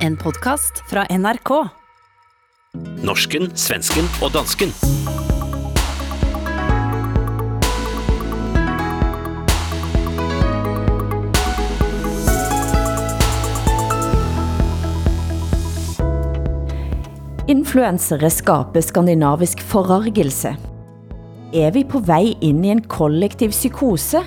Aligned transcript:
En 0.00 0.14
podcast 0.16 0.78
fra 0.88 1.02
NRK. 1.12 1.50
Norsken, 3.04 3.50
svensken 3.52 4.06
og 4.24 4.30
dansken. 4.32 4.70
Influensere 17.44 18.30
skaber 18.32 18.80
skandinavisk 18.80 19.60
forargelse. 19.60 20.54
Er 21.52 21.74
vi 21.76 21.82
på 21.84 22.00
vej 22.08 22.38
ind 22.40 22.64
i 22.64 22.72
en 22.72 22.80
kollektiv 22.88 23.52
psykose? 23.52 24.24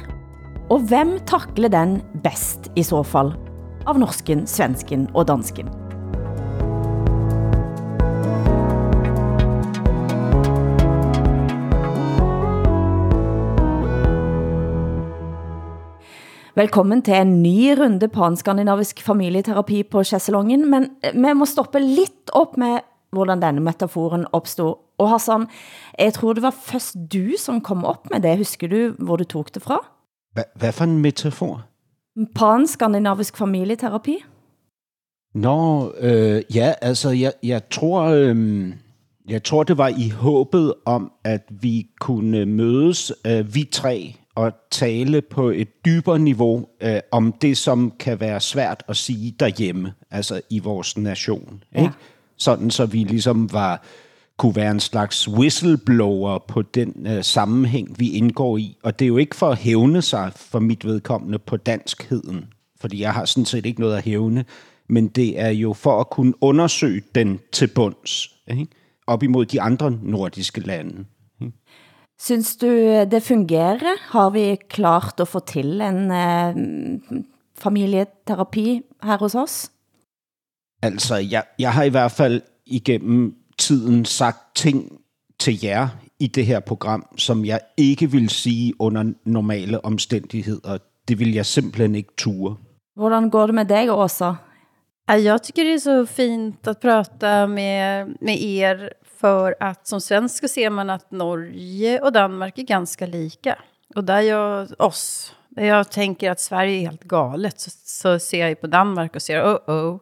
Og 0.69 0.85
hvem 0.85 1.15
takler 1.25 1.73
den 1.73 1.97
bedst 2.21 2.69
i 2.77 2.85
så 2.85 3.01
fall? 3.01 3.33
Av 3.84 3.97
norsken, 4.00 4.45
svensken 4.47 5.09
og 5.11 5.25
dansken. 5.27 5.68
Velkommen 16.56 17.01
til 17.04 17.18
en 17.18 17.33
ny 17.43 17.73
runde 17.75 18.07
panskandinavisk 18.07 19.01
familieterapi 19.04 19.82
på 19.84 20.06
Chesselongen, 20.07 20.64
men 20.71 20.87
eh, 21.04 21.11
vi 21.11 21.34
må 21.36 21.50
stoppe 21.50 21.81
lidt 21.84 22.31
op 22.31 22.56
med, 22.61 22.86
hvordan 23.11 23.43
denne 23.43 23.65
metaforen 23.68 24.23
opstod. 24.31 24.79
Og 25.01 25.11
Hassan, 25.11 25.50
jeg 26.00 26.15
tror 26.15 26.39
det 26.39 26.45
var 26.45 26.56
først 26.56 26.95
du, 27.11 27.36
som 27.37 27.59
kom 27.59 27.84
op 27.84 28.07
med 28.14 28.23
det. 28.23 28.37
Husker 28.37 28.71
du, 28.71 28.95
hvor 29.04 29.20
du 29.20 29.28
tog 29.28 29.51
det 29.54 29.65
fra? 29.65 29.81
Hvad 30.56 30.71
for 30.71 30.87
en 30.87 31.01
metafor? 31.01 31.72
Pan-skandinavisk 32.35 33.38
familieterapi? 33.38 34.17
Nå, 35.35 35.91
øh, 35.99 36.41
ja, 36.55 36.73
altså, 36.81 37.09
jeg, 37.09 37.33
jeg 37.44 37.69
tror... 37.69 38.02
Øh, 38.02 38.73
jeg 39.27 39.44
tror, 39.44 39.64
det 39.64 39.78
var 39.78 39.88
i 39.88 40.09
håbet 40.09 40.73
om, 40.86 41.11
at 41.23 41.42
vi 41.50 41.88
kunne 42.00 42.45
mødes, 42.45 43.11
øh, 43.28 43.55
vi 43.55 43.70
tre, 43.72 44.16
og 44.36 44.52
tale 44.72 45.22
på 45.22 45.50
et 45.50 45.86
dybere 45.86 46.20
niveau 46.20 46.67
øh, 46.81 47.00
om 47.11 47.31
det, 47.31 47.58
som 47.58 47.94
kan 48.00 48.20
være 48.20 48.39
svært 48.39 48.83
at 48.88 48.98
sige 48.98 49.36
derhjemme, 49.39 49.94
altså 50.11 50.42
i 50.50 50.59
vores 50.59 50.98
nation. 50.98 51.64
Ja. 51.75 51.81
Ikke? 51.81 51.94
Sådan, 52.38 52.72
så 52.72 52.86
vi 52.86 52.98
ligesom 52.98 53.53
var 53.53 53.83
kunne 54.38 54.56
være 54.56 54.72
en 54.72 54.80
slags 54.80 55.30
whistleblower 55.30 56.39
på 56.48 56.62
den 56.62 57.08
øh, 57.08 57.23
sammenhæng, 57.23 58.00
vi 58.00 58.12
indgår 58.12 58.58
i. 58.58 58.78
Og 58.84 59.00
det 59.00 59.06
er 59.06 59.08
jo 59.08 59.17
ikke 59.17 59.36
for 59.36 59.50
at 59.50 59.58
hævne 59.58 60.02
sig 60.02 60.31
for 60.36 60.59
mit 60.59 60.86
vedkommende 60.86 61.39
på 61.39 61.58
danskheden, 61.58 62.45
fordi 62.81 63.02
jeg 63.02 63.14
har 63.14 63.26
sådan 63.26 63.45
set 63.45 63.66
ikke 63.66 63.81
noget 63.81 63.98
at 63.98 64.04
hævne, 64.04 64.45
men 64.89 65.08
det 65.08 65.39
er 65.39 65.50
jo 65.50 65.73
for 65.73 66.00
at 66.00 66.09
kunne 66.09 66.34
undersøge 66.42 67.02
den 67.16 67.39
til 67.52 67.67
bunds, 67.67 68.30
ikke? 68.48 68.67
op 69.08 69.23
imod 69.23 69.45
de 69.45 69.61
andre 69.61 69.92
nordiske 69.92 70.61
lande. 70.61 71.06
Synes 72.22 72.56
du, 72.56 72.67
det 73.11 73.23
fungerer? 73.23 74.11
Har 74.11 74.30
vi 74.30 74.58
klart 74.70 75.20
at 75.20 75.28
få 75.28 75.39
til 75.39 75.81
en 75.81 76.11
eh, 76.11 76.56
familieterapi 77.56 78.81
her 79.04 79.17
hos 79.17 79.36
os? 79.36 79.72
Altså, 80.81 81.16
jeg, 81.16 81.44
jeg 81.59 81.73
har 81.73 81.84
i 81.84 81.89
hvert 81.89 82.11
fald 82.11 82.42
igennem 82.66 83.36
tiden 83.64 84.06
sagt 84.06 84.56
ting 84.56 85.00
til 85.39 85.59
jer 85.64 85.88
i 86.19 86.28
det 86.28 86.45
her 86.45 86.59
program, 86.59 87.06
som 87.17 87.45
jeg 87.45 87.59
ikke 87.78 88.11
vil 88.11 88.30
sige 88.30 88.73
under 88.80 89.14
normale 89.25 89.86
omstændigheder. 89.86 90.78
Det 91.08 91.20
vil 91.20 91.33
jeg 91.33 91.45
simpelthen 91.45 91.95
ikke 91.95 92.14
ture. 92.17 92.55
Hvordan 92.95 93.30
går 93.30 93.45
det 93.45 93.55
med 93.55 93.66
dig, 93.66 93.92
Åsa? 93.92 94.33
Ja, 95.09 95.14
Jag 95.14 95.44
tycker 95.44 95.64
det 95.64 95.73
är 95.73 95.80
så 95.80 96.05
fint 96.05 96.67
att 96.67 96.81
prata 96.81 97.47
med, 97.47 98.08
med 98.22 98.42
er 98.42 98.89
för 99.20 99.55
att 99.59 99.88
som 99.88 100.02
svensk 100.02 100.42
så 100.44 100.48
ser 100.48 100.70
man 100.70 100.89
att 100.89 101.11
Norge 101.11 102.00
och 102.02 102.14
Danmark 102.14 102.58
är 102.58 102.64
ganska 102.64 103.05
lika. 103.05 103.55
Och 103.95 104.04
där 104.04 104.21
jag, 104.21 104.67
oss, 104.80 105.36
där 105.49 105.65
jag 105.65 105.92
tänker 105.92 106.32
att 106.32 106.39
Sverige 106.39 106.77
är 106.77 106.82
helt 106.82 107.04
galet 107.04 107.59
så, 107.59 107.70
så 107.86 108.20
ser 108.20 108.48
jag 108.48 108.61
på 108.61 108.67
Danmark 108.67 109.15
och 109.15 109.21
ser 109.21 109.42
oh 109.42 109.70
oh. 109.70 109.99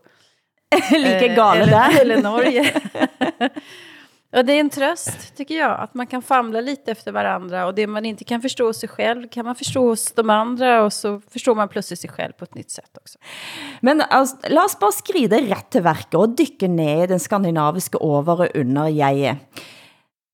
Lika 0.92 1.26
Eh, 1.26 1.36
galet 1.36 1.70
där. 1.70 2.02
eller 2.02 2.22
Norge. 2.22 2.74
och 4.38 4.46
det 4.46 4.54
är 4.54 4.59
en 4.59 4.70
tröst, 4.70 5.36
tycker 5.36 5.56
jag, 5.56 5.80
att 5.80 5.94
man 5.94 6.08
kan 6.08 6.22
famla 6.22 6.62
lite 6.62 6.92
efter 6.92 7.12
varandra. 7.12 7.66
Och 7.66 7.76
det 7.76 7.88
man 7.88 8.06
inte 8.06 8.24
kan 8.24 8.42
förstå 8.42 8.66
hos 8.68 8.80
sig 8.80 8.90
själv 8.90 9.28
kan 9.30 9.46
man 9.46 9.56
förstå 9.56 9.88
hos 9.90 10.12
de 10.12 10.30
andra. 10.30 10.84
Och 10.84 10.94
så 10.94 11.22
förstår 11.31 11.56
man 11.56 11.68
plötsligt 11.70 12.00
sig 12.00 12.10
själv 12.10 12.31
på 12.34 12.44
ett 12.44 12.56
nytt 12.56 12.72
sätt 12.72 12.98
också. 13.02 13.18
Men 13.81 14.02
altså, 14.10 14.38
lad 14.50 14.66
os 14.66 14.80
bare 14.80 14.92
skride 14.92 15.42
ret 15.52 15.68
til 15.72 15.84
værket 15.84 16.16
og 16.16 16.38
dykke 16.38 16.68
ned 16.68 17.04
i 17.04 17.08
den 17.08 17.20
skandinaviske 17.20 17.98
over- 18.02 18.40
og 18.48 18.50
under-jeget. 18.56 19.38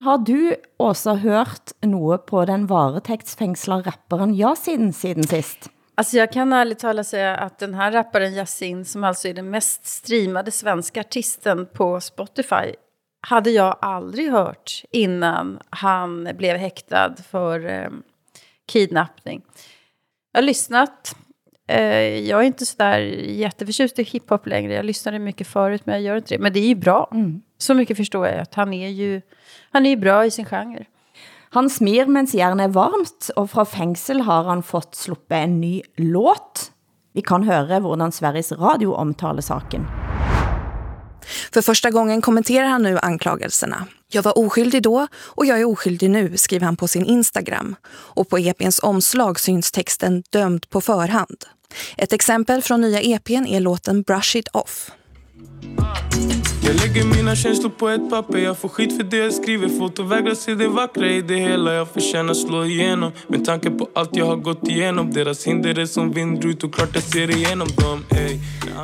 Har 0.04 0.18
du 0.18 0.52
også 0.80 1.16
hørt 1.16 1.74
noget 1.84 2.22
på 2.30 2.46
den 2.46 2.70
varetektsfængsler 2.70 3.82
rapperen 3.88 4.36
Yasin 4.40 4.94
siden 4.94 5.24
sist? 5.24 5.70
Alltså 6.00 6.18
jag 6.18 6.32
kan 6.32 6.54
ärligt 6.54 6.80
talat 6.80 7.08
säga 7.08 7.36
att 7.36 7.60
den 7.60 7.74
här 7.74 7.92
rapparen 7.92 8.34
Yasin, 8.34 8.86
som 8.86 9.04
alltså 9.04 9.28
är 9.28 9.34
den 9.34 9.50
mest 9.50 9.86
streamade 9.86 10.52
svenska 10.52 11.00
artisten 11.00 11.66
på 11.74 12.02
Spotify, 12.02 12.74
hade 13.28 13.52
jag 13.52 13.78
aldrig 13.82 14.32
hört 14.32 14.84
innan 14.92 15.60
han 15.70 16.30
blev 16.38 16.58
häktad 16.58 17.16
för 17.30 17.66
eh, 17.66 17.90
kidnappning. 18.68 19.42
Jag 20.32 20.42
har 20.42 20.46
lyssnat. 20.46 21.16
Eh, 21.68 22.20
jag 22.30 22.40
är 22.40 22.44
inte 22.44 22.66
sådär 22.66 23.00
jätteförtjust 23.18 24.00
i 24.00 24.04
hiphop 24.04 24.48
längre. 24.48 24.74
Jag 24.74 24.86
lyssnade 24.86 25.20
mycket 25.20 25.48
förut, 25.48 25.82
men 25.86 25.96
jag 25.96 26.04
gör 26.04 26.16
inte 26.16 26.36
det. 26.36 26.40
Men 26.40 26.54
det 26.54 26.60
är 26.60 26.68
ju 26.68 26.76
bra. 26.76 27.12
Så 27.58 27.74
mycket 27.74 27.98
förstår 27.98 28.28
jag 28.28 28.40
att 28.40 28.56
han 28.56 28.74
är 28.74 28.90
ju, 28.90 29.22
han 29.72 29.86
är 29.86 29.90
ju 29.90 29.96
bra 29.96 30.26
i 30.26 30.32
sin 30.32 30.46
genre. 30.46 30.86
Han 31.58 31.72
smir, 31.74 32.06
mens 32.06 32.36
jernet 32.38 32.70
er 32.70 32.74
varmt, 32.76 33.32
og 33.34 33.48
fra 33.50 33.64
fængsel 33.66 34.20
har 34.28 34.46
han 34.46 34.60
fått 34.62 34.94
sluppet 34.94 35.40
en 35.40 35.56
ny 35.58 35.80
låt. 35.98 36.68
Vi 37.18 37.24
kan 37.26 37.48
høre, 37.48 37.80
hvordan 37.82 38.14
Sveriges 38.14 38.52
Radio 38.60 38.94
omtaler 38.94 39.42
saken. 39.42 39.88
För 41.54 41.62
första 41.62 41.92
gången 41.92 42.22
kommenterar 42.22 42.68
han 42.68 42.84
nu 42.84 43.00
anklagelserna. 43.02 43.88
Jag 44.12 44.24
var 44.24 44.38
oskyldig 44.38 44.84
då 44.84 45.08
och 45.14 45.46
jag 45.46 45.60
är 45.60 45.66
oskyldig 45.66 46.10
nu, 46.10 46.38
skriver 46.38 46.66
han 46.66 46.78
på 46.78 46.88
sin 46.88 47.06
Instagram. 47.06 47.76
Och 47.90 48.30
på 48.30 48.38
EPns 48.38 48.80
omslag 48.84 49.40
syns 49.40 49.72
texten 49.72 50.24
dömd 50.30 50.70
på 50.70 50.82
förhand. 50.82 51.46
Ett 51.98 52.14
exempel 52.14 52.62
från 52.62 52.82
nya 52.82 53.02
EPn 53.02 53.46
är 53.48 53.60
låten 53.60 54.02
Brush 54.02 54.38
It 54.38 54.48
Off. 54.54 54.92
Jag 56.68 56.76
lägger 56.76 57.06
mina 57.06 57.36
känslor 57.36 57.70
på 57.70 57.90
ett 57.90 58.10
papper 58.10 58.38
Jag 58.38 58.58
får 58.58 58.70
skit 58.70 58.98
för 58.98 59.04
det 59.04 59.18
jag 59.18 59.34
skriver 59.34 59.70
Foto 59.70 60.04
och 60.04 60.12
vägrar 60.12 60.36
se 60.36 60.56
det 60.56 60.68
vackra 60.68 61.08
i 61.08 61.22
det 61.22 61.36
hela 61.36 61.74
Jag 61.74 61.88
förtjänar 61.90 62.34
slå 62.34 62.66
igenom 62.66 63.12
Med 63.28 63.46
tanke 63.46 63.70
på 63.70 63.90
allt 63.94 64.16
jag 64.16 64.26
har 64.26 64.36
gått 64.36 64.68
igenom 64.68 65.14
Deras 65.14 65.48
hinder 65.48 65.80
är 65.80 65.86
som 65.86 66.12
vindrut 66.12 66.64
och 66.64 66.74
klart 66.74 66.90
jag 66.94 67.04
ser 67.04 67.38
igenom 67.38 67.68
dem 67.68 68.06
ey. 68.10 68.40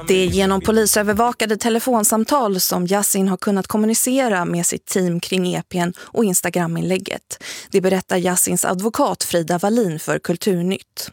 Det 0.07 0.13
är 0.13 0.25
genom 0.25 0.61
polisövervakade 0.61 1.57
telefonsamtal 1.57 2.59
som 2.59 2.85
Yasin 2.85 3.27
har 3.27 3.37
kunnat 3.37 3.67
kommunicera 3.67 4.45
med 4.45 4.65
sitt 4.65 4.85
team 4.85 5.19
kring 5.19 5.55
EPn 5.55 5.93
och 5.99 6.25
Instagram-inlägget. 6.25 7.43
Det 7.71 7.81
berättar 7.81 8.17
Yassins 8.17 8.65
advokat 8.65 9.23
Frida 9.23 9.57
Wallin 9.57 9.99
för 9.99 10.19
Kulturnytt. 10.19 11.11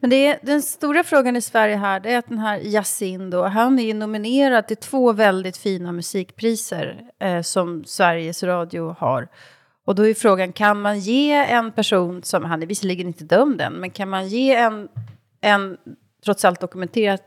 Men 0.00 0.10
det 0.10 0.26
är, 0.26 0.38
den 0.42 0.62
stora 0.62 1.04
frågan 1.04 1.36
i 1.36 1.42
Sverige 1.42 1.76
här 1.76 2.00
det 2.00 2.12
är 2.12 2.18
att 2.18 2.28
den 2.28 2.38
här 2.38 2.58
Yasin 2.58 3.30
då, 3.30 3.42
han 3.44 3.78
är 3.78 3.94
nominerad 3.94 4.68
till 4.68 4.76
två 4.76 5.12
väldigt 5.12 5.56
fina 5.56 5.92
musikpriser 5.92 7.02
eh, 7.20 7.42
som 7.42 7.84
Sveriges 7.84 8.42
Radio 8.42 8.96
har. 8.98 9.28
Och 9.84 9.94
då 9.94 10.08
är 10.08 10.14
frågan, 10.14 10.52
kan 10.52 10.80
man 10.80 10.98
ge 10.98 11.32
en 11.32 11.72
person 11.72 12.22
som, 12.22 12.44
han 12.44 12.62
är 12.62 12.66
visserligen 12.66 13.06
inte 13.06 13.24
dömd 13.24 13.60
än, 13.60 13.72
men 13.72 13.90
kan 13.90 14.08
man 14.08 14.28
ge 14.28 14.54
en, 14.54 14.88
en 15.40 15.76
trots 16.24 16.44
allt 16.44 16.60
dokumenterat 16.60 17.22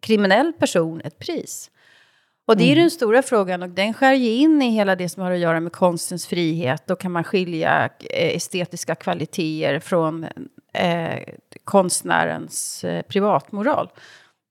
kriminell 0.00 0.52
person 0.52 1.00
ett 1.04 1.18
pris? 1.18 1.70
Och 2.46 2.56
det 2.56 2.72
är 2.72 2.76
den 2.76 2.90
stora 2.90 3.22
frågan 3.22 3.62
och 3.62 3.68
den 3.68 3.94
skär 3.94 4.12
ju 4.12 4.30
in 4.30 4.62
i 4.62 4.70
hela 4.70 4.96
det 4.96 5.08
som 5.08 5.22
har 5.22 5.30
att 5.30 5.38
göra 5.38 5.60
med 5.60 5.72
konstens 5.72 6.26
frihet. 6.26 6.82
Då 6.86 6.96
kan 6.96 7.12
man 7.12 7.24
skilja 7.24 7.90
eh, 8.10 8.36
estetiska 8.36 8.94
kvaliteter 8.94 9.80
från 9.80 10.26
eh, 10.72 11.34
konstnärens 11.64 12.84
eh, 12.84 13.02
privatmoral. 13.02 13.90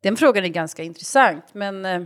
Den 0.03 0.17
frågan 0.17 0.43
är 0.43 0.49
ganska 0.49 0.83
intressant, 0.83 1.45
men 1.53 1.85
eh, 1.85 2.01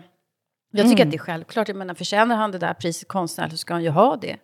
jag 0.72 0.90
tycker 0.90 1.06
att 1.06 1.12
det 1.12 1.18
är 1.18 1.20
självklart. 1.20 1.68
Jag 1.68 1.78
menar, 1.78 1.94
förtjänar 1.94 2.36
han 2.36 2.52
det 2.52 2.58
där 2.58 2.74
priset 2.74 3.08
konstnärligt 3.08 3.54
så 3.54 3.58
ska 3.58 3.74
han 3.74 3.84
ju 3.84 3.90
ha 3.90 4.16
det. 4.16 4.38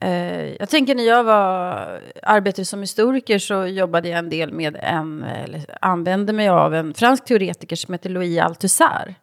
Eh, 0.00 0.54
jag 0.54 0.68
tänker 0.68 0.94
när 0.94 1.04
jag 1.04 1.24
var 1.24 2.02
arbetare 2.22 2.64
som 2.64 2.80
historiker 2.80 3.38
så 3.38 3.66
jobbade 3.66 4.08
jag 4.08 4.18
en 4.18 4.30
del 4.30 4.52
med 4.52 4.76
en, 4.82 5.22
eller 5.22 5.78
använde 5.80 6.32
mig 6.32 6.48
av 6.48 6.74
en 6.74 6.94
fransk 6.94 7.24
teoretiker 7.24 7.76
som 7.76 7.94
heter 7.94 8.10
Louis 8.10 8.40
Althusser. 8.40 9.14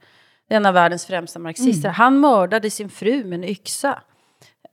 En 0.49 0.65
av 0.65 0.73
världens 0.73 1.05
främsta 1.05 1.39
marxister. 1.39 1.89
Han 1.89 2.19
mördade 2.19 2.69
sin 2.69 2.89
fru 2.89 3.23
med 3.23 3.39
en 3.39 3.43
yxa. 3.43 4.01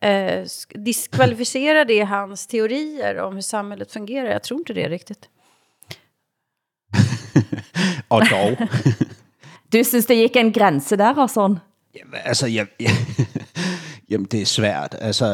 Eh, 0.03 0.43
sk- 0.45 0.85
diskvalificerar 0.85 1.85
det 1.85 2.07
hans 2.07 2.47
teorier 2.47 3.19
om 3.21 3.33
hur 3.35 3.41
samhället 3.41 3.93
fungerar? 3.93 4.31
Jag 4.31 4.43
tror 4.43 4.61
inte 4.61 4.75
det 4.75 4.89
riktigt. 4.91 5.29
og 8.09 8.23
dog. 8.31 8.57
Du 9.73 9.85
synes, 9.85 10.07
det 10.07 10.17
gik 10.17 10.37
en 10.37 10.53
grænse 10.53 10.97
der, 10.97 11.15
Hassan? 11.15 11.59
Jamen, 11.95 12.21
altså, 12.25 12.47
jeg, 12.47 12.67
jeg, 12.81 12.91
jamen, 14.11 14.27
det 14.27 14.43
er 14.43 14.47
svært. 14.47 14.97
Altså, 15.01 15.27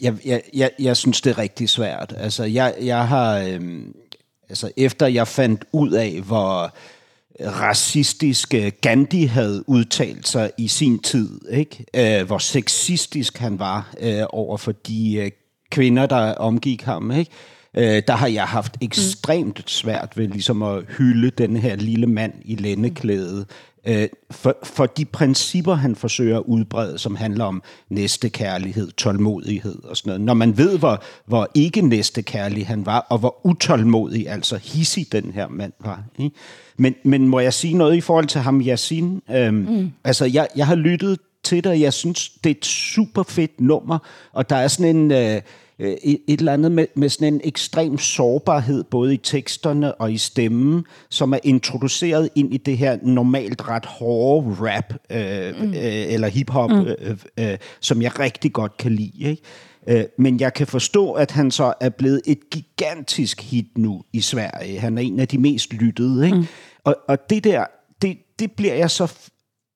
jeg, 0.00 0.14
jeg, 0.24 0.42
jeg, 0.54 0.70
jeg 0.78 0.96
synes, 0.96 1.20
det 1.20 1.30
er 1.30 1.38
rigtig 1.38 1.68
svært. 1.68 2.14
Altså, 2.16 2.44
jeg, 2.44 2.74
jeg 2.80 3.08
har... 3.08 3.38
Øhm, 3.38 3.94
altså, 4.48 4.70
efter 4.76 5.06
jeg 5.06 5.28
fandt 5.28 5.64
ud 5.72 5.90
af, 5.92 6.20
hvor 6.20 6.74
racistiske 7.40 8.70
Gandhi 8.70 9.24
havde 9.24 9.64
udtalt 9.66 10.28
sig 10.28 10.50
i 10.58 10.68
sin 10.68 10.98
tid, 10.98 11.40
ikke? 11.50 11.84
Øh, 12.20 12.26
hvor 12.26 12.38
sexistisk 12.38 13.38
han 13.38 13.58
var 13.58 13.94
øh, 14.00 14.22
over 14.30 14.56
for 14.56 14.72
de 14.72 15.14
øh, 15.14 15.30
kvinder, 15.70 16.06
der 16.06 16.34
omgik 16.34 16.82
ham, 16.82 17.10
ikke? 17.10 17.30
Øh, 17.74 18.02
der 18.08 18.12
har 18.12 18.28
jeg 18.28 18.44
haft 18.44 18.76
ekstremt 18.80 19.70
svært 19.70 20.12
ved 20.16 20.28
ligesom 20.28 20.62
at 20.62 20.84
hylde 20.98 21.30
den 21.30 21.56
her 21.56 21.76
lille 21.76 22.06
mand 22.06 22.32
i 22.44 22.54
lændeklæde, 22.54 23.46
øh, 23.86 24.08
for, 24.30 24.56
for 24.62 24.86
de 24.86 25.04
principper, 25.04 25.74
han 25.74 25.96
forsøger 25.96 26.36
at 26.36 26.42
udbrede, 26.46 26.98
som 26.98 27.16
handler 27.16 27.44
om 27.44 27.62
næstekærlighed, 27.90 28.92
tålmodighed 28.92 29.84
og 29.84 29.96
sådan 29.96 30.10
noget. 30.10 30.20
Når 30.20 30.34
man 30.34 30.58
ved, 30.58 30.78
hvor, 30.78 31.02
hvor 31.26 31.48
ikke 31.54 31.82
næstekærlig 31.82 32.66
han 32.66 32.86
var, 32.86 32.98
og 32.98 33.18
hvor 33.18 33.46
utålmodig, 33.46 34.28
altså 34.28 34.56
hissig 34.56 35.12
den 35.12 35.32
her 35.34 35.48
mand 35.48 35.72
var. 35.80 36.02
Ikke? 36.18 36.36
Men, 36.76 36.94
men 37.04 37.28
må 37.28 37.40
jeg 37.40 37.54
sige 37.54 37.74
noget 37.74 37.96
i 37.96 38.00
forhold 38.00 38.26
til 38.26 38.40
ham, 38.40 38.60
Yasin? 38.60 39.22
Øhm, 39.30 39.54
mm. 39.54 39.92
Altså, 40.04 40.24
jeg, 40.24 40.48
jeg 40.56 40.66
har 40.66 40.74
lyttet 40.74 41.18
til 41.44 41.64
det, 41.64 41.72
og 41.72 41.80
jeg 41.80 41.92
synes, 41.92 42.28
det 42.44 42.50
er 42.50 42.54
et 42.54 42.66
super 42.66 43.22
fedt 43.22 43.60
nummer, 43.60 43.98
og 44.32 44.50
der 44.50 44.56
er 44.56 44.68
sådan 44.68 44.96
en... 44.96 45.10
Øh, 45.10 45.42
et, 45.78 46.18
et 46.28 46.38
eller 46.38 46.52
andet 46.52 46.72
med, 46.72 46.86
med 46.94 47.08
sådan 47.08 47.34
en 47.34 47.40
ekstrem 47.44 47.98
sårbarhed, 47.98 48.84
både 48.84 49.14
i 49.14 49.16
teksterne 49.16 49.94
og 49.94 50.12
i 50.12 50.18
stemmen, 50.18 50.84
som 51.10 51.32
er 51.32 51.38
introduceret 51.44 52.28
ind 52.34 52.54
i 52.54 52.56
det 52.56 52.78
her 52.78 52.98
normalt 53.02 53.68
ret 53.68 53.86
hårde 53.86 54.56
rap, 54.60 54.94
øh, 55.10 55.60
mm. 55.60 55.74
øh, 55.74 56.12
eller 56.12 56.28
hiphop, 56.28 56.70
mm. 56.70 56.86
øh, 56.86 57.16
øh, 57.38 57.58
som 57.80 58.02
jeg 58.02 58.20
rigtig 58.20 58.52
godt 58.52 58.76
kan 58.76 58.92
lide. 58.92 59.30
Ikke? 59.30 59.42
Øh, 59.88 60.04
men 60.18 60.40
jeg 60.40 60.54
kan 60.54 60.66
forstå, 60.66 61.12
at 61.12 61.30
han 61.30 61.50
så 61.50 61.72
er 61.80 61.88
blevet 61.88 62.20
et 62.26 62.50
gigantisk 62.50 63.42
hit 63.42 63.78
nu 63.78 64.02
i 64.12 64.20
Sverige. 64.20 64.80
Han 64.80 64.98
er 64.98 65.02
en 65.02 65.20
af 65.20 65.28
de 65.28 65.38
mest 65.38 65.72
lyttede. 65.72 66.24
Ikke? 66.26 66.36
Mm. 66.36 66.46
Og, 66.84 66.96
og 67.08 67.30
det 67.30 67.44
der, 67.44 67.64
det, 68.02 68.18
det 68.38 68.52
bliver 68.52 68.74
jeg 68.74 68.90
så 68.90 69.14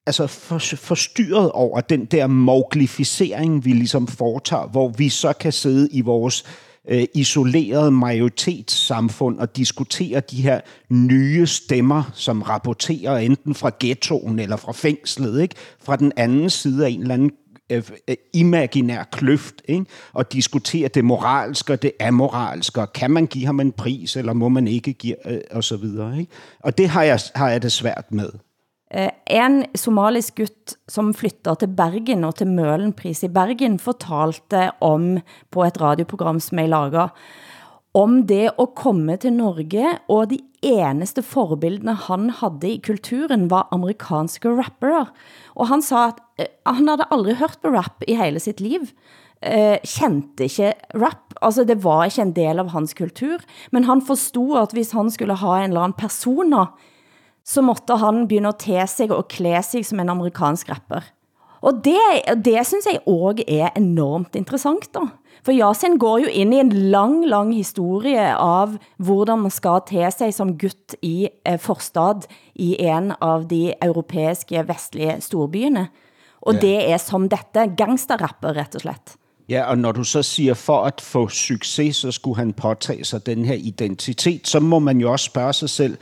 altså 0.07 0.27
for, 0.27 0.59
forstyrret 0.77 1.53
over 1.53 1.81
den 1.81 2.05
der 2.05 2.27
moglificering, 2.27 3.65
vi 3.65 3.73
ligesom 3.73 4.07
foretager, 4.07 4.67
hvor 4.67 4.89
vi 4.89 5.09
så 5.09 5.33
kan 5.33 5.53
sidde 5.53 5.89
i 5.93 6.01
vores 6.01 6.45
øh, 6.89 7.05
isolerede 7.15 7.91
majoritetssamfund 7.91 9.39
og 9.39 9.57
diskutere 9.57 10.21
de 10.31 10.43
her 10.43 10.61
nye 10.91 11.47
stemmer, 11.47 12.11
som 12.15 12.43
rapporterer 12.43 13.17
enten 13.17 13.55
fra 13.55 13.71
ghettoen 13.81 14.39
eller 14.39 14.57
fra 14.57 14.73
fængslet, 14.73 15.43
ikke? 15.43 15.55
fra 15.83 15.97
den 15.97 16.13
anden 16.17 16.51
side 16.51 16.87
af 16.87 16.91
en 16.91 17.01
eller 17.01 17.15
anden 17.15 17.31
øh, 17.71 17.91
øh 18.09 18.17
imaginær 18.33 19.05
kløft, 19.13 19.63
ikke? 19.65 19.87
og 20.13 20.33
diskutere 20.33 20.89
det 20.89 21.05
moralske 21.05 21.73
og 21.73 21.83
det 21.83 21.93
amoralske, 22.01 22.81
og 22.81 22.93
kan 22.93 23.11
man 23.11 23.27
give 23.27 23.47
ham 23.47 23.61
en 23.61 23.73
pris, 23.73 24.17
eller 24.17 24.33
må 24.33 24.49
man 24.49 24.69
ikke 24.69 24.93
give, 24.93 25.33
øh, 25.33 25.41
og 25.51 25.65
så 25.65 25.77
videre. 25.77 26.19
Ikke? 26.19 26.33
Og 26.61 26.79
det 26.79 26.89
har 26.89 27.03
jeg, 27.03 27.21
har 27.35 27.51
jeg 27.51 27.63
det 27.63 27.73
svært 27.73 28.05
med. 28.11 28.31
Eh, 28.91 29.11
en 29.31 29.63
somalisk 29.79 30.41
gutt 30.41 30.75
som 30.91 31.13
flytter 31.15 31.61
til 31.61 31.71
Bergen 31.79 32.27
og 32.27 32.41
til 32.41 32.51
Mølenpris 32.51 33.23
i 33.23 33.31
Bergen 33.31 33.79
fortalte 33.79 34.73
om 34.83 35.21
på 35.55 35.63
et 35.63 35.79
radioprogram 35.79 36.41
som 36.43 36.59
jeg 36.59 36.73
lager, 36.73 37.15
om 37.95 38.21
det 38.27 38.49
at 38.51 38.75
komme 38.79 39.17
til 39.19 39.35
Norge, 39.35 39.95
og 40.11 40.31
de 40.31 40.41
eneste 40.67 41.23
forbildene 41.27 41.95
han 42.09 42.29
havde 42.41 42.71
i 42.71 42.83
kulturen 42.83 43.49
var 43.51 43.71
amerikanske 43.75 44.51
rappere. 44.59 45.07
Og 45.55 45.71
han 45.71 45.83
sa 45.83 46.09
at 46.11 46.21
eh, 46.39 46.51
han 46.67 46.91
havde 46.91 47.07
aldrig 47.15 47.39
hørt 47.39 47.59
på 47.63 47.71
rap 47.71 48.03
i 48.11 48.19
hele 48.19 48.43
sitt 48.43 48.59
liv, 48.59 48.91
eh, 49.39 49.79
kendte 49.87 50.51
ikke 50.51 50.75
rap, 50.99 51.35
altså 51.41 51.63
det 51.63 51.85
var 51.85 52.09
ikke 52.11 52.27
en 52.27 52.35
del 52.35 52.59
av 52.59 52.75
hans 52.75 52.95
kultur, 52.95 53.39
men 53.71 53.87
han 53.87 54.03
forstod 54.03 54.59
at 54.67 54.75
hvis 54.75 54.97
han 54.99 55.15
skulle 55.15 55.39
ha 55.39 55.61
en 55.61 55.71
eller 55.71 55.87
anden 55.87 56.01
persona 56.01 56.73
så 57.51 57.63
måtte 57.67 57.97
han 57.99 58.27
begynde 58.29 58.53
at 58.53 58.63
te 58.63 58.87
sig 58.87 59.11
og 59.11 59.27
klæde 59.29 59.63
sig 59.67 59.87
som 59.87 60.01
en 60.01 60.13
amerikansk 60.13 60.71
rapper. 60.71 61.09
Og 61.61 61.83
det, 61.85 61.99
det 62.45 62.61
synes 62.67 62.87
jeg 62.89 63.01
også 63.07 63.45
er 63.49 63.75
enormt 63.77 64.37
interessant 64.39 64.89
da. 64.95 65.09
For 65.45 65.57
Yasin 65.57 65.97
går 65.99 66.19
jo 66.19 66.29
ind 66.29 66.55
i 66.55 66.61
en 66.61 66.73
lang, 66.93 67.25
lang 67.29 67.55
historie 67.55 68.27
av 68.37 68.77
hvordan 69.01 69.41
man 69.47 69.53
skal 69.53 69.81
te 69.89 70.11
sig 70.13 70.35
som 70.37 70.53
gutt 70.59 70.97
i 71.03 71.29
eh, 71.47 71.57
forstad 71.61 72.29
i 72.55 72.75
en 72.85 73.15
av 73.21 73.47
de 73.49 73.73
europæiske 73.83 74.67
vestlige 74.69 75.17
storbyene. 75.25 75.89
Og 76.43 76.55
ja. 76.55 76.61
det 76.61 76.77
er 76.93 77.01
som 77.01 77.29
dette, 77.29 77.71
gangsterrapper 77.77 78.57
rett 78.57 78.77
og 78.77 78.85
slett. 78.85 79.17
Ja, 79.49 79.65
og 79.71 79.79
når 79.79 79.93
du 79.93 80.05
så 80.05 80.23
siger, 80.23 80.55
for 80.55 80.85
at 80.85 81.01
få 81.01 81.29
succes, 81.29 81.97
så 81.97 82.13
skulle 82.13 82.37
han 82.37 82.53
påtage 82.53 83.05
sig 83.05 83.27
den 83.27 83.45
her 83.45 83.55
identitet, 83.55 84.49
så 84.49 84.61
må 84.61 84.79
man 84.79 85.01
jo 85.01 85.13
også 85.13 85.25
spørge 85.25 85.53
sig 85.53 85.71
selv, 85.71 85.97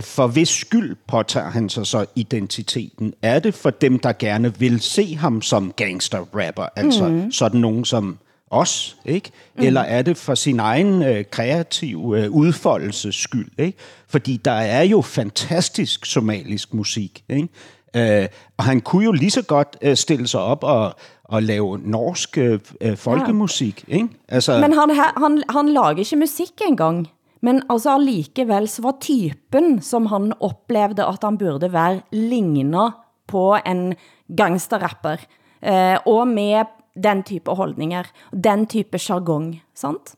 for 0.00 0.26
hvis 0.26 0.48
skyld 0.48 0.96
påtager 1.08 1.50
han 1.50 1.68
sig 1.68 1.86
så 1.86 2.06
identiteten? 2.14 3.14
Er 3.22 3.38
det 3.38 3.54
for 3.54 3.70
dem, 3.70 3.98
der 3.98 4.12
gerne 4.12 4.58
vil 4.58 4.80
se 4.80 5.16
ham 5.16 5.42
som 5.42 5.72
gangster-rapper, 5.76 6.66
altså 6.76 7.08
mm. 7.08 7.32
sådan 7.32 7.60
nogen 7.60 7.84
som 7.84 8.18
os, 8.50 8.96
ikke? 9.04 9.30
Mm. 9.56 9.64
Eller 9.64 9.80
er 9.80 10.02
det 10.02 10.16
for 10.16 10.34
sin 10.34 10.60
egen 10.60 11.02
øh, 11.02 11.24
kreative 11.30 12.20
øh, 12.20 12.30
udfoldelses 12.30 13.14
skyld, 13.14 13.50
ikke? 13.58 13.78
Fordi 14.08 14.36
der 14.36 14.50
er 14.50 14.82
jo 14.82 15.00
fantastisk 15.00 16.06
somalisk 16.06 16.74
musik, 16.74 17.24
ikke? 17.28 17.48
Øh, 17.96 18.28
og 18.56 18.64
han 18.64 18.80
kunne 18.80 19.04
jo 19.04 19.12
lige 19.12 19.30
så 19.30 19.42
godt 19.42 19.76
øh, 19.82 19.96
stille 19.96 20.28
sig 20.28 20.40
op 20.40 20.64
og, 20.64 20.94
og 21.24 21.42
lave 21.42 21.78
norsk 21.78 22.38
øh, 22.38 22.60
folkemusik, 22.96 23.84
ja. 23.88 23.94
ikke? 23.94 24.08
Altså, 24.28 24.60
Men 24.60 24.72
han, 24.72 24.90
han, 25.16 25.42
han 25.50 25.68
lager 25.68 25.98
ikke 25.98 26.16
musik 26.16 26.50
engang. 26.68 27.08
Men 27.42 27.62
altså 27.70 27.94
allikevel 27.94 28.68
så 28.68 28.82
var 28.82 28.98
typen, 29.00 29.78
som 29.82 30.06
han 30.10 30.32
oplevede, 30.40 31.06
at 31.06 31.22
han 31.22 31.38
burde 31.38 31.72
være 31.72 32.00
lignende 32.12 32.90
på 33.28 33.58
en 33.66 33.94
gangsterrapper, 34.36 35.22
eh, 35.62 35.98
og 36.06 36.28
med 36.28 36.64
den 36.98 37.22
type 37.22 37.50
holdninger, 37.54 38.08
den 38.32 38.66
type 38.66 38.98
jargong, 38.98 39.60
sant? 39.74 40.16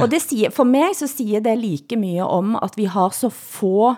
Og 0.00 0.08
det 0.10 0.22
siger, 0.22 0.50
for 0.50 0.64
mig 0.64 0.94
så 0.96 1.06
siger 1.06 1.40
det 1.44 1.58
like 1.58 1.96
mye 1.96 2.24
om, 2.24 2.56
at 2.62 2.76
vi 2.76 2.84
har 2.84 3.12
så 3.12 3.28
få 3.28 3.94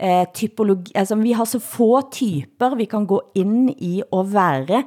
eh, 0.00 0.26
typologi, 0.34 0.92
altså 0.94 1.14
vi 1.14 1.32
har 1.32 1.44
så 1.44 1.58
få 1.58 2.00
typer 2.10 2.74
vi 2.74 2.84
kan 2.84 3.06
gå 3.06 3.20
ind 3.34 3.70
i 3.78 4.02
og 4.10 4.32
være. 4.34 4.82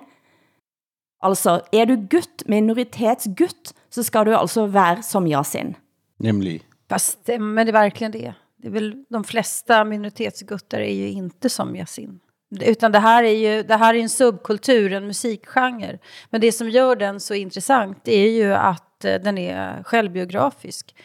Altså, 1.23 1.61
er 1.73 1.85
du 1.85 1.95
gutt, 2.11 2.43
minoritetsgutt, 2.51 3.71
så 3.89 4.03
skal 4.03 4.25
du 4.25 4.35
altså 4.35 4.67
være 4.67 5.03
som 5.03 5.27
Yasin. 5.27 5.75
Nemlig. 6.19 6.61
Fast 6.93 7.17
eh, 7.17 7.21
stämmer 7.21 7.65
det 7.65 7.71
verkligen 7.71 8.11
det? 8.11 8.33
Det 8.57 8.67
är 8.67 8.71
väl 8.71 9.05
de 9.09 9.23
flesta 9.23 9.83
minoritetsguttar 9.83 10.79
är 10.79 10.93
ju 10.93 11.09
inte 11.09 11.49
som 11.49 11.75
Yasin. 11.75 12.19
Utan 12.61 12.91
det 12.91 12.99
här 12.99 13.23
är 13.23 13.55
ju 13.55 13.63
det 13.63 13.75
här 13.75 13.93
är 13.93 13.99
en 13.99 14.09
subkultur, 14.09 14.93
en 14.93 15.07
musikgenre. 15.07 15.99
Men 16.29 16.41
det 16.41 16.51
som 16.51 16.69
gör 16.69 16.95
den 16.95 17.19
så 17.19 17.33
intressant 17.33 18.07
är 18.07 18.27
ju 18.29 18.53
att 18.53 19.05
eh, 19.05 19.15
den 19.15 19.37
är 19.37 19.83
självbiografisk. 19.83 20.95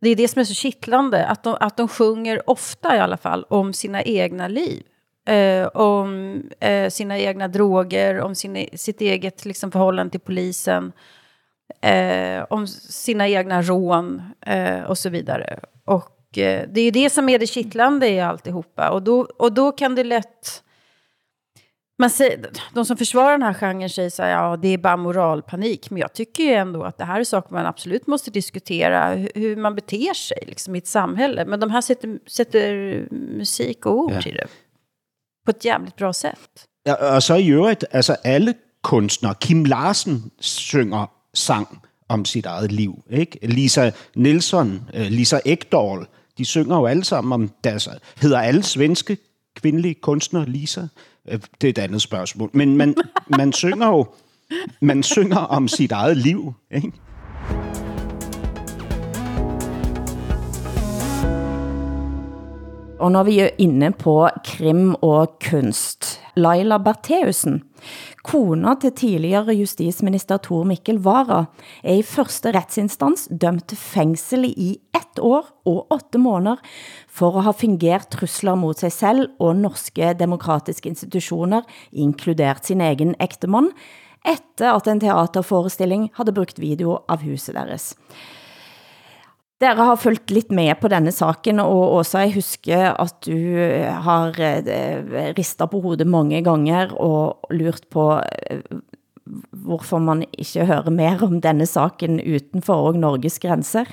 Det 0.00 0.08
är 0.08 0.16
det 0.16 0.28
som 0.28 0.40
är 0.40 0.44
så 0.44 0.54
kittlande, 0.54 1.26
att 1.26 1.42
de, 1.42 1.56
att 1.60 1.76
de 1.76 1.88
sjunger 1.88 2.50
ofta 2.50 2.96
i 2.96 2.98
alla 2.98 3.16
fall 3.16 3.44
om 3.48 3.72
sina 3.72 4.02
egna 4.02 4.48
liv. 4.48 4.82
Eh, 5.28 5.66
om 5.66 6.42
eh, 6.60 6.90
sina 6.90 7.18
egna 7.18 7.48
droger, 7.48 8.20
om 8.20 8.34
sin, 8.34 8.68
sitt 8.74 9.00
eget 9.00 9.44
liksom, 9.44 9.70
förhållande 9.70 10.10
till 10.10 10.20
polisen 10.20 10.92
eh, 11.80 12.44
om 12.50 12.66
sina 12.66 13.28
egna 13.28 13.62
rån 13.62 14.22
eh, 14.46 14.82
och 14.82 14.98
så 14.98 15.08
vidare. 15.08 15.60
Och 15.84 16.38
eh, 16.38 16.68
det 16.68 16.80
är 16.80 16.92
det 16.92 17.10
som 17.10 17.28
är 17.28 17.38
det 17.38 17.46
kittlande 17.46 18.08
i 18.08 18.20
alltihopa. 18.20 18.90
Och 18.90 19.02
då, 19.02 19.20
och 19.38 19.52
då 19.52 19.72
kan 19.72 19.94
det 19.94 20.04
lätt... 20.04 20.62
Man 22.00 22.10
säger, 22.10 22.50
de 22.74 22.84
som 22.84 22.96
försvarar 22.96 23.30
den 23.30 23.42
här 23.42 23.54
genren 23.54 23.90
säger 23.90 24.10
så 24.10 24.22
här, 24.22 24.30
ja 24.30 24.56
det 24.56 24.68
är 24.68 24.78
bara 24.78 24.96
moralpanik. 24.96 25.90
Men 25.90 26.00
jag 26.00 26.12
tycker 26.12 26.42
ju 26.42 26.52
ändå 26.52 26.82
att 26.82 26.98
det 26.98 27.04
här 27.04 27.20
är 27.20 27.24
saker 27.24 27.54
man 27.54 27.66
absolut 27.66 28.06
måste 28.06 28.30
diskutera. 28.30 29.14
Hur, 29.34 29.56
man 29.56 29.74
beter 29.74 30.14
sig 30.14 30.38
liksom, 30.46 30.74
i 30.74 30.78
ett 30.78 30.86
samhälle. 30.86 31.44
Men 31.44 31.60
de 31.60 31.70
här 31.70 31.80
sätter, 31.80 32.18
sätter 32.26 32.72
musik 33.10 33.86
och 33.86 33.98
ord 33.98 34.12
ja. 34.12 34.22
till 34.22 34.34
det. 34.34 34.46
På 35.44 35.50
ett 35.50 35.64
jävligt 35.64 35.96
bra 35.96 36.12
sätt. 36.12 36.68
Ja, 36.84 37.16
og 37.16 37.22
så 37.22 37.36
i 37.36 37.48
øvrigt, 37.48 37.84
altså 37.92 38.16
alle 38.24 38.54
kunstnere, 38.82 39.34
Kim 39.40 39.64
Larsen 39.66 40.30
synger 40.40 41.06
sang 41.34 41.78
om 42.08 42.24
sit 42.24 42.46
eget 42.46 42.72
liv. 42.72 43.04
Ikke? 43.10 43.38
Lisa 43.42 43.90
Nilsson, 44.16 44.80
uh, 44.94 45.00
Lisa 45.00 45.38
Ekdahl, 45.44 46.06
de 46.38 46.44
synger 46.44 46.76
jo 46.76 46.86
alle 46.86 47.04
sammen 47.04 47.32
om 47.32 47.50
deres... 47.64 47.88
Hedder 48.20 48.40
alle 48.40 48.62
svenske 48.62 49.18
kvindelige 49.56 49.94
kunstnere 49.94 50.48
Lisa? 50.48 50.80
Uh, 51.24 51.38
det 51.60 51.66
er 51.66 51.70
et 51.70 51.78
andet 51.78 52.02
spørgsmål. 52.02 52.50
Men 52.52 52.76
man, 52.76 52.94
man 53.38 53.52
synger 53.52 53.86
jo 53.86 54.06
man 54.80 55.02
synger 55.02 55.36
om 55.36 55.68
sit 55.68 55.92
eget 55.92 56.16
liv. 56.16 56.52
Ikke? 56.70 56.92
Og 62.98 63.12
når 63.12 63.22
vi 63.22 63.38
er 63.38 63.48
inne 63.58 63.92
på 63.92 64.28
krim 64.44 64.94
og 64.94 65.38
kunst, 65.50 66.20
Laila 66.36 66.78
Bertheusen, 66.78 67.62
kona 68.26 68.74
til 68.82 68.92
tidligere 68.92 69.54
justisminister 69.56 70.40
Tor 70.42 70.66
Mikkel 70.68 71.00
Vara, 71.04 71.44
er 71.82 72.00
i 72.00 72.06
første 72.06 72.52
retsinstans 72.54 73.28
dømt 73.30 73.68
til 73.70 73.78
fængsel 73.78 74.46
i 74.48 74.78
ett 74.96 75.20
år 75.22 75.46
og 75.66 75.86
åtte 75.94 76.18
måneder 76.18 76.60
for 77.08 77.38
at 77.38 77.46
have 77.48 77.60
fungeret 77.60 78.08
trusler 78.10 78.54
mod 78.54 78.74
sig 78.74 78.92
selv 78.92 79.28
og 79.38 79.56
norske 79.56 80.14
demokratiske 80.18 80.88
institutioner, 80.88 81.62
inkludert 81.92 82.66
sin 82.66 82.80
egen 82.80 83.14
ægtemand, 83.20 83.72
efter 84.26 84.72
at 84.74 84.88
en 84.88 85.00
teaterforestilling 85.00 86.10
havde 86.14 86.34
brugt 86.34 86.60
video 86.60 86.98
av 87.08 87.22
huset 87.22 87.54
deres. 87.54 87.94
Dere 89.58 89.82
har 89.88 89.98
følt 89.98 90.30
lidt 90.30 90.52
med 90.54 90.76
på 90.78 90.90
denne 90.90 91.10
saken, 91.10 91.58
og 91.58 91.96
også 91.98 92.20
jeg 92.22 92.36
husker, 92.36 92.92
at 92.94 93.16
du 93.26 93.34
eh, 93.34 93.90
har 93.90 94.38
eh, 94.38 95.32
ristet 95.34 95.66
på 95.72 95.80
hovedet 95.82 96.06
mange 96.06 96.44
gange 96.46 96.84
og 96.94 97.50
lurt 97.50 97.88
på, 97.90 98.06
eh, 98.22 98.62
hvorfor 99.50 99.98
man 99.98 100.22
ikke 100.30 100.68
hører 100.68 100.94
mer 100.94 101.24
om 101.26 101.40
denne 101.42 101.66
saken 101.66 102.20
utenfor 102.22 102.92
og 102.92 103.00
Norges 103.02 103.40
grænser. 103.42 103.90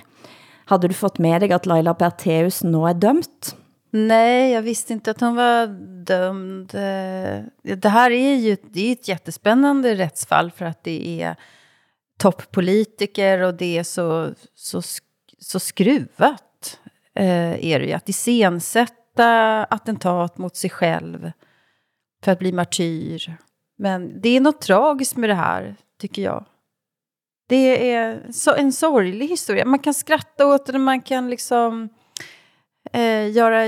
Hadde 0.70 0.90
du 0.90 0.98
fått 0.98 1.18
med 1.20 1.42
dig, 1.42 1.52
at 1.54 1.66
Laila 1.66 1.94
Bertheus 1.98 2.62
nu 2.64 2.86
er 2.86 2.94
dømt? 2.94 3.56
Nej, 3.96 4.52
jag 4.52 4.62
visste 4.62 4.94
inte 4.94 5.12
att 5.12 5.22
hon 5.22 5.36
var 5.36 5.68
dömd. 6.06 6.68
Det 7.62 7.90
här 7.90 8.12
är 8.12 8.36
ju 8.36 8.58
det 8.74 8.88
är 8.88 8.92
ett 8.92 9.08
jättespännande 9.08 9.96
rättsfall 9.96 10.52
för 10.52 10.66
att 10.66 10.84
det 10.84 11.22
är 11.22 11.36
toppolitiker 12.18 13.42
och 13.42 13.54
det 13.54 13.78
är 13.78 13.84
så, 13.84 14.34
så 14.56 14.82
så 15.46 15.60
skruvat 15.60 16.80
eh, 17.16 17.66
är 17.66 17.80
det 17.80 17.86
ju. 17.86 17.92
Att 17.92 18.10
iscensätta 18.10 19.64
attentat 19.64 20.38
mot 20.38 20.56
sig 20.56 20.70
själv 20.70 21.32
för 22.24 22.32
att 22.32 22.40
bli 22.40 22.52
martyr. 22.52 23.38
Men 23.78 24.22
det 24.22 24.30
är 24.30 24.42
något 24.42 24.62
tragiskt 24.62 25.16
med 25.16 25.30
det 25.30 25.34
här, 25.34 25.76
tycker 26.02 26.22
jag. 26.22 26.46
Det 27.50 27.92
är 27.92 28.32
så, 28.32 28.56
en 28.56 28.72
sorglig 28.72 29.28
historia. 29.28 29.66
Man 29.66 29.80
kan 29.80 29.94
skratta 29.94 30.48
åt 30.48 30.66
det, 30.66 30.78
man 30.78 31.02
kan 31.02 31.30
liksom 31.30 31.90
eh, 32.92 33.32
göra 33.32 33.64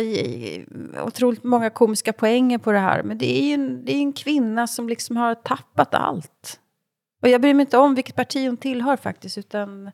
otroligt 1.04 1.44
många 1.44 1.70
komiska 1.70 2.14
poänger 2.14 2.58
på 2.58 2.72
det 2.72 2.80
här. 2.80 3.04
Men 3.04 3.18
det 3.18 3.40
är 3.40 3.44
ju 3.44 3.54
en, 3.54 3.86
det 3.86 3.92
är 3.92 4.00
en 4.00 4.14
kvinna 4.14 4.68
som 4.68 4.90
liksom 4.90 5.18
har 5.18 5.36
tappat 5.36 5.94
allt. 5.94 6.60
Och 7.22 7.30
jag 7.30 7.42
bryr 7.42 7.54
mig 7.54 7.64
inte 7.64 7.78
om 7.78 7.96
vilket 7.96 8.16
parti 8.16 8.48
hon 8.48 8.58
tillhör 8.58 8.98
faktiskt, 8.98 9.38
utan 9.38 9.92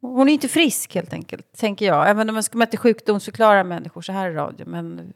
hon 0.00 0.28
är 0.28 0.32
inte 0.32 0.48
frisk 0.48 0.94
helt 0.94 1.12
enkelt, 1.12 1.46
tänker 1.56 1.86
jag. 1.86 2.10
Även 2.10 2.28
om 2.28 2.34
man 2.34 2.42
ska 2.42 2.62
inte 2.62 2.76
sjukdomsförklara 2.76 3.64
människor 3.64 4.02
så 4.02 4.12
här 4.12 4.30
i 4.30 4.34
radio. 4.34 4.66
Men, 4.68 5.12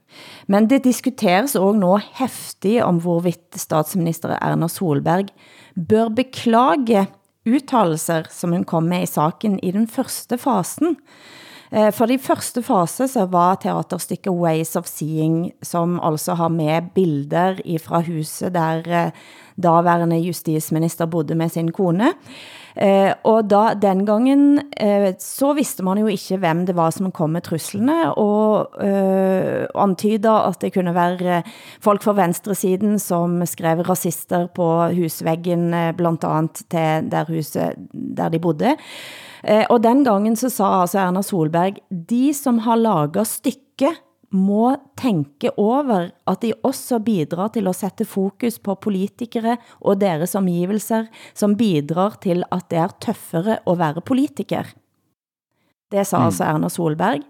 men 0.47 0.69
det 0.69 0.79
diskuteras 0.79 1.55
också 1.55 1.73
nu 1.73 2.01
häftigt 2.13 2.83
om 2.83 2.99
hvorvidt 3.01 3.55
statsminister 3.57 4.39
Erna 4.41 4.69
Solberg 4.69 5.27
bör 5.75 6.09
beklage 6.09 7.07
uttalelser 7.45 8.27
som 8.31 8.53
hun 8.53 8.65
kom 8.65 8.89
med 8.89 9.03
i 9.03 9.07
saken 9.07 9.61
i 9.61 9.73
den 9.73 9.87
første 9.87 10.39
fasen. 10.39 10.97
För 11.71 11.91
for 11.91 12.11
i 12.11 12.19
første 12.19 12.63
fase 12.63 13.09
så 13.09 13.27
var 13.27 13.57
teaterstykket 13.57 14.33
Ways 14.33 14.77
of 14.77 14.87
Seeing, 14.87 15.51
som 15.63 16.01
altså 16.01 16.35
har 16.35 16.49
med 16.49 16.93
bilder 16.95 17.79
fra 17.79 18.01
huset 18.01 18.55
der 18.55 18.89
eh, 18.89 19.11
daværende 19.57 20.19
justisminister 20.19 21.07
bodde 21.07 21.35
med 21.35 21.51
sin 21.51 21.73
kone. 21.73 22.13
Eh, 22.75 23.13
og 23.23 23.47
da, 23.51 23.75
den 23.79 24.03
gangen, 24.07 24.59
eh, 24.81 25.13
så 25.23 25.53
visste 25.55 25.85
man 25.87 26.01
jo 26.01 26.11
ikke, 26.11 26.41
hvem 26.43 26.65
det 26.67 26.75
var 26.75 26.91
som 26.95 27.13
kom 27.15 27.37
med 27.37 27.47
truslene, 27.47 28.11
og 28.19 28.75
eh, 28.83 29.67
antyder 29.79 30.49
at 30.51 30.59
det 30.65 30.73
kunne 30.75 30.95
være 30.97 31.43
folk 31.85 32.03
fra 32.03 32.17
venstresiden 32.19 32.99
som 33.03 33.39
skrev 33.47 33.85
rasister 33.87 34.49
på 34.55 34.71
husvæggen, 34.97 35.69
eh, 35.75 35.93
blandt 35.95 36.27
andet 36.27 36.65
til 36.67 37.11
der, 37.13 37.31
huset, 37.31 37.79
der 37.93 38.35
de 38.35 38.43
bodde. 38.43 38.75
Eh, 39.45 39.65
og 39.71 39.83
den 39.85 40.03
gangen 40.05 40.37
så 40.37 40.51
sa 40.51 40.81
altså 40.81 40.99
Erna 41.05 41.23
Solberg, 41.23 41.79
de 41.91 42.33
som 42.35 42.59
har 42.65 42.81
laget 42.81 43.29
stykke 43.29 43.93
må 44.35 44.77
tænke 44.99 45.51
over, 45.59 46.09
at 46.27 46.43
de 46.43 46.53
også 46.63 46.99
bidrar 46.99 47.49
til 47.55 47.69
at 47.71 47.77
sætte 47.79 48.05
fokus 48.05 48.59
på 48.59 48.75
politikere 48.75 49.57
og 49.81 50.01
deres 50.01 50.35
omgivelser, 50.35 51.07
som 51.35 51.57
bidrar 51.57 52.19
til, 52.23 52.43
at 52.53 52.67
det 52.71 52.79
er 52.79 52.97
tøffere 53.01 53.59
at 53.67 53.79
være 53.79 54.01
politiker. 54.01 54.65
Det 55.93 56.07
sa 56.07 56.19
mm. 56.19 56.25
altså 56.25 56.45
Erna 56.45 56.69
Solberg. 56.69 57.23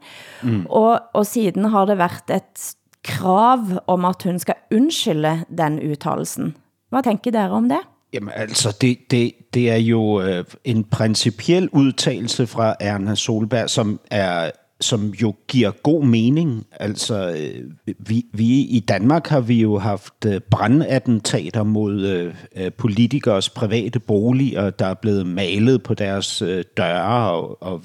Mm. 0.43 0.67
Og, 0.71 1.01
og 1.15 1.27
siden 1.27 1.65
har 1.65 1.85
det 1.85 1.99
været 1.99 2.31
et 2.31 2.77
krav 3.05 3.59
om, 3.87 4.05
at 4.05 4.23
hun 4.23 4.39
skal 4.39 4.55
undskylde 4.73 5.45
den 5.59 5.81
udtalelsen. 5.91 6.57
Hvad 6.89 7.03
tænker 7.03 7.31
dere 7.31 7.51
om 7.51 7.69
det? 7.69 7.81
Jamen 8.13 8.33
altså, 8.35 8.77
det, 8.81 8.99
det, 9.11 9.33
det 9.55 9.71
er 9.71 9.77
jo 9.77 10.21
øh, 10.21 10.45
en 10.65 10.85
principiel 10.85 11.69
udtalelse 11.73 12.47
fra 12.47 12.75
Erna 12.81 13.15
Solberg, 13.15 13.71
som 13.71 14.01
er 14.11 14.51
som 14.85 15.09
jo 15.23 15.35
giver 15.49 15.71
god 15.71 16.05
mening. 16.05 16.67
Altså, 16.73 17.31
øh, 17.31 17.95
vi, 17.99 18.25
vi 18.33 18.61
i 18.61 18.81
Danmark 18.89 19.27
har 19.27 19.41
vi 19.41 19.61
jo 19.61 19.79
haft 19.79 20.27
øh, 20.27 20.41
brandattentater 20.51 21.63
mod 21.63 22.07
øh, 22.07 22.35
øh, 22.57 22.73
politikers 22.73 23.51
private 23.51 24.01
boliger, 24.01 24.71
der 24.71 24.87
er 24.87 24.95
blevet 24.95 25.27
malet 25.27 25.83
på 25.83 25.95
deres 25.95 26.43
døre 26.77 27.31
og, 27.31 27.63
og, 27.63 27.83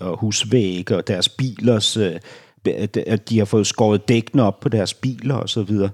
og 0.00 0.18
husvægge 0.18 0.96
og 0.96 1.08
deres 1.08 1.28
bilers 1.28 1.98
at 2.66 3.28
de 3.28 3.38
har 3.38 3.44
fået 3.44 3.66
skåret 3.66 4.08
dækkene 4.08 4.42
op 4.42 4.60
på 4.60 4.68
deres 4.68 4.94
biler 4.94 5.34
og 5.34 5.48
så 5.48 5.62
videre. 5.62 5.90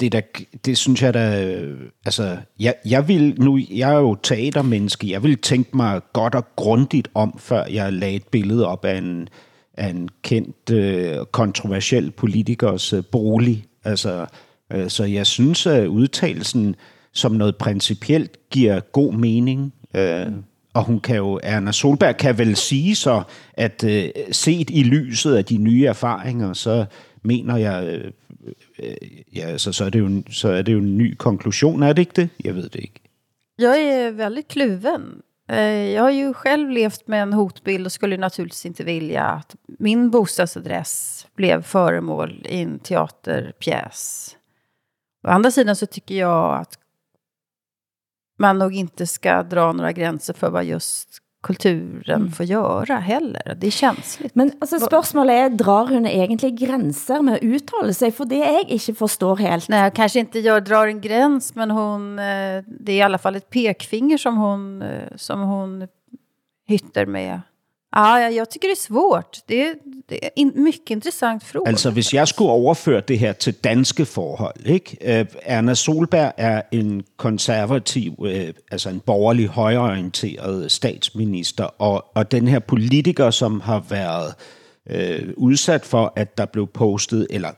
Det, 0.00 0.12
der, 0.12 0.20
det 0.64 0.78
synes 0.78 1.02
jeg 1.02 1.14
da, 1.14 1.56
altså, 2.04 2.36
jeg, 2.60 2.74
jeg 2.84 3.08
vil 3.08 3.34
nu, 3.38 3.60
jeg 3.70 3.92
er 3.92 3.98
jo 3.98 4.14
teatermenneske, 4.14 5.10
jeg 5.10 5.22
vil 5.22 5.38
tænke 5.38 5.76
mig 5.76 6.00
godt 6.12 6.34
og 6.34 6.44
grundigt 6.56 7.08
om, 7.14 7.38
før 7.38 7.64
jeg 7.70 7.92
lagde 7.92 8.16
et 8.16 8.28
billede 8.28 8.66
op 8.66 8.84
af 8.84 8.98
en, 8.98 9.28
af 9.74 9.88
en 9.88 10.08
kendt 10.22 10.70
øh, 10.70 11.16
kontroversiel 11.32 12.10
politikers 12.10 12.92
øh, 12.92 13.02
bolig. 13.12 13.64
Altså, 13.84 14.26
øh, 14.72 14.90
så 14.90 15.04
jeg 15.04 15.26
synes, 15.26 15.66
at 15.66 15.86
udtalelsen 15.86 16.76
som 17.12 17.32
noget 17.32 17.56
principielt 17.56 18.50
giver 18.50 18.80
god 18.80 19.12
mening. 19.12 19.74
Øh, 19.94 20.26
og 20.74 20.84
hun 20.84 21.00
kan 21.00 21.16
jo, 21.16 21.40
Erna 21.42 21.72
Solberg 21.72 22.16
kan 22.16 22.38
vel 22.38 22.56
sige 22.56 22.94
så, 22.96 23.22
at 23.54 23.84
øh, 23.84 24.08
set 24.32 24.70
i 24.70 24.82
lyset 24.82 25.34
af 25.34 25.44
de 25.44 25.56
nye 25.56 25.84
erfaringer, 25.84 26.52
så 26.52 26.84
mener 27.22 27.56
jeg, 27.56 27.84
øh, 27.84 28.10
øh, 28.78 28.96
ja, 29.36 29.58
så, 29.58 29.72
så, 29.72 29.84
er 29.84 29.90
det 29.90 29.98
jo, 29.98 30.22
så 30.30 30.48
er 30.48 30.62
det 30.62 30.72
jo 30.72 30.78
en 30.78 30.98
ny 30.98 31.14
konklusion, 31.14 31.82
er 31.82 31.92
det 31.92 32.02
ikke 32.02 32.12
det? 32.16 32.28
Jeg 32.44 32.54
ved 32.54 32.68
det 32.68 32.80
ikke. 32.80 33.00
Jag 33.58 33.80
är 33.80 34.10
väldigt 34.10 34.48
kluven. 34.48 35.22
Eh, 35.48 35.90
jag 35.90 36.02
har 36.02 36.10
ju 36.10 36.34
själv 36.34 36.70
levt 36.70 37.06
med 37.06 37.22
en 37.22 37.32
hotbild 37.32 37.86
och 37.86 37.92
skulle 37.92 38.16
naturligtvis 38.16 38.66
inte 38.66 38.84
vilja 38.84 39.24
att 39.24 39.56
min 39.66 40.10
bostadsadress 40.10 41.26
blev 41.34 41.62
föremål 41.62 42.46
i 42.48 42.62
en 42.62 42.78
teaterpjäs. 42.78 44.36
Å 45.26 45.28
andra 45.28 45.50
sidan 45.50 45.76
så 45.76 45.86
tycker 45.86 46.14
jag 46.14 46.56
att 46.60 46.78
man 48.38 48.58
nog 48.58 48.74
inte 48.74 49.06
ska 49.06 49.42
dra 49.42 49.72
några 49.72 49.92
gränser 49.92 50.34
för 50.34 50.50
vad 50.50 50.64
just 50.64 51.21
kulturen 51.42 52.20
mm. 52.20 52.32
får 52.32 52.46
göra 52.46 52.96
heller. 52.96 53.56
Det 53.60 53.66
är 53.66 53.70
känsligt. 53.70 54.34
Men 54.34 54.52
altså, 54.60 54.78
spørgsmålet 54.78 55.34
er, 55.34 55.48
drar 55.48 55.86
hun 55.86 56.06
egentlig 56.06 56.58
gränser 56.58 57.22
med 57.22 57.34
at 57.34 57.44
udtale 57.44 57.94
sig? 57.94 58.12
For 58.12 58.24
det 58.24 58.38
jeg 58.38 58.64
ikke 58.68 58.94
forstår 58.94 59.36
helt. 59.36 59.68
Nej, 59.68 59.90
kanske 59.90 60.20
inte 60.20 60.38
gör, 60.38 60.60
drar 60.60 60.86
en 60.86 61.00
gräns, 61.00 61.54
men 61.54 61.70
hon, 61.70 62.18
eh, 62.18 62.62
det 62.66 62.92
är 62.92 62.96
i 62.96 63.02
alla 63.02 63.18
fall 63.18 63.36
ett 63.36 63.50
pekfinger 63.50 64.18
som 64.18 64.36
hon, 64.36 64.82
eh, 64.82 65.08
som 65.16 65.40
hon 65.40 65.88
hytter 66.68 67.06
med. 67.06 67.40
Ja, 67.96 68.12
jeg 68.12 68.48
tycker 68.50 68.68
det 68.68 68.76
er 68.78 68.82
svårt. 68.82 69.38
Det 69.48 69.60
er, 69.60 69.72
det 70.08 70.18
er 70.22 70.28
en 70.36 70.52
mycket 70.64 70.90
intressant 70.90 71.44
fråga. 71.44 71.68
Altså, 71.68 71.90
hvis 71.90 72.14
jeg 72.14 72.28
skulle 72.28 72.50
overføre 72.50 73.00
det 73.00 73.18
her 73.18 73.32
til 73.32 73.54
danske 73.54 74.04
forhold, 74.04 74.66
ikke? 74.66 74.96
Uh, 75.00 75.26
Erna 75.42 75.74
Solberg 75.74 76.32
er 76.36 76.62
en 76.72 77.02
konservativ, 77.16 78.14
uh, 78.18 78.30
altså 78.70 78.88
en 78.90 79.00
borgerlig 79.00 79.48
højorienteret 79.48 80.72
statsminister, 80.72 81.64
og, 81.64 82.04
og 82.14 82.32
den 82.32 82.48
her 82.48 82.58
politiker, 82.58 83.30
som 83.30 83.60
har 83.60 83.84
været 83.88 84.34
uh, 84.90 85.28
udsat 85.36 85.84
for, 85.84 86.12
at 86.16 86.38
der 86.38 86.44
blev 86.44 86.66
postet, 86.66 87.26
eller 87.30 87.50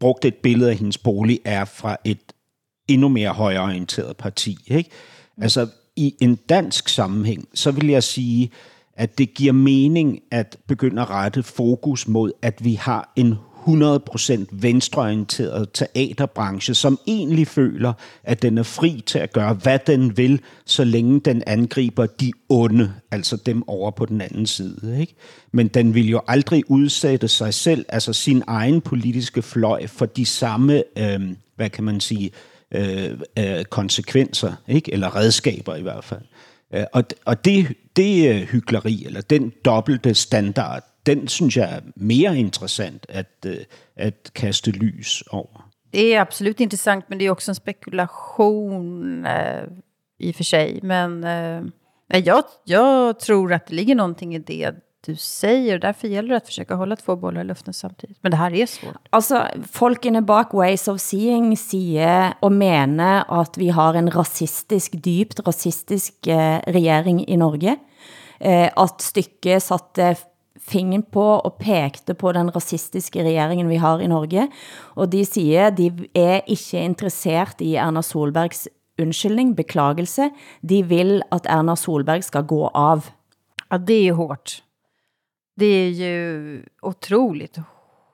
brugt 0.00 0.24
et 0.24 0.34
billede 0.34 0.70
af 0.70 0.76
hendes 0.76 0.98
bolig, 0.98 1.40
er 1.44 1.64
fra 1.64 1.96
et 2.04 2.20
endnu 2.88 3.08
mere 3.08 3.30
højorienteret 3.30 4.16
parti, 4.16 4.58
ikke? 4.66 4.90
Altså, 5.42 5.66
i 5.96 6.14
en 6.20 6.36
dansk 6.36 6.88
sammenhæng, 6.88 7.48
så 7.54 7.70
vil 7.70 7.88
jeg 7.88 8.02
sige, 8.02 8.50
at 8.98 9.18
det 9.18 9.34
giver 9.34 9.52
mening 9.52 10.20
at 10.30 10.56
begynde 10.66 11.02
at 11.02 11.10
rette 11.10 11.42
fokus 11.42 12.08
mod, 12.08 12.32
at 12.42 12.64
vi 12.64 12.74
har 12.74 13.12
en 13.16 13.34
100% 13.66 14.46
venstreorienteret 14.52 15.68
teaterbranche, 15.74 16.74
som 16.74 16.98
egentlig 17.06 17.46
føler, 17.46 17.92
at 18.24 18.42
den 18.42 18.58
er 18.58 18.62
fri 18.62 19.02
til 19.06 19.18
at 19.18 19.32
gøre, 19.32 19.54
hvad 19.54 19.78
den 19.86 20.16
vil, 20.16 20.40
så 20.64 20.84
længe 20.84 21.20
den 21.20 21.42
angriber 21.46 22.06
de 22.06 22.32
onde, 22.48 22.92
altså 23.10 23.36
dem 23.36 23.68
over 23.68 23.90
på 23.90 24.06
den 24.06 24.20
anden 24.20 24.46
side. 24.46 24.96
Ikke? 25.00 25.14
Men 25.52 25.68
den 25.68 25.94
vil 25.94 26.08
jo 26.08 26.20
aldrig 26.26 26.70
udsætte 26.70 27.28
sig 27.28 27.54
selv, 27.54 27.86
altså 27.88 28.12
sin 28.12 28.42
egen 28.46 28.80
politiske 28.80 29.42
fløj, 29.42 29.86
for 29.86 30.06
de 30.06 30.26
samme, 30.26 30.82
øh, 30.98 31.20
hvad 31.56 31.70
kan 31.70 31.84
man 31.84 32.00
sige, 32.00 32.30
øh, 32.72 33.10
øh, 33.38 33.64
konsekvenser, 33.64 34.52
ikke? 34.68 34.92
eller 34.92 35.16
redskaber 35.16 35.76
i 35.76 35.82
hvert 35.82 36.04
fald. 36.04 36.22
Øh, 36.22 36.47
Øh, 36.74 36.84
og, 36.92 37.04
og 37.24 37.44
det, 37.44 37.76
det 37.96 38.28
øh, 38.28 38.40
hyggeleri, 38.48 39.04
eller 39.06 39.20
den 39.20 39.52
dobbelte 39.64 40.14
standard, 40.14 40.82
den 41.06 41.28
synes 41.28 41.56
jeg 41.56 41.74
er 41.76 41.80
mere 41.96 42.38
interessant 42.38 43.06
at, 43.08 43.46
øh, 43.46 43.56
at 43.96 44.30
kaste 44.34 44.70
lys 44.70 45.22
over. 45.30 45.68
Det 45.92 46.14
är 46.14 46.20
absolut 46.20 46.60
intressant, 46.60 47.04
men 47.08 47.18
det 47.18 47.26
är 47.26 47.30
också 47.30 47.50
en 47.50 47.54
spekulation 47.54 49.26
eh, 49.26 49.64
i 50.18 50.30
och 50.30 50.34
för 50.34 50.44
sig. 50.44 50.80
Men 50.82 51.24
eh, 51.24 52.20
jag, 52.24 52.44
jag 52.64 53.20
tror 53.20 53.52
att 53.52 53.66
det 53.66 53.74
ligger 53.74 53.94
någonting 53.94 54.34
i 54.34 54.38
det 54.38 54.74
du 55.08 55.16
säger. 55.16 55.78
Därför 55.78 56.08
gäller 56.08 56.28
det 56.28 56.36
att 56.36 56.46
försöka 56.46 56.74
hålla 56.74 56.96
två 56.96 57.16
bollar 57.16 57.40
i 57.40 57.44
luften 57.44 57.74
samtidigt. 57.74 58.18
Men 58.20 58.30
det 58.30 58.36
här 58.36 58.54
är 58.54 58.66
svårt. 58.66 59.08
Altså, 59.10 59.46
folkene 59.72 60.22
bak 60.22 60.52
Ways 60.54 60.88
of 60.88 61.00
Seeing 61.00 61.56
siger 61.56 62.34
og 62.42 62.52
mener 62.52 63.24
at 63.40 63.56
vi 63.58 63.68
har 63.68 63.94
en 63.94 64.10
rasistisk, 64.10 64.92
dybt 65.04 65.40
rasistisk 65.46 66.26
eh, 66.26 66.60
regering 66.66 67.24
i 67.28 67.36
Norge. 67.36 67.76
Eh, 68.40 68.68
at 68.76 69.02
stykket 69.02 69.62
satte 69.62 70.14
fingeren 70.60 71.02
på 71.02 71.24
og 71.40 71.56
pekte 71.56 72.14
på 72.14 72.32
den 72.36 72.50
rasistiske 72.52 73.24
regeringen 73.24 73.68
vi 73.68 73.80
har 73.80 74.04
i 74.04 74.06
Norge. 74.06 74.48
Og 74.94 75.12
de 75.12 75.24
siger, 75.24 75.70
de 75.70 75.90
er 76.14 76.40
ikke 76.46 76.84
interessert 76.84 77.60
i 77.64 77.74
Erna 77.76 78.02
Solbergs 78.02 78.68
undskyldning, 79.00 79.56
beklagelse. 79.56 80.30
De 80.60 80.82
vil 80.82 81.22
at 81.32 81.46
Erna 81.46 81.76
Solberg 81.76 82.22
skal 82.22 82.44
gå 82.44 82.66
av. 82.74 83.08
Ja, 83.70 83.78
det 83.78 84.08
är 84.08 84.12
hårt. 84.12 84.62
Det 85.58 85.86
är 85.86 85.88
ju 85.88 86.62
otroligt 86.82 87.58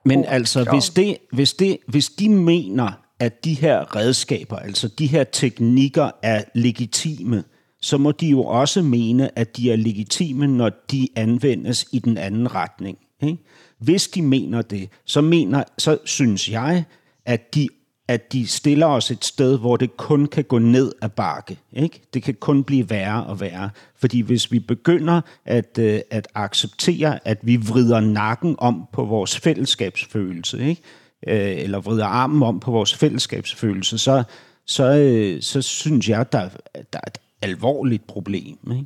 Men 0.05 0.25
altså, 0.25 0.63
krav. 0.63 0.75
hvis, 0.75 0.89
det, 0.89 1.17
hvis, 1.31 1.53
det, 1.53 1.77
hvis 1.87 2.09
de 2.09 2.29
mener, 2.29 2.91
at 3.19 3.45
de 3.45 3.53
her 3.53 3.95
redskaber, 3.95 4.55
altså 4.55 4.87
de 4.87 5.07
her 5.07 5.23
teknikker 5.23 6.11
er 6.23 6.43
legitime, 6.55 7.43
så 7.81 7.97
må 7.97 8.11
de 8.11 8.27
jo 8.27 8.43
også 8.43 8.81
mene, 8.81 9.39
at 9.39 9.57
de 9.57 9.71
er 9.71 9.75
legitime, 9.75 10.47
når 10.47 10.71
de 10.91 11.07
anvendes 11.15 11.85
i 11.91 11.99
den 11.99 12.17
anden 12.17 12.55
retning. 12.55 12.97
Ikke? 13.21 13.37
Hvis 13.79 14.07
de 14.07 14.21
mener 14.21 14.61
det, 14.61 14.89
så, 15.05 15.21
mener, 15.21 15.63
så 15.77 15.97
synes 16.05 16.49
jeg, 16.51 16.83
at 17.25 17.55
de, 17.55 17.67
at 18.07 18.33
de 18.33 18.47
stiller 18.47 18.87
os 18.87 19.11
et 19.11 19.25
sted, 19.25 19.59
hvor 19.59 19.77
det 19.77 19.97
kun 19.97 20.25
kan 20.25 20.43
gå 20.43 20.59
ned 20.59 20.91
ad 21.01 21.09
bakke. 21.09 21.59
Ikke? 21.73 22.01
Det 22.13 22.23
kan 22.23 22.33
kun 22.33 22.63
blive 22.63 22.89
værre 22.89 23.23
og 23.25 23.39
værre. 23.39 23.69
Fordi 23.95 24.21
hvis 24.21 24.51
vi 24.51 24.59
begynder 24.59 25.21
at, 25.45 25.77
øh, 25.79 25.99
at 26.11 26.27
acceptere, 26.35 27.27
at 27.27 27.37
vi 27.41 27.55
vrider 27.55 27.99
nakken 27.99 28.55
om 28.57 28.87
på 28.93 29.05
vores 29.05 29.39
fællesskabsfølelse, 29.39 30.67
ikke? 30.67 30.81
Øh, 31.27 31.63
eller 31.63 31.79
vrider 31.79 32.05
armen 32.05 32.43
om 32.43 32.59
på 32.59 32.71
vores 32.71 32.95
fællesskabsfølelse, 32.95 33.97
så, 33.97 34.23
så, 34.65 34.83
øh, 34.83 35.41
så 35.41 35.61
synes 35.61 36.09
jeg, 36.09 36.31
der, 36.31 36.49
der 36.93 36.99
er 37.03 37.07
et 37.07 37.17
alvorligt 37.41 38.07
problem. 38.07 38.57
Ikke? 38.71 38.85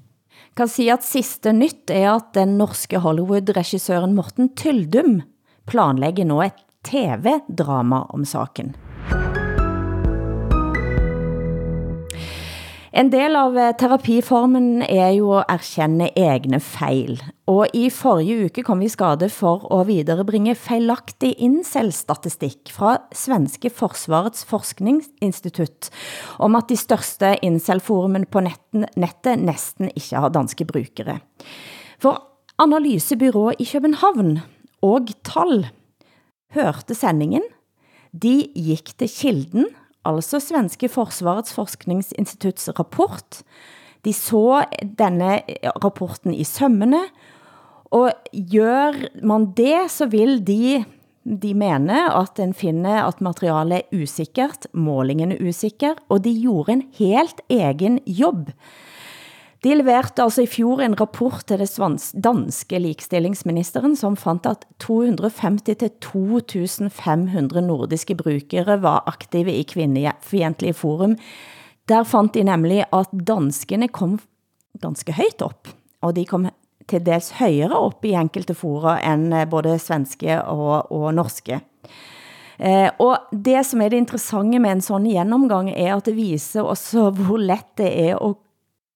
kan 0.60 0.68
sige, 0.68 0.94
at 0.94 1.04
sidste 1.04 1.54
nyt 1.54 1.90
er, 1.90 2.12
at 2.12 2.36
den 2.36 2.58
norske 2.58 3.00
Hollywood-regissøren 3.00 4.14
Morten 4.14 4.56
Tyldum 4.56 5.22
planlægger 5.68 6.26
nu 6.26 6.42
et 6.42 6.60
tv-drama 6.84 8.04
om 8.10 8.26
saken. 8.26 8.76
En 13.00 13.08
del 13.14 13.36
av 13.38 13.56
eh, 13.56 13.70
terapiformen 13.80 14.82
er 14.84 15.14
jo 15.16 15.30
at 15.38 15.52
erkende 15.54 16.10
egne 16.20 16.58
fejl, 16.60 17.20
og 17.48 17.72
i 17.78 17.86
forrige 17.94 18.50
uke 18.50 18.64
kom 18.68 18.82
vi 18.84 18.90
i 18.90 18.92
skade 18.92 19.30
for 19.32 19.64
at 19.72 19.88
viderebringe 19.88 20.56
fejlagtig 20.60 21.36
incel-statistik 21.40 22.74
fra 22.76 22.98
Svenske 23.16 23.72
Forsvarets 23.72 24.44
Forskningsinstitut 24.50 25.92
om 26.44 26.58
at 26.60 26.68
de 26.68 26.80
største 26.82 27.36
incel-forumen 27.46 28.26
på 28.28 28.44
netten, 28.50 28.84
nettet 29.00 29.46
næsten 29.48 29.94
ikke 29.94 30.26
har 30.26 30.34
danske 30.36 30.68
brukere. 30.68 31.20
For 32.04 32.20
analysebyrået 32.60 33.62
i 33.64 33.70
København 33.70 34.42
og 34.84 35.14
Tal 35.24 35.70
hørte 36.58 36.98
sendingen, 36.98 37.48
de 38.14 38.50
gik 38.56 38.94
til 38.98 39.12
kilden, 39.12 39.68
altså 40.08 40.40
Svenske 40.42 40.90
Forsvarets 40.90 41.54
Forskningsinstituts 41.54 42.70
rapport. 42.80 43.42
De 44.06 44.14
så 44.16 44.64
denne 45.00 45.42
rapporten 45.84 46.34
i 46.34 46.46
sømmene, 46.48 47.02
og 47.92 48.14
gør 48.54 48.96
man 49.26 49.50
det, 49.58 49.90
så 49.92 50.06
vil 50.10 50.40
de, 50.48 50.84
de 51.26 51.54
mene 51.58 52.06
at 52.14 52.38
den 52.38 52.54
finder 52.54 53.04
at 53.08 53.22
materialet 53.22 53.82
er 53.82 54.04
usikkert, 54.04 54.68
målingen 54.74 55.34
er 55.34 55.42
usikker, 55.50 55.98
og 56.10 56.24
de 56.24 56.36
gjorde 56.42 56.78
en 56.78 56.86
helt 57.00 57.42
egen 57.50 58.00
jobb. 58.06 58.54
De 59.60 59.74
leverte 59.76 60.24
altså 60.24 60.46
i 60.46 60.48
fjor 60.48 60.80
en 60.86 60.94
rapport 60.96 61.42
til 61.48 61.60
det 61.60 61.68
danske 62.24 62.80
ligestillingsministeren, 62.80 63.96
som 64.00 64.16
fandt 64.16 64.46
at 64.48 64.66
250-2500 64.84 67.60
nordiske 67.66 68.16
brukere 68.16 68.82
var 68.82 69.04
aktive 69.08 69.52
i 69.52 69.64
kvindefientlige 69.68 70.74
forum. 70.74 71.18
Der 71.90 72.04
fandt 72.08 72.34
de 72.34 72.44
nemlig 72.44 72.86
at 72.94 73.08
danskene 73.12 73.88
kom 73.88 74.20
ganske 74.80 75.12
højt 75.12 75.42
op, 75.42 75.68
og 76.02 76.16
de 76.16 76.26
kom 76.26 76.48
til 76.88 77.06
dels 77.06 77.30
højere 77.42 77.76
op 77.76 78.06
i 78.06 78.14
enkelte 78.16 78.54
fora 78.56 79.14
end 79.14 79.34
eh, 79.36 79.50
både 79.50 79.80
svenske 79.80 80.42
og, 80.42 80.92
og 80.92 81.14
norske. 81.14 81.60
Eh, 82.60 82.90
og 83.00 83.18
det 83.32 83.66
som 83.66 83.82
er 83.82 83.90
det 83.90 83.98
interessante 83.98 84.60
med 84.60 84.72
en 84.72 84.82
sådan 84.82 85.12
gennemgang, 85.12 85.70
er 85.70 85.96
at 85.96 86.06
det 86.06 86.16
viser 86.16 86.62
også 86.62 87.10
hvor 87.12 87.38
let 87.38 87.78
det 87.78 88.10
er 88.10 88.16
at 88.16 88.36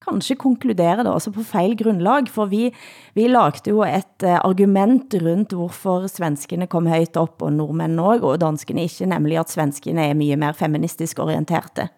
kanskje 0.04 0.38
konkludere 0.40 1.04
det 1.06 1.12
også 1.12 1.34
på 1.36 1.46
fejl 1.48 1.76
grundlag, 1.80 2.30
for 2.32 2.52
vi, 2.52 2.68
vi 3.16 3.28
lagde 3.28 3.72
jo 3.72 3.84
et 3.88 4.26
uh, 4.26 4.40
argument 4.44 5.16
rundt 5.24 5.56
hvorfor 5.58 6.08
svenskene 6.12 6.68
kom 6.68 6.88
højt 6.92 7.18
op, 7.18 7.42
og 7.42 7.54
nordmænd 7.54 8.00
også, 8.00 8.26
og 8.32 8.42
danskene 8.42 8.88
ikke, 8.88 9.10
nemlig 9.10 9.40
at 9.42 9.54
svenskene 9.54 10.10
er 10.10 10.18
mye 10.18 10.40
mere 10.40 10.58
feministisk 10.58 11.20
orienterte. 11.24 11.90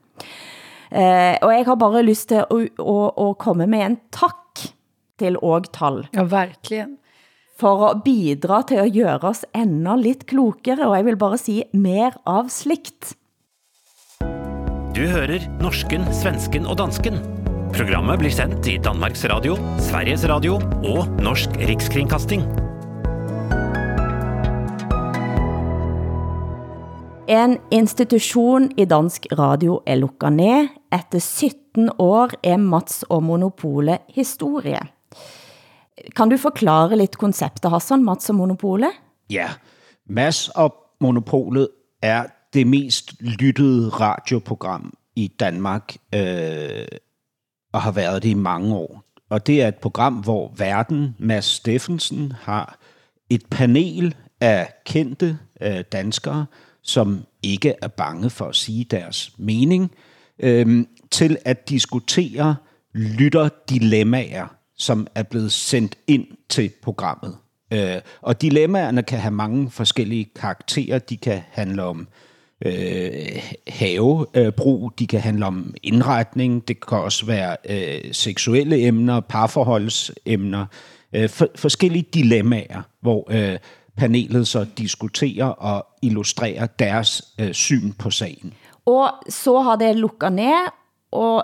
Uh, 0.92 1.36
og 1.42 1.50
jeg 1.52 1.66
har 1.66 1.76
bare 1.76 2.04
lyst 2.06 2.30
til 2.30 2.44
at, 2.44 2.52
at, 2.52 3.12
at 3.18 3.38
komme 3.42 3.68
med 3.68 3.86
en 3.86 3.98
tak 4.12 4.70
til 5.20 5.38
Ågtal 5.42 6.08
Ja, 6.14 6.24
verkligen. 6.24 6.98
for 7.60 7.86
at 7.88 8.04
bidra 8.04 8.62
til 8.68 8.76
at 8.76 8.94
gøre 8.94 9.30
os 9.32 9.46
enda 9.56 9.96
lidt 9.96 10.26
klokere, 10.26 10.88
og 10.88 10.96
jeg 10.98 11.06
vil 11.06 11.18
bare 11.18 11.38
sige 11.38 11.64
mer 11.74 12.18
av 12.26 12.50
slikt. 12.50 13.16
Du 14.96 15.02
hører 15.08 15.44
norsken, 15.60 16.06
svensken 16.14 16.66
og 16.66 16.78
dansken. 16.78 17.45
Programmet 17.76 18.22
blir 18.22 18.32
sendt 18.32 18.68
i 18.72 18.78
Danmarks 18.80 19.26
Radio, 19.28 19.58
Sveriges 19.84 20.22
Radio 20.32 20.54
og 20.88 21.10
Norsk 21.20 21.58
Rikskringkasting. 21.60 22.46
En 27.28 27.58
institution 27.76 28.70
i 28.80 28.86
dansk 28.88 29.28
radio 29.36 29.82
er 29.84 30.00
lukket 30.00 30.38
ned. 30.38 30.72
Efter 30.88 31.20
17 31.20 31.92
år 32.00 32.32
er 32.48 32.56
Mats 32.58 33.04
og 33.04 33.24
Monopolet 33.28 34.08
historie. 34.16 34.80
Kan 36.16 36.32
du 36.32 36.38
forklare 36.40 36.96
lidt 36.96 37.18
konceptet, 37.18 37.72
Hassan, 37.72 38.08
Mats 38.08 38.30
og 38.30 38.40
Monopolet? 38.40 38.96
Ja, 39.30 39.50
Mads 40.08 40.48
og 40.56 40.76
Monopolet 41.04 41.68
er 42.02 42.24
det 42.54 42.68
mest 42.68 43.18
lyttede 43.20 43.90
radioprogram 43.90 44.94
i 45.16 45.28
Danmark, 45.28 45.96
øh, 46.16 46.88
og 47.76 47.82
har 47.82 47.92
været 47.92 48.24
det 48.24 48.30
i 48.30 48.34
mange 48.34 48.76
år. 48.76 49.04
Og 49.30 49.48
det 49.48 49.62
er 49.62 49.68
et 49.68 49.76
program, 49.76 50.14
hvor 50.14 50.54
verden, 50.58 51.16
Mads 51.20 51.46
Steffensen, 51.46 52.34
har 52.42 52.80
et 53.30 53.46
panel 53.52 54.16
af 54.42 54.74
kendte 54.86 55.38
øh, 55.62 55.84
danskere, 55.92 56.46
som 56.82 57.26
ikke 57.44 57.74
er 57.82 57.88
bange 57.88 58.30
for 58.30 58.46
at 58.46 58.56
sige 58.56 58.84
deres 58.84 59.32
mening, 59.38 59.92
øh, 60.40 60.86
til 61.12 61.38
at 61.46 61.70
diskutere 61.70 62.56
lytterdilemmaer, 62.94 64.56
som 64.78 65.08
er 65.16 65.24
blevet 65.24 65.52
sendt 65.52 65.98
ind 66.08 66.28
til 66.50 66.72
programmet. 66.84 67.38
Øh, 67.74 68.02
og 68.22 68.42
dilemmaerne 68.42 69.04
kan 69.04 69.20
have 69.20 69.34
mange 69.34 69.72
forskellige 69.72 70.30
karakterer. 70.36 71.00
De 71.00 71.18
kan 71.18 71.42
handle 71.52 71.84
om 71.84 72.00
øh, 72.00 72.08
Øh, 72.66 73.44
havebrug, 73.68 74.84
øh, 74.86 75.00
de 75.00 75.08
kan 75.08 75.20
handle 75.20 75.46
om 75.46 75.74
indretning, 75.84 76.68
det 76.68 76.88
kan 76.88 76.98
også 76.98 77.26
være 77.26 77.58
øh, 77.70 78.14
seksuelle 78.14 78.88
emner, 78.88 79.20
parforholdsemner, 79.20 80.66
øh, 81.14 81.30
for, 81.30 81.48
forskellige 81.56 82.06
dilemmaer, 82.14 82.82
hvor 83.02 83.28
øh, 83.30 83.58
panelet 83.98 84.48
så 84.48 84.66
diskuterer 84.78 85.46
og 85.46 85.86
illustrerer 86.02 86.66
deres 86.66 87.24
øh, 87.40 87.54
syn 87.54 87.92
på 87.92 88.10
sagen. 88.10 88.54
Og 88.86 89.10
så 89.30 89.60
har 89.60 89.76
det 89.76 89.96
lukket 89.96 90.32
ned, 90.32 90.70
og 91.12 91.44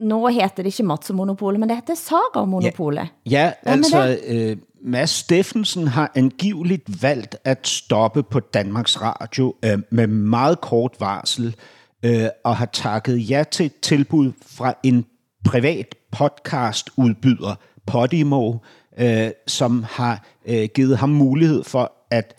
nu 0.00 0.26
heter 0.26 0.48
det 0.56 0.66
ikke 0.66 0.82
Mats 0.82 1.12
Monopolet, 1.12 1.60
men 1.60 1.68
det 1.68 1.76
heter 1.76 1.94
Sara 1.94 2.44
Monopolet. 2.44 3.08
Ja, 3.26 3.30
ja 3.30 3.52
Hvad 3.62 3.72
altså 3.72 4.18
øh, 4.26 4.56
Mads 4.84 5.10
Steffensen 5.10 5.88
har 5.88 6.12
angiveligt 6.14 7.02
valgt 7.02 7.36
at 7.44 7.68
stoppe 7.68 8.22
på 8.22 8.40
Danmarks 8.40 9.00
Radio 9.00 9.54
øh, 9.64 9.78
med 9.90 10.06
meget 10.06 10.60
kort 10.60 10.96
varsel, 11.00 11.56
øh, 12.02 12.26
og 12.44 12.56
har 12.56 12.66
takket 12.66 13.30
ja 13.30 13.44
til 13.50 13.66
et 13.66 13.80
tilbud 13.80 14.32
fra 14.46 14.74
en 14.82 15.06
privat 15.44 15.94
podcastudbyder, 16.12 17.54
Podimo, 17.86 18.54
øh, 18.98 19.30
som 19.46 19.84
har 19.88 20.26
øh, 20.46 20.68
givet 20.74 20.98
ham 20.98 21.08
mulighed 21.08 21.64
for 21.64 21.92
at 22.10 22.34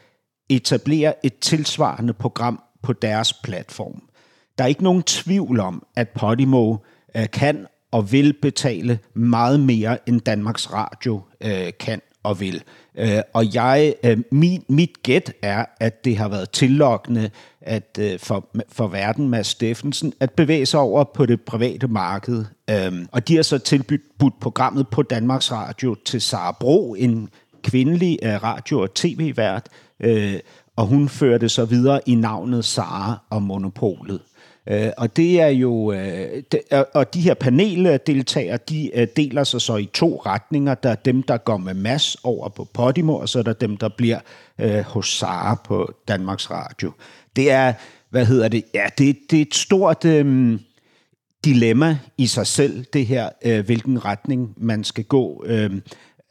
etablere 0.49 1.25
et 1.25 1.39
tilsvarende 1.39 2.13
program 2.13 2.63
på 2.83 2.93
deres 2.93 3.33
platform. 3.33 4.01
Der 4.57 4.63
er 4.63 4.67
ikke 4.67 4.83
nogen 4.83 5.03
tvivl 5.03 5.59
om, 5.59 5.83
at 5.95 6.09
Podimo 6.09 6.73
øh, 6.73 6.79
Øh, 7.15 7.29
kan 7.33 7.65
og 7.91 8.11
vil 8.11 8.33
betale 8.41 8.99
meget 9.13 9.59
mere 9.59 10.09
end 10.09 10.21
Danmarks 10.21 10.73
Radio 10.73 11.21
øh, 11.41 11.71
kan 11.79 12.01
og 12.23 12.39
vil. 12.39 12.63
Øh, 12.97 13.21
og 13.33 13.55
jeg, 13.55 13.93
øh, 14.03 14.17
mit, 14.31 14.69
mit 14.69 15.03
gæt 15.03 15.33
er, 15.41 15.65
at 15.79 16.05
det 16.05 16.17
har 16.17 16.27
været 16.29 16.49
tillokkende 16.49 17.29
at, 17.61 17.99
øh, 17.99 18.19
for, 18.19 18.47
for 18.71 18.87
verden 18.87 19.29
med 19.29 19.43
Steffensen 19.43 20.13
at 20.19 20.31
bevæge 20.31 20.65
sig 20.65 20.79
over 20.79 21.03
på 21.03 21.25
det 21.25 21.41
private 21.41 21.87
marked. 21.87 22.45
Øh, 22.69 23.05
og 23.11 23.27
de 23.27 23.35
har 23.35 23.43
så 23.43 23.57
tilbudt 23.57 24.39
programmet 24.41 24.87
på 24.87 25.03
Danmarks 25.03 25.51
Radio 25.51 25.95
til 26.05 26.21
Sara 26.21 26.57
Bro, 26.59 26.93
en 26.93 27.29
kvindelig 27.63 28.19
øh, 28.23 28.43
radio- 28.43 28.79
og 28.79 28.93
tv-vært, 28.93 29.67
øh, 29.99 30.39
og 30.75 30.85
hun 30.85 31.09
førte 31.09 31.49
så 31.49 31.65
videre 31.65 31.99
i 32.05 32.15
navnet 32.15 32.65
Sara 32.65 33.17
og 33.29 33.41
Monopolet. 33.41 34.19
Øh, 34.69 34.89
og 34.97 35.15
det 35.17 35.41
er 35.41 35.47
jo, 35.47 35.91
øh, 35.91 36.43
de, 36.51 36.85
og 36.93 37.13
de 37.13 37.21
her 37.21 37.33
paneldeltagere, 37.33 38.59
de 38.69 38.91
øh, 38.95 39.07
deler 39.15 39.43
sig 39.43 39.61
så 39.61 39.75
i 39.75 39.89
to 39.93 40.21
retninger. 40.25 40.75
Der 40.75 40.89
er 40.89 40.95
dem, 40.95 41.23
der 41.23 41.37
går 41.37 41.57
med 41.57 41.73
mass 41.73 42.17
over 42.23 42.49
på 42.49 42.67
Podimo, 42.73 43.15
og 43.15 43.29
så 43.29 43.39
er 43.39 43.43
der 43.43 43.53
dem, 43.53 43.77
der 43.77 43.89
bliver 43.89 44.19
øh, 44.59 44.79
hos 44.79 45.17
Sara 45.17 45.61
på 45.65 45.93
Danmarks 46.07 46.51
Radio. 46.51 46.91
Det 47.35 47.51
er, 47.51 47.73
hvad 48.09 48.25
hedder 48.25 48.47
det? 48.47 48.63
Ja, 48.73 48.85
det, 48.97 49.17
det 49.31 49.37
er 49.37 49.41
et 49.41 49.55
stort 49.55 50.05
øh, 50.05 50.59
dilemma 51.45 51.97
i 52.17 52.27
sig 52.27 52.47
selv, 52.47 52.85
det 52.93 53.05
her, 53.05 53.29
øh, 53.45 53.65
hvilken 53.65 54.05
retning 54.05 54.53
man 54.57 54.83
skal 54.83 55.03
gå. 55.03 55.43
Øh, 55.45 55.71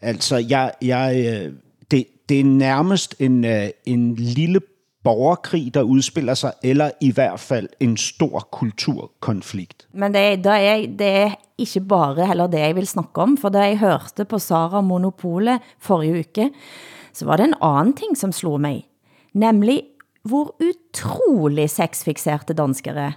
altså, 0.01 0.37
jeg, 0.37 0.73
jeg, 0.83 1.27
øh, 1.27 1.53
det, 1.91 2.07
det 2.29 2.41
er 2.41 2.45
nærmest 2.45 3.15
en, 3.19 3.45
øh, 3.45 3.69
en 3.87 4.15
lille 4.15 4.61
borgerkrig, 5.09 5.75
der 5.75 5.83
udspiller 5.83 6.35
sig, 6.37 6.53
eller 6.63 6.91
i 7.01 7.13
hvert 7.17 7.41
fald 7.41 7.69
en 7.81 7.97
stor 7.97 8.45
kulturkonflikt. 8.53 9.87
Men 9.93 10.15
det, 10.15 10.45
da 10.45 10.57
er, 10.61 10.83
det 10.99 11.09
er 11.25 11.31
ikke 11.59 11.81
bare 11.89 12.27
heller 12.27 12.47
det, 12.47 12.61
jeg 12.61 12.77
vil 12.77 12.87
snakke 12.87 13.25
om, 13.25 13.37
for 13.41 13.49
da 13.49 13.65
jeg 13.71 13.79
hørte 13.81 14.25
på 14.29 14.39
Sara 14.39 14.81
Monopolet 14.85 15.65
forrige 15.81 16.21
uke, 16.21 16.51
så 17.13 17.25
var 17.25 17.37
det 17.41 17.49
en 17.49 17.57
anden 17.63 17.97
ting, 17.97 18.19
som 18.19 18.33
slog 18.33 18.61
mig, 18.61 18.85
nemlig 19.33 19.83
hvor 20.29 20.55
utrolig 20.61 21.71
sexfixerte 21.71 22.53
danskere 22.53 23.09
er. 23.09 23.13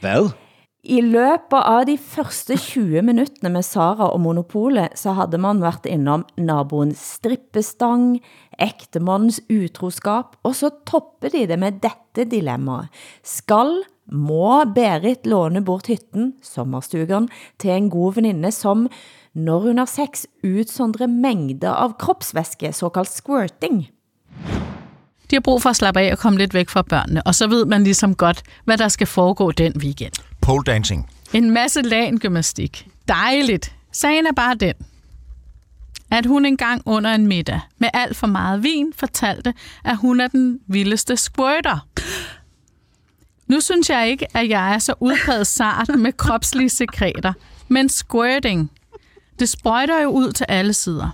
Hvad? 0.00 0.28
I 0.82 0.98
løbet 0.98 1.60
av 1.62 1.84
de 1.86 1.94
første 1.94 2.56
20 2.58 3.04
minutter 3.06 3.52
med 3.54 3.62
Sara 3.62 4.08
og 4.10 4.18
Monopolet, 4.24 4.96
så 4.98 5.12
havde 5.14 5.38
man 5.38 5.60
været 5.62 5.84
innom 5.86 6.24
naboens 6.34 6.98
strippestang, 7.20 8.16
ægtemandens 8.58 9.38
utroskap, 9.46 10.34
og 10.42 10.56
så 10.58 10.72
topper 10.82 11.30
de 11.30 11.44
det 11.46 11.58
med 11.62 11.78
dette 11.84 12.24
dilemma. 12.26 12.88
Skal, 13.22 13.84
må 14.10 14.64
Berit 14.74 15.22
låne 15.30 15.62
bort 15.62 15.86
hytten, 15.86 16.32
sommerstugan, 16.42 17.30
til 17.62 17.70
en 17.76 17.86
god 17.86 18.18
veninde, 18.18 18.50
som, 18.50 18.88
når 19.34 19.68
hun 19.68 19.78
har 19.78 19.86
sex, 19.86 20.26
udsondrer 20.42 21.06
mængder 21.06 21.78
av 21.78 21.94
kropsvæske, 21.94 22.72
såkaldt 22.74 23.14
squirting? 23.14 23.86
De 25.30 25.38
har 25.38 25.46
brug 25.46 25.62
for 25.62 25.70
at 25.70 25.78
slappe 25.78 26.00
af 26.00 26.12
og 26.12 26.18
komme 26.18 26.42
lidt 26.42 26.54
væk 26.54 26.74
fra 26.74 26.82
børnene, 26.82 27.22
og 27.22 27.34
så 27.38 27.46
ved 27.46 27.64
man 27.70 27.84
ligesom 27.84 28.14
godt, 28.14 28.42
hvad 28.64 28.78
der 28.78 28.88
skal 28.88 29.06
foregå 29.06 29.50
den 29.52 29.78
weekend. 29.78 30.31
Pole 30.42 30.64
dancing. 30.64 31.10
En 31.32 31.50
masse 31.50 31.82
lagen-gymnastik. 31.82 32.88
Dejligt. 33.08 33.74
Sagen 33.92 34.26
er 34.26 34.32
bare 34.32 34.54
den, 34.54 34.74
at 36.10 36.26
hun 36.26 36.44
engang 36.44 36.82
under 36.86 37.14
en 37.14 37.26
middag 37.26 37.60
med 37.78 37.88
alt 37.94 38.16
for 38.16 38.26
meget 38.26 38.62
vin 38.62 38.92
fortalte, 38.96 39.54
at 39.84 39.96
hun 39.96 40.20
er 40.20 40.28
den 40.28 40.60
vildeste 40.66 41.16
squirter. 41.16 41.88
Nu 43.46 43.60
synes 43.60 43.90
jeg 43.90 44.08
ikke, 44.08 44.36
at 44.36 44.48
jeg 44.48 44.74
er 44.74 44.78
så 44.78 44.94
udpræget 45.00 45.46
sart 45.46 45.88
med 45.98 46.12
kropslige 46.12 46.68
sekreter, 46.68 47.32
men 47.68 47.88
squirting, 47.88 48.70
det 49.38 49.48
sprøjter 49.48 50.02
jo 50.02 50.08
ud 50.08 50.32
til 50.32 50.46
alle 50.48 50.72
sider. 50.72 51.10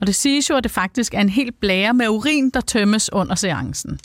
Og 0.00 0.06
det 0.06 0.14
siges 0.14 0.50
jo, 0.50 0.56
at 0.56 0.64
det 0.64 0.70
faktisk 0.72 1.14
er 1.14 1.20
en 1.20 1.28
helt 1.28 1.60
blære 1.60 1.94
med 1.94 2.08
urin, 2.08 2.50
der 2.50 2.60
tømmes 2.60 3.12
under 3.12 3.34
seancen. 3.34 4.00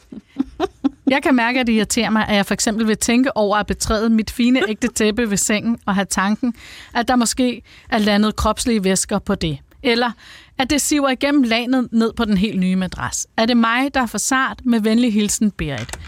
Jeg 1.12 1.24
kan 1.24 1.36
mærke, 1.36 1.60
at 1.60 1.68
det 1.68 1.74
irriterer 1.74 2.10
mig, 2.10 2.28
at 2.28 2.36
jeg 2.36 2.46
for 2.46 2.54
eksempel 2.54 2.88
vil 2.88 2.98
tænke 2.98 3.38
over 3.38 3.58
at 3.58 3.68
betræde 3.68 4.10
mit 4.10 4.32
fine 4.32 4.70
ægte 4.70 4.88
tæppe 4.88 5.30
ved 5.30 5.38
sengen 5.38 5.78
og 5.86 5.96
have 5.96 6.06
tanken, 6.06 6.54
at 6.96 7.08
der 7.08 7.16
måske 7.16 7.62
er 7.90 7.98
landet 7.98 8.36
kropslige 8.36 8.84
væsker 8.84 9.20
på 9.20 9.36
det. 9.36 9.58
Eller 9.84 10.12
at 10.60 10.70
det 10.70 10.82
siver 10.82 11.10
igennem 11.10 11.44
lanet 11.44 11.90
ned 11.92 12.14
på 12.14 12.26
den 12.26 12.38
helt 12.38 12.60
nye 12.60 12.76
madras. 12.76 13.28
Er 13.38 13.46
det 13.46 13.58
mig, 13.58 13.94
der 13.94 14.02
er 14.02 14.06
for 14.06 14.18
sart? 14.18 14.62
Med 14.66 14.80
venlig 14.80 15.14
hilsen, 15.14 15.52
Berit. 15.52 16.00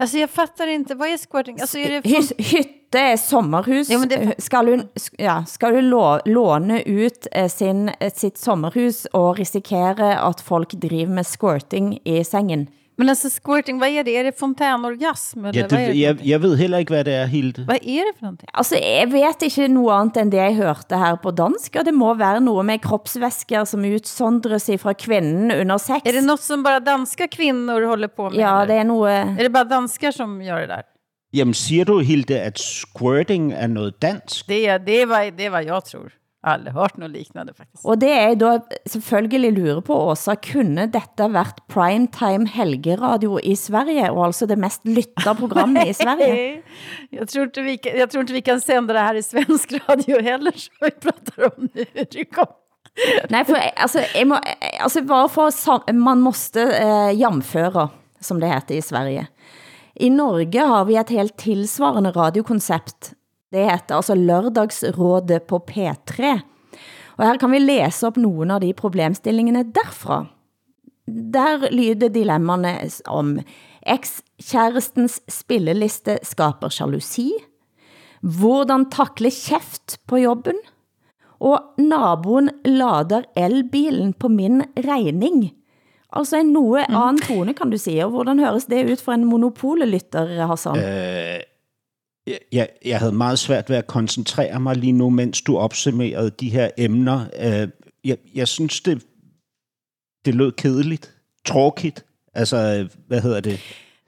Alltså 0.00 0.18
jag 0.18 0.30
fattar 0.30 0.66
inte, 0.66 0.94
vad 0.94 1.08
är 1.08 1.16
squirting? 1.16 1.60
Alltså 1.60 1.78
är 1.78 1.88
det... 1.90 2.08
Hys, 2.16 2.32
hytte 2.38 2.98
er 2.98 3.16
sommerhus. 3.16 3.90
Jo, 3.90 3.98
men 3.98 4.08
det- 4.10 4.34
Skal 4.38 4.66
hun, 4.70 4.82
ja, 5.18 5.42
skal 5.46 5.74
hun 5.74 5.84
lå, 5.84 6.18
låne 6.26 6.82
ut 6.88 7.26
eh, 7.32 7.48
sin, 7.50 7.90
sitt 8.16 8.38
sommerhus 8.38 9.04
og 9.12 9.38
risikere 9.38 10.28
at 10.28 10.40
folk 10.40 10.72
driver 10.72 11.12
med 11.14 11.24
squirting 11.24 11.98
i 12.08 12.24
sengen? 12.24 12.68
Men 12.96 13.08
alltså 13.08 13.30
squirting, 13.30 13.78
vad 13.78 13.88
är 13.88 14.04
det? 14.04 14.16
Är 14.16 14.24
det 14.24 14.38
fontänorgasm? 14.38 15.44
Eller 15.44 15.60
Ja, 15.60 15.66
vad, 15.70 15.80
är 15.80 15.86
det, 15.86 15.92
det 15.92 15.98
jeg, 15.98 16.18
jeg 16.22 16.42
ved 16.42 16.56
heller 16.58 16.78
ikke, 16.78 16.92
hvad 16.94 17.04
det 17.04 17.14
er, 17.14 17.26
Hilde. 17.26 17.64
vad 17.66 17.76
är 17.76 18.04
det 18.06 18.12
för 18.18 18.22
någonting? 18.22 18.48
Altså, 18.52 18.76
jeg 18.76 19.12
vet 19.12 19.42
ikke 19.42 19.68
noe 19.68 19.92
andet 19.94 20.16
end 20.16 20.30
det 20.32 20.38
jeg 20.38 20.54
hørte 20.56 20.98
her 20.98 21.16
på 21.16 21.30
dansk, 21.30 21.76
og 21.76 21.84
det 21.84 21.94
må 21.94 22.14
være 22.14 22.40
noe 22.40 22.62
med 22.62 22.80
kroppsvæsker 22.84 23.64
som 23.64 23.84
utsondres 23.84 24.70
fra 24.78 24.92
kvinden 24.94 25.50
under 25.60 25.78
sex. 25.78 26.02
Är 26.04 26.12
det 26.12 26.22
något 26.26 26.40
som 26.40 26.62
bara 26.62 26.80
danska 26.80 27.28
kvinnor 27.28 27.82
håller 27.82 28.08
på 28.08 28.30
med? 28.30 28.38
Ja, 28.40 28.66
det 28.66 28.74
er 28.74 28.84
noe... 28.84 29.10
Är 29.10 29.42
det 29.42 29.50
bara 29.50 29.64
danskar 29.64 30.10
som 30.10 30.42
gör 30.42 30.60
det 30.60 30.66
där? 30.66 30.82
Jamen, 31.34 31.54
siger 31.54 31.84
du, 31.84 32.02
Hilde, 32.02 32.42
at 32.44 32.58
squirting 32.58 33.52
er 33.52 33.66
noget 33.68 34.00
dansk? 34.00 34.46
Det 34.48 34.66
är, 34.66 34.78
det 34.78 35.06
vad, 35.06 35.32
det 35.36 35.46
är 35.46 35.50
vad 35.50 35.64
jag 35.64 35.84
tror. 35.84 36.12
Aldrig 36.44 36.72
hört 36.74 36.96
något 36.96 37.10
liknande 37.10 37.52
faktiskt. 37.54 37.84
Og 37.86 38.00
det 38.00 38.08
jeg 38.10 38.38
da 38.40 38.56
selvfølgelig 38.90 39.52
lurer 39.52 39.80
på, 39.86 39.94
Åsa, 40.10 40.34
kunne 40.42 40.88
dette 40.90 41.28
vært 41.30 41.60
primetime 41.70 42.48
helgeradio 42.50 43.36
i 43.38 43.54
Sverige, 43.54 44.08
og 44.10 44.24
altså 44.26 44.46
det 44.50 44.56
mest 44.58 44.82
lyttede 44.84 45.34
programmet 45.38 45.86
i 45.86 45.94
Sverige? 45.94 46.62
Jag 47.10 47.28
tror, 47.28 47.44
inte 47.44 47.62
vi 47.62 47.76
kan, 47.78 47.98
jag 47.98 48.10
tror 48.10 48.20
inte 48.20 48.32
vi 48.32 48.42
kan 48.42 48.60
sända 48.60 48.92
det 48.94 49.00
här 49.00 49.14
i 49.14 49.22
svensk 49.22 49.72
radio 49.88 50.20
heller, 50.22 50.52
som 50.52 50.74
vi 50.80 50.90
pratar 50.90 51.44
om 51.44 51.68
nu. 51.74 51.84
Det. 51.94 52.26
Nej, 53.30 53.44
for 53.44 53.56
jeg- 53.56 53.72
altså, 53.76 54.00
jeg 54.14 54.26
må, 54.28 54.36
altså 54.80 55.02
bare 55.02 55.28
for 55.28 55.92
man 55.92 56.20
måste 56.20 56.60
eh, 56.62 57.20
jamføre, 57.20 57.88
som 58.20 58.40
det 58.40 58.48
heter 58.52 58.74
i 58.74 58.82
Sverige. 58.82 59.26
I 59.94 60.08
Norge 60.08 60.60
har 60.66 60.84
vi 60.84 60.96
et 60.96 61.08
helt 61.08 61.36
tilsvarende 61.38 62.10
radiokoncept. 62.10 63.12
Det 63.52 63.68
heter 63.68 63.98
altså 63.98 64.14
lørdagsrådet 64.14 65.42
på 65.48 65.60
P3. 65.70 66.40
Og 67.16 67.26
her 67.26 67.36
kan 67.36 67.52
vi 67.52 67.58
læse 67.58 68.06
op 68.06 68.16
nogle 68.16 68.54
af 68.54 68.60
de 68.60 68.72
problemstillingene 68.72 69.64
derfra. 69.74 70.24
Der 71.06 71.70
lyder 71.72 72.08
dilemmaerne 72.08 72.90
om 73.06 73.38
eks-kærestens 73.86 75.20
spilleliste 75.28 76.18
skaber 76.22 76.70
jalousi, 76.80 77.32
hvordan 78.22 78.88
takle 78.90 79.30
kæft 79.30 79.98
på 80.06 80.16
jobben, 80.16 80.60
og 81.40 81.58
naboen 81.78 82.50
lader 82.64 83.22
elbilen 83.36 84.12
på 84.12 84.28
min 84.28 84.62
regning. 84.78 85.50
Altså 86.12 86.38
en 86.38 86.52
noe 86.52 86.84
anden 86.86 87.18
tone, 87.24 87.54
kan 87.54 87.70
du 87.70 87.78
sige. 87.80 88.04
Og 88.04 88.10
hvordan 88.10 88.38
høres 88.38 88.64
det 88.64 88.84
ud 88.90 89.00
for 89.00 89.12
en 89.12 89.24
monopolelytter, 89.24 90.46
Hassan? 90.46 90.76
Øh, 90.76 91.40
jeg, 92.52 92.68
jeg, 92.84 92.98
havde 92.98 93.12
meget 93.12 93.38
svært 93.38 93.70
ved 93.70 93.76
at 93.76 93.86
koncentrere 93.86 94.60
mig 94.60 94.76
lige 94.76 94.92
nu, 94.92 95.10
mens 95.10 95.42
du 95.42 95.58
opsummerede 95.58 96.30
de 96.30 96.50
her 96.50 96.70
emner. 96.76 97.26
Øh, 97.38 97.68
jeg, 98.04 98.16
jeg 98.34 98.48
synes, 98.48 98.80
det, 98.80 99.02
det 100.24 100.34
lød 100.34 100.52
kedeligt. 100.52 101.14
Tråkigt. 101.44 102.04
Altså, 102.34 102.88
hvad 103.06 103.20
hedder 103.20 103.40
det? 103.40 103.60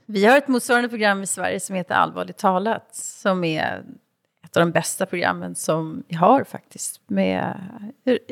Vi 0.06 0.22
har 0.22 0.36
ett 0.36 0.48
motsvarande 0.48 0.88
program 0.88 1.22
i 1.22 1.26
Sverige 1.26 1.60
som 1.60 1.76
heter 1.76 1.94
Allvarligt 1.94 2.38
talat, 2.38 2.96
som 2.96 3.44
är 3.44 3.82
ett 4.44 4.56
av 4.56 4.66
de 4.66 4.72
bästa 4.72 5.06
programmen 5.06 5.54
som 5.54 6.02
vi 6.08 6.14
har 6.14 6.44
faktiskt, 6.44 7.00
med 7.06 7.54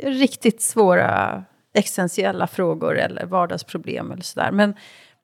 riktigt 0.03 0.63
svåra 0.63 1.45
existentiella 1.75 2.47
frågor 2.47 2.99
eller 2.99 3.27
vardagsproblem 3.27 4.13
eller 4.13 4.23
sådär. 4.23 4.51
Men, 4.51 4.75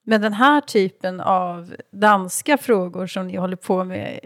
men 0.05 0.21
den 0.21 0.33
här 0.33 0.61
typen 0.61 1.21
av 1.21 1.75
danska 1.90 2.59
frågor 2.59 3.07
som 3.07 3.27
ni 3.27 3.37
håller 3.37 3.57
på 3.57 3.85
med, 3.85 4.21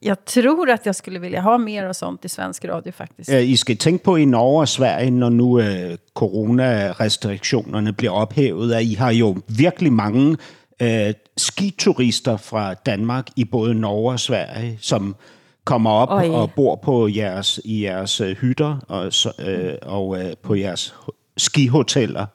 jag 0.00 0.24
tror 0.24 0.70
att 0.70 0.86
jag 0.86 0.96
skulle 0.96 1.18
vilja 1.18 1.40
ha 1.40 1.58
mer 1.58 1.84
av 1.84 1.92
sånt 1.92 2.24
i 2.24 2.28
svensk 2.28 2.64
radio 2.64 2.92
faktiskt. 2.92 3.30
I 3.30 3.56
skal 3.56 3.76
tænke 3.76 4.04
på 4.04 4.18
i 4.18 4.24
Norge 4.24 4.60
og 4.60 4.68
Sverige, 4.68 5.10
når 5.10 5.28
nu 5.28 5.60
øh, 5.60 5.98
coronarestriktionerne 6.14 7.92
bliver 7.92 8.12
ophævet, 8.12 8.72
at 8.72 8.82
I 8.82 8.94
har 8.94 9.10
jo 9.10 9.36
virkelig 9.48 9.92
mange 9.92 10.36
øh, 10.82 11.14
skiturister 11.36 12.36
fra 12.36 12.74
Danmark 12.74 13.28
i 13.36 13.44
både 13.44 13.74
Norge 13.74 14.12
og 14.12 14.20
Sverige, 14.20 14.78
som 14.80 15.16
kommer 15.64 15.90
op 15.90 16.10
Oj. 16.10 16.28
og 16.28 16.50
bor 16.56 16.76
på 16.76 17.08
jeres, 17.08 17.60
i 17.64 17.84
jeres 17.84 18.20
øh, 18.20 18.36
hytter 18.36 18.78
og, 18.88 19.12
så, 19.12 19.32
øh, 19.38 19.74
og 19.82 20.18
øh, 20.18 20.32
på 20.42 20.54
jeres 20.54 20.94
skihoteller. 21.36 22.26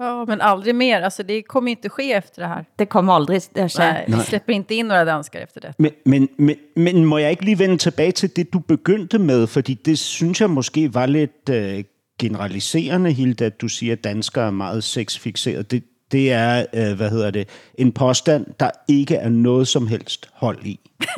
Ja, 0.00 0.24
men 0.24 0.40
aldrig 0.40 0.74
mer. 0.74 1.00
Alltså, 1.00 1.22
det 1.22 1.42
kommer 1.48 1.70
inte 1.70 1.88
ske 1.88 2.12
efter 2.12 2.42
det 2.42 2.48
här. 2.48 2.64
Det 2.78 2.88
kommer 2.88 3.12
aldrig 3.12 3.36
at 3.54 3.70
ske. 3.70 3.78
Nej, 3.78 4.04
vi 4.08 4.24
släpper 4.24 4.52
inte 4.52 4.74
in 4.74 4.86
några 4.86 5.04
danskar 5.04 5.40
efter 5.40 5.60
det. 5.60 5.74
Men, 5.78 5.90
men, 6.04 6.28
men, 6.38 6.56
men 6.76 7.04
må 7.04 7.18
jeg 7.18 7.30
ikke 7.30 7.44
lige 7.44 7.58
vende 7.58 7.76
tilbage 7.76 8.12
til 8.12 8.36
det, 8.36 8.52
du 8.52 8.58
begyndte 8.58 9.18
med? 9.18 9.46
Fordi 9.46 9.74
det 9.74 9.98
synes 9.98 10.40
jeg 10.40 10.50
måske 10.50 10.94
var 10.94 11.06
lidt 11.06 11.48
øh, 11.50 11.84
generaliserende, 12.18 13.12
Hilde, 13.12 13.44
at 13.44 13.60
du 13.60 13.68
siger, 13.68 13.92
at 13.92 14.04
danskere 14.04 14.46
er 14.46 14.50
meget 14.50 14.84
sexfixeret. 14.84 15.70
Det, 15.70 15.84
det 16.12 16.32
er, 16.32 16.66
øh, 16.74 16.96
hvad 16.96 17.10
hedder 17.10 17.30
det, 17.30 17.48
en 17.74 17.92
påstand, 17.92 18.46
der 18.60 18.70
ikke 18.88 19.16
er 19.16 19.28
noget 19.28 19.68
som 19.68 19.86
helst 19.86 20.30
hold 20.32 20.64
i. 20.64 20.80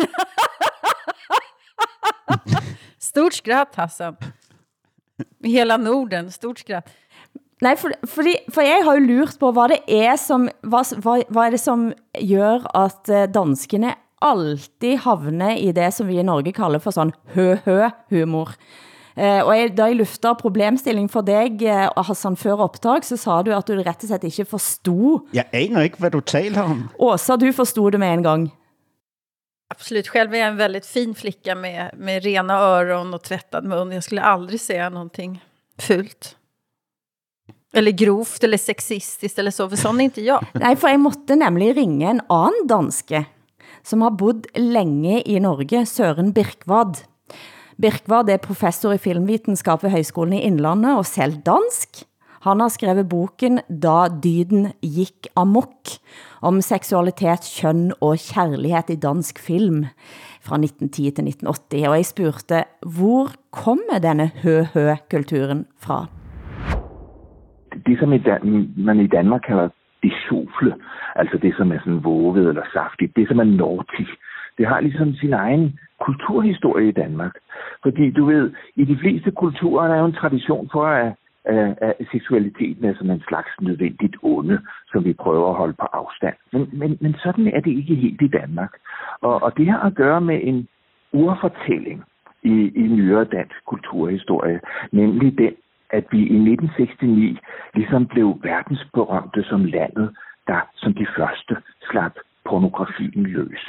Stort 3.00 3.34
skratt, 3.34 3.70
Hassan. 3.74 4.14
Hela 5.44 5.76
Norden, 5.76 6.30
stort 6.30 6.58
skratt. 6.58 6.86
Nej, 7.62 7.76
for, 7.78 7.92
fordi, 8.10 8.34
for 8.50 8.64
jeg 8.66 8.82
har 8.84 8.96
jo 8.98 9.04
lurt 9.06 9.36
på, 9.40 9.52
hvad 9.54 9.70
det 9.70 9.98
er 10.02 10.16
som, 10.18 10.48
hvad, 10.66 10.96
hvad, 11.02 11.22
hvad 11.30 11.42
er 11.42 11.50
det 11.54 11.60
som 11.60 11.92
gør, 12.18 12.64
at 12.76 13.10
eh, 13.10 13.28
danskene 13.34 13.94
alltid 14.22 14.96
havner 15.04 15.54
i 15.56 15.72
det, 15.72 15.92
som 15.94 16.08
vi 16.08 16.18
i 16.18 16.22
Norge 16.26 16.52
kalder 16.52 16.82
for 16.82 16.90
sådan 16.90 17.12
hø-hø-humor. 17.34 18.54
Eh, 19.16 19.44
og 19.44 19.52
jeg, 19.58 19.76
da 19.76 19.86
jeg 19.90 19.96
lufter 20.00 20.34
problemstilling 20.34 21.10
for 21.10 21.20
dig, 21.20 21.62
eh, 21.62 21.88
Hassan, 22.06 22.36
før 22.36 22.64
optag, 22.66 23.04
så 23.04 23.16
sa 23.16 23.42
du, 23.42 23.52
at 23.54 23.68
du 23.68 23.78
rett 23.78 24.02
og 24.02 24.10
slett 24.10 24.24
ikke 24.24 24.48
forstod. 24.56 25.28
Jeg 25.34 25.46
aner 25.52 25.86
ikke, 25.86 26.02
hvad 26.02 26.10
du 26.10 26.20
taler 26.20 26.62
om. 26.62 26.88
Åsa, 26.98 27.36
du 27.36 27.52
forstod 27.52 27.92
det 27.92 28.00
med 28.00 28.12
en 28.12 28.22
gang. 28.22 28.50
Absolut, 29.70 30.08
själv 30.08 30.34
är 30.34 30.38
jag 30.38 30.48
en 30.48 30.56
väldigt 30.56 30.86
fin 30.86 31.14
flicka 31.14 31.54
med, 31.54 31.90
med 31.96 32.24
rena 32.24 32.54
öron 32.54 33.14
och 33.14 33.22
tvättad 33.22 33.64
mun. 33.64 33.92
Jag 33.92 34.04
skulle 34.04 34.22
aldrig 34.22 34.60
säga 34.60 34.88
någonting 34.88 35.44
fult. 35.78 36.36
Eller 37.72 37.92
grovt, 37.92 38.44
eller 38.44 38.58
sexistiskt, 38.58 39.38
eller 39.38 39.50
så, 39.50 39.68
för 39.68 39.76
sådan 39.76 40.00
er 40.00 40.04
inte 40.04 40.22
jag. 40.22 40.46
Nej, 40.54 40.76
for 40.76 40.88
jeg 40.88 41.00
måtte 41.00 41.36
nemlig 41.36 41.76
ringe 41.76 42.10
en 42.10 42.20
anden 42.28 42.68
danske, 42.68 43.24
som 43.82 44.02
har 44.02 44.10
bodd 44.10 44.46
længe 44.54 45.22
i 45.22 45.38
Norge, 45.38 45.86
Søren 45.86 46.32
Birkvad. 46.32 47.00
Birkvad 47.80 48.28
er 48.28 48.36
professor 48.36 48.92
i 48.92 48.98
filmvidenskab 48.98 49.82
ved 49.82 49.90
Høgskolen 49.90 50.36
i 50.36 50.42
Indlandet 50.42 50.96
og 50.96 51.06
selv 51.06 51.40
dansk. 51.46 52.04
Han 52.42 52.60
har 52.60 52.68
skrevet 52.68 53.08
boken 53.08 53.60
Da 53.82 54.08
dyden 54.22 54.72
gik 54.82 55.28
amok 55.36 55.96
om 56.42 56.60
seksualitet, 56.60 57.46
køn 57.60 57.92
og 58.00 58.18
kærlighed 58.18 58.90
i 58.90 58.96
dansk 58.96 59.38
film 59.38 59.86
fra 60.42 60.58
1910 60.58 61.02
til 61.02 61.28
1980. 61.28 61.88
Og 61.88 61.96
jeg 61.96 62.06
spurgte, 62.06 62.64
hvor 62.82 63.30
kommer 63.50 64.02
denne 64.02 64.30
hø-hø-kulturen 64.42 65.66
fra? 65.78 66.06
Det, 67.86 67.98
som 67.98 68.12
i 68.12 68.18
Dan- 68.18 68.74
man 68.76 69.00
i 69.00 69.06
Danmark 69.06 69.40
kalder 69.40 69.68
besufle, 70.02 70.74
altså 71.16 71.38
det, 71.38 71.54
som 71.56 71.72
er 71.72 71.78
sådan 71.78 72.04
våget 72.04 72.48
eller 72.48 72.62
saftigt, 72.72 73.16
det, 73.16 73.28
som 73.28 73.38
er 73.38 73.44
nortig, 73.44 74.06
det 74.58 74.66
har 74.66 74.80
ligesom 74.80 75.14
sin 75.14 75.32
egen 75.32 75.78
kulturhistorie 76.00 76.88
i 76.88 76.92
Danmark. 77.02 77.34
Fordi 77.82 78.10
du 78.10 78.24
ved, 78.24 78.52
i 78.76 78.84
de 78.84 78.98
fleste 78.98 79.30
kulturer 79.30 79.84
er 79.84 79.88
der 79.88 80.00
jo 80.00 80.06
en 80.06 80.20
tradition 80.22 80.68
for, 80.72 80.86
at, 80.86 81.12
at, 81.44 81.78
at 81.80 82.06
seksualiteten 82.12 82.84
er 82.84 82.94
som 82.94 83.10
en 83.10 83.22
slags 83.28 83.50
nødvendigt 83.60 84.16
onde, 84.22 84.58
som 84.92 85.04
vi 85.04 85.12
prøver 85.12 85.48
at 85.50 85.56
holde 85.56 85.74
på 85.80 85.86
afstand. 85.92 86.34
Men, 86.52 86.68
men, 86.72 86.98
men 87.00 87.14
sådan 87.22 87.46
er 87.46 87.60
det 87.60 87.70
ikke 87.70 87.94
helt 87.94 88.22
i 88.22 88.28
Danmark. 88.28 88.72
Og, 89.20 89.42
og 89.42 89.56
det 89.56 89.66
har 89.68 89.80
at 89.80 89.94
gøre 89.94 90.20
med 90.20 90.40
en 90.42 90.68
urfortælling 91.12 92.04
i, 92.42 92.72
i 92.74 92.82
nyere 92.82 93.24
dansk 93.24 93.56
kulturhistorie, 93.66 94.60
nemlig 94.92 95.38
den, 95.38 95.52
at 95.92 96.04
vi 96.10 96.18
i 96.18 96.36
1969 96.36 97.40
ligesom 97.74 98.06
blev 98.06 98.38
verdensberømte 98.42 99.42
som 99.42 99.64
landet, 99.64 100.16
der 100.46 100.60
som 100.76 100.94
de 100.94 101.06
første 101.16 101.56
slap 101.90 102.14
pornografien 102.44 103.22
løs. 103.26 103.64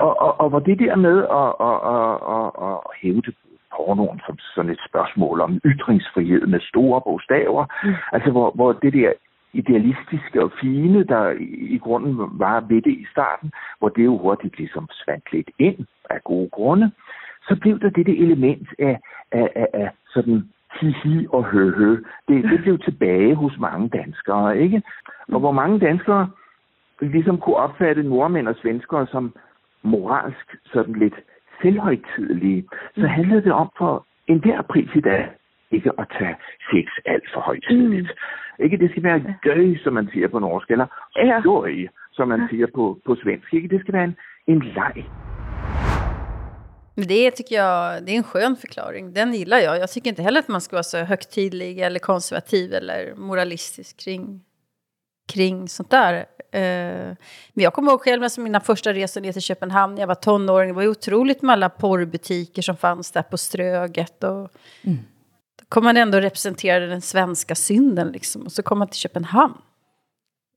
Og, 0.00 0.20
og, 0.20 0.40
og 0.40 0.48
hvor 0.48 0.58
det 0.58 0.78
der 0.78 0.96
med 0.96 1.18
at, 1.40 1.50
at, 1.68 1.78
at, 1.94 2.14
at, 2.36 2.50
at 2.68 2.78
hævde 3.02 3.32
pornoen 3.76 4.20
som 4.26 4.38
sådan 4.54 4.70
et 4.70 4.80
spørgsmål 4.88 5.40
om 5.40 5.60
ytringsfrihed 5.64 6.46
med 6.46 6.60
store 6.60 7.00
bogstaver, 7.06 7.64
mm. 7.84 7.94
altså 8.12 8.30
hvor, 8.30 8.50
hvor 8.50 8.72
det 8.72 8.92
der 8.92 9.12
idealistiske 9.52 10.42
og 10.42 10.52
fine, 10.60 11.04
der 11.04 11.30
i, 11.30 11.48
i 11.76 11.78
grunden 11.78 12.14
var 12.38 12.60
ved 12.60 12.82
det 12.82 12.94
i 13.04 13.06
starten, 13.10 13.52
hvor 13.78 13.88
det 13.88 14.04
jo 14.04 14.18
hurtigt 14.18 14.58
ligesom 14.58 14.88
svandt 14.90 15.32
lidt 15.32 15.50
ind 15.58 15.86
af 16.10 16.24
gode 16.24 16.48
grunde, 16.50 16.90
så 17.48 17.56
blev 17.60 17.80
der 17.80 17.90
dette 17.90 18.16
element 18.18 18.68
af, 18.78 19.00
af, 19.32 19.48
af, 19.54 19.68
af 19.74 19.90
sådan 20.14 20.50
hihi 20.80 21.26
og 21.30 21.44
hø-hø. 21.44 21.96
Det, 22.28 22.44
det 22.44 22.60
blev 22.62 22.78
tilbage 22.78 23.34
hos 23.34 23.58
mange 23.58 23.88
danskere, 23.88 24.58
ikke? 24.58 24.82
Og 25.32 25.40
hvor 25.40 25.52
mange 25.52 25.78
danskere 25.78 26.30
ligesom 27.00 27.38
kunne 27.38 27.56
opfatte 27.56 28.02
nordmænd 28.02 28.48
og 28.48 28.56
svenskere 28.62 29.06
som 29.06 29.34
moralsk 29.82 30.56
sådan 30.64 30.94
lidt 30.94 31.14
selvhøjtidelige, 31.62 32.64
så 32.94 33.06
handlede 33.06 33.42
det 33.42 33.52
om 33.52 33.70
for 33.78 34.06
en 34.26 34.40
der 34.42 34.62
pris 34.62 34.90
i 34.94 35.00
dag 35.00 35.28
ikke 35.70 35.90
at 35.98 36.06
tage 36.18 36.36
sex 36.70 36.86
alt 37.06 37.24
for 37.34 37.40
højtideligt. 37.40 38.10
Mm. 38.58 38.64
Ikke, 38.64 38.78
det 38.78 38.90
skal 38.90 39.02
være 39.02 39.34
gøy, 39.42 39.76
som 39.76 39.92
man 39.92 40.08
siger 40.12 40.28
på 40.28 40.38
norsk, 40.38 40.70
eller 40.70 40.86
skøj, 41.40 41.72
som 42.12 42.28
man 42.28 42.48
siger 42.50 42.66
på, 42.74 42.98
på 43.06 43.16
svensk. 43.22 43.54
Ikke, 43.54 43.68
det 43.68 43.80
skal 43.80 43.94
være 43.94 44.04
en, 44.04 44.16
en 44.46 44.62
leg. 44.62 45.04
Men 46.94 47.08
det 47.08 47.30
tycker 47.30 47.54
jag, 47.54 48.04
det 48.04 48.12
är 48.12 48.16
en 48.16 48.22
skön 48.22 48.56
förklaring. 48.56 49.12
Den 49.12 49.34
gillar 49.34 49.58
jag. 49.58 49.78
Jag 49.78 49.90
tycker 49.90 50.10
inte 50.10 50.22
heller 50.22 50.40
att 50.40 50.48
man 50.48 50.60
ska 50.60 50.76
vara 50.76 50.82
så 50.82 50.98
högtidlig 50.98 51.80
eller 51.80 52.00
konservativ 52.00 52.74
eller 52.74 53.14
moralistisk 53.14 53.96
kring, 53.96 54.40
kring 55.28 55.68
sånt 55.68 55.90
där. 55.90 56.14
Eh, 56.52 57.16
men 57.52 57.64
jag 57.64 57.72
kommer 57.74 57.90
ihåg 57.92 58.00
själv 58.00 58.22
alltså 58.22 58.40
mina 58.40 58.60
första 58.60 58.92
resor 58.92 59.20
ner 59.20 59.32
till 59.32 59.42
Köpenhamn. 59.42 59.98
Jag 59.98 60.06
var 60.06 60.14
tonåring. 60.14 60.68
Det 60.68 60.74
var 60.74 60.82
ju 60.82 60.88
otroligt 60.88 61.42
med 61.42 61.52
alla 61.52 61.68
porrbutiker 61.68 62.62
som 62.62 62.76
fanns 62.76 63.10
där 63.10 63.22
på 63.22 63.38
Ströget. 63.38 64.24
Och 64.24 64.50
Då 65.58 65.64
kom 65.68 65.84
man 65.84 65.96
ändå 65.96 66.20
representera 66.20 66.86
den 66.86 67.02
svenska 67.02 67.54
synden 67.54 68.08
liksom. 68.08 68.42
Och 68.42 68.52
så 68.52 68.62
kom 68.62 68.78
man 68.78 68.88
till 68.88 69.00
Köpenhamn. 69.00 69.54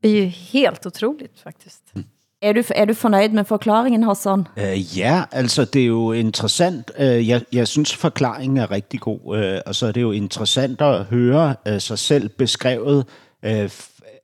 Det 0.01 0.09
är 0.09 0.13
ju 0.13 0.25
helt 0.25 0.85
otroligt 0.85 1.39
faktiskt. 1.39 1.93
Er 2.41 2.53
du, 2.53 2.61
er 2.75 2.85
du 2.85 2.93
fornøjd 2.93 3.29
med 3.29 3.43
forklaringen, 3.43 4.03
Hassan? 4.03 4.47
Øh, 4.57 4.97
ja, 4.97 5.23
altså 5.31 5.65
det 5.65 5.81
er 5.81 5.85
jo 5.85 6.11
interessant. 6.11 6.91
Øh, 6.99 7.27
jeg, 7.27 7.41
jeg 7.53 7.67
synes, 7.67 7.95
forklaringen 7.95 8.57
er 8.57 8.71
rigtig 8.71 8.99
god. 8.99 9.37
Øh, 9.37 9.61
og 9.65 9.75
så 9.75 9.87
er 9.87 9.91
det 9.91 10.01
jo 10.01 10.11
interessant 10.11 10.81
at 10.81 11.03
høre 11.03 11.55
øh, 11.67 11.81
sig 11.81 11.99
selv 11.99 12.29
beskrevet 12.29 13.05
øh, 13.43 13.69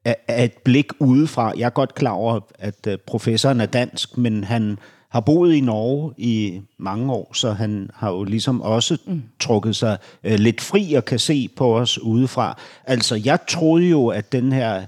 af, 0.06 0.44
et 0.44 0.54
blik 0.64 0.92
udefra. 1.00 1.54
Jeg 1.58 1.66
er 1.66 1.70
godt 1.70 1.96
klar 1.96 2.12
over, 2.12 2.40
at 2.60 2.88
øh, 2.88 2.98
professoren 3.08 3.62
er 3.62 3.66
dansk, 3.66 4.18
men 4.18 4.44
han 4.44 4.78
har 5.10 5.20
boet 5.20 5.54
i 5.54 5.62
Norge 5.62 6.14
i 6.18 6.62
mange 6.80 7.14
år, 7.14 7.32
så 7.34 7.52
han 7.52 7.90
har 7.94 8.12
jo 8.12 8.24
ligesom 8.24 8.62
også 8.62 8.98
mm. 9.06 9.24
trukket 9.40 9.76
sig 9.76 9.98
øh, 10.24 10.40
lidt 10.40 10.62
fri 10.62 10.94
og 10.94 11.06
kan 11.06 11.20
se 11.20 11.50
på 11.58 11.78
os 11.78 12.00
udefra. 12.00 12.58
Altså, 12.84 13.22
jeg 13.26 13.40
troede 13.48 13.86
jo, 13.86 14.08
at 14.08 14.32
den 14.32 14.52
her 14.52 14.86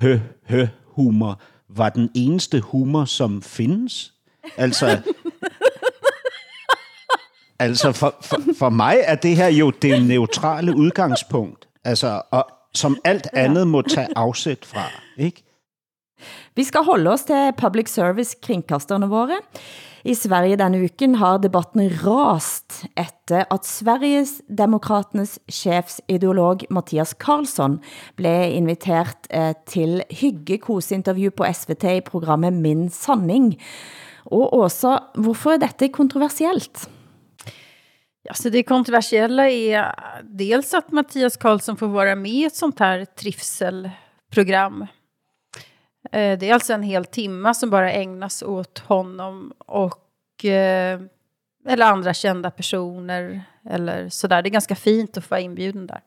hø-hø-humor 0.00 1.40
var 1.68 1.88
den 1.88 2.10
eneste 2.14 2.60
humor, 2.60 3.04
som 3.04 3.42
findes. 3.42 4.12
Altså, 4.56 5.00
altså 7.58 7.92
for, 7.92 8.14
for, 8.20 8.36
for 8.58 8.68
mig 8.68 8.98
er 9.02 9.14
det 9.14 9.36
her 9.36 9.48
jo 9.48 9.70
det 9.70 10.06
neutrale 10.06 10.76
udgangspunkt. 10.76 11.68
Altså, 11.84 12.22
og 12.30 12.46
som 12.74 12.96
alt 13.04 13.26
andet 13.32 13.66
må 13.66 13.82
tage 13.82 14.08
afsæt 14.16 14.64
fra, 14.64 14.90
ikke? 15.18 15.42
Vi 16.54 16.64
skal 16.64 16.80
holde 16.84 17.10
os 17.10 17.22
til 17.22 17.52
public 17.58 17.88
service 17.88 18.36
kringkasterne 18.42 19.08
våre. 19.08 19.38
I 20.06 20.14
Sverige 20.14 20.54
denne 20.60 20.78
uken 20.86 21.16
har 21.18 21.40
debatten 21.42 21.88
rast 22.04 22.84
efter 22.94 23.42
at 23.50 23.66
Sveriges 23.66 24.36
Demokraternes 24.46 25.32
chefsideolog 25.50 26.62
Mattias 26.70 27.10
Karlsson 27.18 27.80
blev 28.14 28.54
inviteret 28.54 29.26
eh, 29.34 29.50
til 29.66 30.04
hyggekosinterview 30.06 31.34
på 31.34 31.48
SVT 31.50 31.88
i 31.96 32.04
programmet 32.06 32.54
Min 32.54 32.86
Sanning. 32.90 33.56
Og 34.30 34.52
også, 34.52 35.00
hvorfor 35.18 35.56
er 35.56 35.64
dette 35.64 35.88
kontroversielt? 35.90 36.86
Alltså 38.28 38.50
det 38.50 38.62
kontroversiella 38.62 39.50
är 39.50 39.78
eh, 39.78 40.22
dels 40.22 40.74
att 40.74 40.92
Mattias 40.92 41.36
Karlsson 41.36 41.76
får 41.76 41.88
vara 41.88 42.14
med 42.14 42.32
i 42.32 42.44
ett 42.44 42.56
sånt 42.56 42.78
här 42.78 43.04
trivselprogram. 43.04 44.86
Eh, 46.12 46.38
det 46.38 46.50
är 46.50 46.54
alltså 46.54 46.72
en 46.72 46.82
hel 46.82 47.04
timma 47.04 47.54
som 47.54 47.70
bara 47.70 47.92
ägnas 47.92 48.42
åt 48.42 48.78
honom 48.78 49.52
och 49.58 50.44
eh, 50.44 51.00
eller 51.68 51.86
andra 51.86 52.14
kända 52.14 52.50
personer 52.50 53.42
eller 53.70 54.08
sådär. 54.08 54.42
Det 54.42 54.48
är 54.48 54.50
ganska 54.50 54.76
fint 54.76 55.16
att 55.16 55.24
få 55.24 55.38
inbjuden 55.38 55.86
där. 55.86 56.00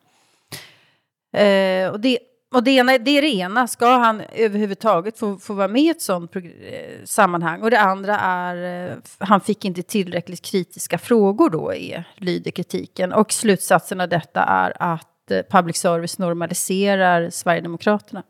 Eh, 1.34 1.90
och 1.90 2.00
det, 2.00 2.20
och 2.54 2.64
det, 2.64 2.72
ena, 2.72 2.98
det 2.98 3.12
är 3.12 3.22
det 3.22 3.36
ena, 3.36 3.68
ska 3.68 3.98
han 3.98 4.22
överhuvudtaget 4.34 5.20
få, 5.20 5.38
få 5.38 5.54
vara 5.54 5.68
med 5.68 5.82
i 5.82 5.90
ett 5.90 6.02
sånt 6.02 6.36
eh, 6.36 6.42
sammanhang? 7.04 7.62
Och 7.62 7.72
det 7.72 7.80
andra 7.80 8.20
är, 8.20 8.90
eh, 8.92 8.98
han 9.18 9.42
fick 9.42 9.66
inte 9.66 9.84
tillräckligt 9.84 10.42
kritiska 10.42 10.98
frågor 10.98 11.50
då, 11.50 11.74
är, 11.74 12.04
lyder 12.16 12.52
kritiken. 12.52 13.14
Och 13.14 13.32
slutsatsen 13.34 14.02
av 14.02 14.10
detta 14.10 14.44
är 14.44 14.74
att 14.80 15.32
eh, 15.32 15.42
public 15.50 15.78
service 15.78 16.20
normaliserar 16.20 17.30
Sverigedemokraterna. 17.30 18.24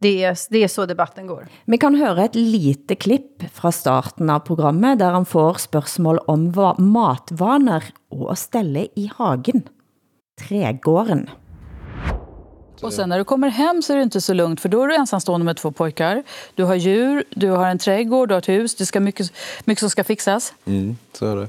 Det 0.00 0.22
är, 0.24 0.38
det 0.50 0.64
är 0.64 0.68
så 0.68 0.86
debatten 0.86 1.26
går. 1.26 1.46
Vi 1.64 1.78
kan 1.78 1.94
høre 1.94 2.24
et 2.24 2.34
lite 2.34 2.94
klipp 2.96 3.42
fra 3.52 3.70
starten 3.72 4.30
av 4.30 4.40
programmet, 4.46 4.98
der 4.98 5.12
han 5.12 5.26
får 5.26 5.58
spørgsmål 5.60 6.18
om 6.26 6.46
va- 6.56 6.74
matvaner 6.78 7.84
og 8.10 8.30
at 8.32 8.38
ställe 8.38 8.86
i 8.96 9.10
hagen. 9.18 9.62
Trädgården. 10.48 11.28
Och 12.82 12.92
sen 12.92 13.08
när 13.08 13.18
du 13.18 13.24
kommer 13.24 13.48
hem 13.48 13.82
så 13.82 13.92
är 13.92 13.96
det 13.96 14.02
inte 14.02 14.20
så 14.20 14.32
lugnt 14.34 14.60
för 14.60 14.68
då 14.68 14.82
är 14.82 14.88
du 14.88 14.94
ensamstående 14.94 15.44
med 15.44 15.56
två 15.56 15.70
pojkar. 15.70 16.22
Du 16.54 16.64
har 16.64 16.74
djur, 16.74 17.24
du 17.30 17.50
har 17.50 17.66
en 17.66 17.78
trädgård, 17.78 18.28
du 18.28 18.34
har 18.34 18.38
ett 18.38 18.48
hus. 18.48 18.74
Det 18.74 18.86
ska 18.86 19.00
mycket, 19.00 19.32
mycket 19.64 19.80
som 19.80 19.90
ska 19.90 20.04
fixas. 20.04 20.52
Mm, 20.66 20.96
så 21.12 21.26
är 21.26 21.36
det. 21.36 21.48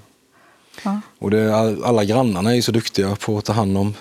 Ja. 0.84 1.02
Och 1.20 1.32
det, 1.32 1.56
all- 1.56 1.84
alla 1.84 2.04
grannarna 2.06 2.56
är 2.56 2.62
så 2.62 2.72
duktiga 2.72 3.16
på 3.16 3.38
att 3.38 3.46
ta 3.46 3.54
hand 3.54 3.78
om 3.78 3.94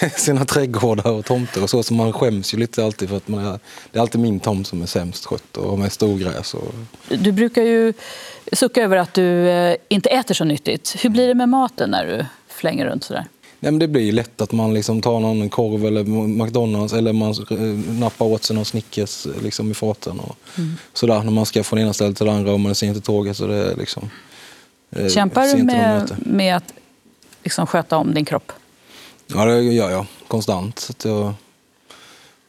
sina 0.16 0.44
trädgårdar 0.44 1.10
och 1.10 1.24
tomter 1.24 1.62
och 1.62 1.70
så, 1.70 1.82
så 1.82 1.94
man 1.94 2.12
skäms 2.12 2.54
ju 2.54 2.58
lite 2.58 2.84
alltid 2.84 3.08
för 3.08 3.16
att 3.16 3.28
man 3.28 3.44
är, 3.44 3.58
det 3.92 3.98
är 3.98 4.00
alltid 4.00 4.20
min 4.20 4.40
tomt 4.40 4.66
som 4.66 4.82
är 4.82 4.86
sämst 4.86 5.26
skött 5.26 5.56
och 5.56 5.70
har 5.70 5.76
mest 5.76 6.02
ogräs. 6.02 6.54
Och, 6.54 6.74
Du 7.08 7.32
brukar 7.32 7.62
ju 7.62 7.92
sucka 8.52 8.82
över 8.82 8.96
att 8.96 9.14
du 9.14 9.48
eh, 9.48 9.76
inte 9.88 10.08
äter 10.08 10.34
så 10.34 10.44
nyttigt. 10.44 10.96
Hur 11.00 11.10
blir 11.10 11.28
det 11.28 11.34
med 11.34 11.48
maten 11.48 11.90
när 11.90 12.06
du 12.06 12.26
flänger 12.48 12.86
runt 12.86 13.04
sådär? 13.04 13.26
nej, 13.60 13.72
men 13.72 13.78
det 13.78 13.88
blir 13.88 14.02
ju 14.02 14.12
lätt 14.12 14.40
att 14.40 14.52
man 14.52 14.74
liksom 14.74 15.02
tar 15.02 15.20
någon 15.20 15.48
korv 15.48 15.86
eller 15.86 16.04
McDonalds 16.44 16.92
eller 16.92 17.12
man 17.12 17.34
eh, 17.50 17.58
nappar 18.00 18.26
åt 18.26 18.44
sig 18.44 18.56
någon 18.56 18.64
Snickers 18.64 19.26
eh, 19.26 19.42
liksom 19.42 19.70
i 19.70 19.74
farten. 19.74 20.20
Och 20.20 20.36
sådär, 20.92 21.22
när 21.22 21.32
man 21.32 21.46
ska 21.46 21.64
från 21.64 21.78
ena 21.78 21.92
stället 21.92 22.16
till 22.16 22.26
det 22.26 22.32
andra 22.32 22.52
och 22.52 22.60
man 22.60 22.74
ser 22.74 22.86
inte 22.86 23.00
tåget. 23.00 23.36
Så 23.36 23.46
det 23.46 23.56
är 23.56 23.76
liksom, 23.76 24.10
Kämpar 25.14 25.56
du 25.56 25.62
med, 25.62 26.16
med 26.18 26.56
att 26.56 26.72
liksom 27.42 27.66
sköta 27.66 27.96
om 27.96 28.14
din 28.14 28.24
kropp? 28.24 28.52
Ja, 29.26 29.44
det 29.44 29.60
gör 29.62 29.90
jag 29.90 30.06
konstant. 30.28 30.78
Så 30.78 30.92
att 30.92 31.04
jag, 31.04 31.34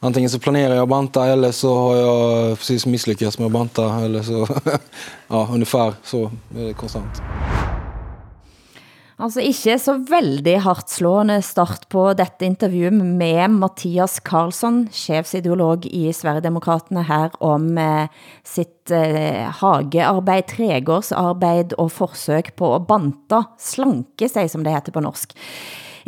antingen 0.00 0.30
så 0.30 0.38
planerar 0.38 0.74
jag 0.74 0.82
att 0.82 0.88
banta 0.88 1.26
eller 1.26 1.52
så 1.52 1.76
har 1.76 1.96
jag 1.96 2.58
precis 2.58 2.86
misslyckats 2.86 3.38
med 3.38 3.46
att 3.46 3.52
banta. 3.52 3.94
Eller 3.94 4.22
så, 4.22 4.48
ja, 5.28 5.48
ungefär 5.52 5.94
så 6.04 6.30
är 6.56 6.64
det 6.64 6.74
konstant. 6.74 7.22
Altså 9.18 9.42
ikke 9.42 9.74
så 9.82 9.96
veldig 10.06 10.60
hardslående 10.62 11.40
start 11.42 11.88
på 11.90 12.04
dette 12.14 12.46
intervju 12.46 12.92
med 12.94 13.50
Mathias 13.50 14.20
Karlsson, 14.22 14.84
chefsideolog 14.94 15.88
i 15.90 16.12
Sverigedemokraterna 16.14 17.02
her 17.02 17.34
om 17.42 17.66
eh, 17.82 18.06
sitt 18.46 18.92
eh, 18.94 19.50
hagearbeid, 19.58 20.46
tregårdsarbeid 20.54 21.74
og 21.82 21.90
forsøg 21.96 22.52
på 22.54 22.70
å 22.76 22.78
banta, 22.86 23.42
slanke 23.58 24.30
sig 24.30 24.46
som 24.54 24.62
det 24.62 24.76
heter 24.76 24.94
på 24.94 25.02
norsk. 25.02 25.34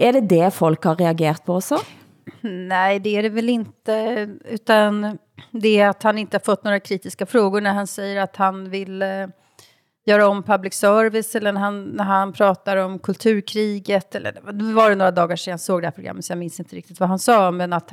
Är 0.01 0.13
det 0.13 0.21
det 0.21 0.51
folk 0.51 0.85
har 0.85 0.97
reagerat 0.97 1.45
på 1.45 1.55
också? 1.55 1.79
Nej, 2.41 2.99
det 2.99 3.17
är 3.17 3.23
det 3.23 3.29
väl 3.29 3.49
inte. 3.49 4.29
Utan 4.45 5.19
det 5.51 5.81
är 5.81 5.89
att 5.89 6.03
han 6.03 6.19
inte 6.19 6.37
har 6.37 6.41
fått 6.41 6.65
några 6.65 6.81
kritiska 6.81 7.27
frågor 7.27 7.61
när 7.61 7.73
han 7.73 7.87
säger 7.87 8.21
att 8.21 8.37
han 8.37 8.71
vill 8.71 9.03
eh, 9.03 9.27
göra 10.07 10.29
om 10.29 10.43
public 10.43 10.75
service 10.75 11.35
eller 11.35 11.53
när 11.53 11.61
han, 11.61 11.85
när 11.85 12.05
han 12.05 12.33
pratar 12.33 12.77
om 12.77 12.99
kulturkriget. 12.99 14.15
Eller, 14.15 14.53
det 14.53 14.75
var 14.75 14.91
det 14.91 14.97
några 14.97 15.11
dagar 15.11 15.37
sedan 15.37 15.51
jag 15.51 15.61
såg 15.61 15.83
det 15.83 15.87
här 15.87 15.93
programmet 15.93 16.25
så 16.25 16.33
jag 16.33 16.39
minns 16.39 16.61
inte 16.61 16.77
riktigt 16.77 17.01
vad 17.01 17.09
han 17.09 17.19
sa. 17.19 17.51
Men 17.51 17.73
att, 17.73 17.93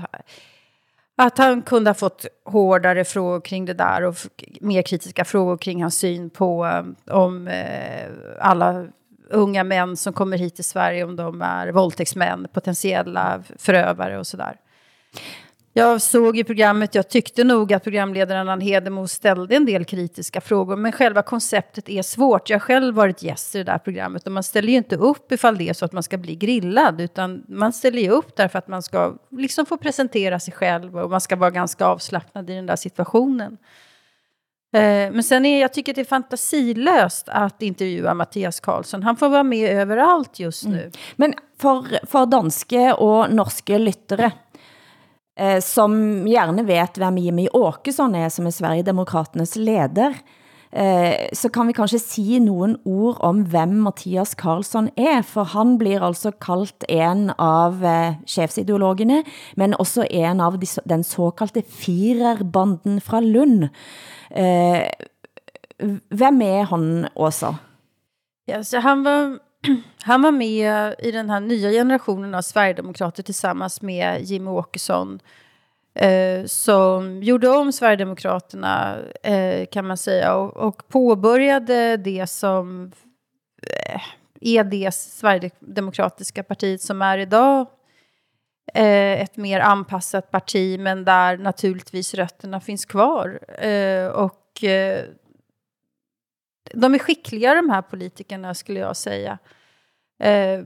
att 1.18 1.38
han 1.38 1.62
kunde 1.62 1.90
ha 1.90 1.96
fått 1.96 2.26
hårdare 2.46 3.06
frågor 3.06 3.42
kring 3.42 3.66
det 3.66 3.74
där 3.74 4.04
och 4.04 4.16
mer 4.62 4.82
kritiska 4.82 5.26
frågor 5.26 5.58
kring 5.58 5.82
hans 5.82 5.98
syn 5.98 6.30
på 6.30 6.66
eh, 6.66 7.16
om 7.16 7.48
eh, 7.48 8.10
alla 8.40 8.88
unga 9.30 9.64
män 9.64 9.98
som 9.98 10.14
kommer 10.14 10.38
hit 10.38 10.56
till 10.56 10.64
Sverige, 10.64 11.04
om 11.04 11.16
de 11.16 11.42
är 11.42 11.72
våldtäktsmän, 11.72 12.48
potentiella 12.54 13.44
förövare 13.58 14.20
och 14.20 14.28
sådär. 14.28 14.56
Jag 15.78 16.02
såg 16.02 16.38
i 16.38 16.44
programmet, 16.44 16.96
jag 16.96 17.10
tyckte 17.10 17.44
nog 17.44 17.74
att 17.74 17.84
programledaren 17.84 18.50
Ann 18.50 18.62
Hedemo 18.62 19.08
ställde 19.08 19.56
en 19.56 19.66
del 19.66 19.86
kritiska 19.86 20.42
frågor, 20.42 20.76
men 20.76 20.92
själva 20.92 21.22
konceptet 21.22 21.90
är 21.90 22.02
svårt. 22.02 22.50
Jag 22.50 22.56
har 22.56 22.60
själv 22.60 22.96
varit 22.96 23.24
gäst 23.24 23.56
i 23.56 23.58
det 23.58 23.64
där 23.64 23.78
programmet 23.78 24.26
och 24.26 24.32
man 24.32 24.44
ställer 24.44 24.70
ju 24.70 24.78
inte 24.78 24.96
upp 24.96 25.32
ifall 25.32 25.58
det 25.58 25.70
är 25.70 25.74
så 25.74 25.86
att 25.86 25.92
man 25.92 26.04
ska 26.04 26.18
bli 26.18 26.36
grillad, 26.36 27.02
utan 27.02 27.44
man 27.48 27.74
ställer 27.74 28.02
ju 28.02 28.10
upp 28.10 28.36
därför 28.36 28.60
att 28.60 28.68
man 28.68 28.84
ska 28.84 29.14
liksom 29.32 29.66
få 29.66 29.78
presentera 29.78 30.40
sig 30.40 30.54
själv 30.54 30.98
och 30.98 31.10
man 31.10 31.22
ska 31.22 31.36
vara 31.36 31.52
ganska 31.52 31.86
avslappnad 31.86 32.50
i 32.50 32.54
den 32.54 32.66
där 32.66 32.76
situationen. 32.76 33.58
Eh, 34.78 35.12
Men 35.12 35.24
sen 35.24 35.46
är 35.46 35.62
jag 35.62 35.74
tycker 35.74 35.94
det 35.94 36.02
är 36.02 36.06
fantasilöst 36.06 37.30
att 37.30 37.62
intervjua 37.62 38.14
Mattias 38.14 38.60
Karlsson. 38.60 39.04
Han 39.04 39.16
får 39.16 39.30
vara 39.30 39.44
med 39.44 39.70
överallt 39.70 40.40
just 40.40 40.66
nu. 40.66 40.92
Men 41.16 41.34
for, 41.62 41.88
for 42.08 42.26
danske 42.26 42.94
og 42.94 43.34
norske 43.34 43.78
lyttere, 43.80 44.32
eh, 45.40 45.60
som 45.60 46.26
gerne 46.26 46.64
vet, 46.64 46.98
hvem 46.98 47.18
Jimmy 47.18 47.48
Åkesson 47.54 48.16
er, 48.16 48.30
som 48.30 48.48
er 48.48 48.52
Sverigedemokraternes 48.52 49.56
leder, 49.56 50.14
eh, 50.78 51.30
så 51.34 51.50
kan 51.50 51.68
vi 51.68 51.74
kanskje 51.74 52.00
si 52.00 52.40
nogen 52.40 52.76
ord 52.86 53.18
om 53.26 53.42
hvem 53.50 53.74
Mathias 53.88 54.36
Karlsson 54.38 54.90
er, 54.98 55.22
for 55.26 55.44
han 55.44 55.78
blir 55.82 56.04
altså 56.06 56.32
kaldt 56.32 56.86
en 56.90 57.32
av 57.40 57.84
eh, 57.84 58.14
chefsideologene, 58.28 59.24
men 59.58 59.74
også 59.74 60.06
en 60.12 60.40
av 60.42 60.60
de, 60.62 60.66
så- 60.70 60.86
den 60.90 61.04
såkaldte 61.04 61.64
firerbanden 61.68 63.02
fra 63.02 63.20
Lund. 63.20 63.70
Eh, 64.32 64.86
hvem 66.10 66.42
er 66.42 66.64
han 66.72 67.08
også? 67.16 67.54
Ja, 68.48 68.62
så 68.64 68.80
han, 68.80 69.04
var, 69.04 69.38
han 70.10 70.24
var 70.24 70.32
med 70.32 70.96
i 71.04 71.12
den 71.12 71.30
här 71.30 71.40
nya 71.40 71.72
generationen 71.72 72.36
av 72.36 72.42
Sverigedemokrater 72.42 73.24
tillsammans 73.24 73.82
med 73.82 74.22
Jimmy 74.26 74.50
Åkesson 74.52 75.20
eh, 75.98 76.46
som 76.46 77.24
gjorde 77.24 77.50
om 77.50 77.72
Sverigedemokraterna 77.72 78.98
eh, 79.24 79.66
kan 79.66 79.88
man 79.88 79.98
säga 79.98 80.36
och, 80.36 80.58
och 80.58 80.88
påbörjade 80.88 81.98
det 81.98 82.28
som 82.28 82.92
eh, 83.64 84.02
är 84.42 84.64
det 84.64 84.94
Sverigedemokratiska 84.94 86.44
partiet 86.44 86.82
som 86.82 87.02
är 87.02 87.18
idag 87.18 87.68
eh, 88.74 89.22
ett 89.22 89.38
mer 89.38 89.60
anpassat 89.60 90.32
parti 90.32 90.80
men 90.80 91.06
där 91.06 91.38
naturligtvis 91.38 92.14
rötterna 92.14 92.60
finns 92.60 92.86
kvar. 92.86 93.40
Eh, 93.62 94.08
och 94.08 94.64
eh, 94.64 95.06
de 96.74 96.96
är 96.96 97.00
skickliga 97.00 97.54
de 97.54 97.70
här 97.70 97.82
politikerna 97.82 98.54
skulle 98.54 98.80
jag 98.80 98.98
säga. 98.98 99.38
Eh, 100.24 100.62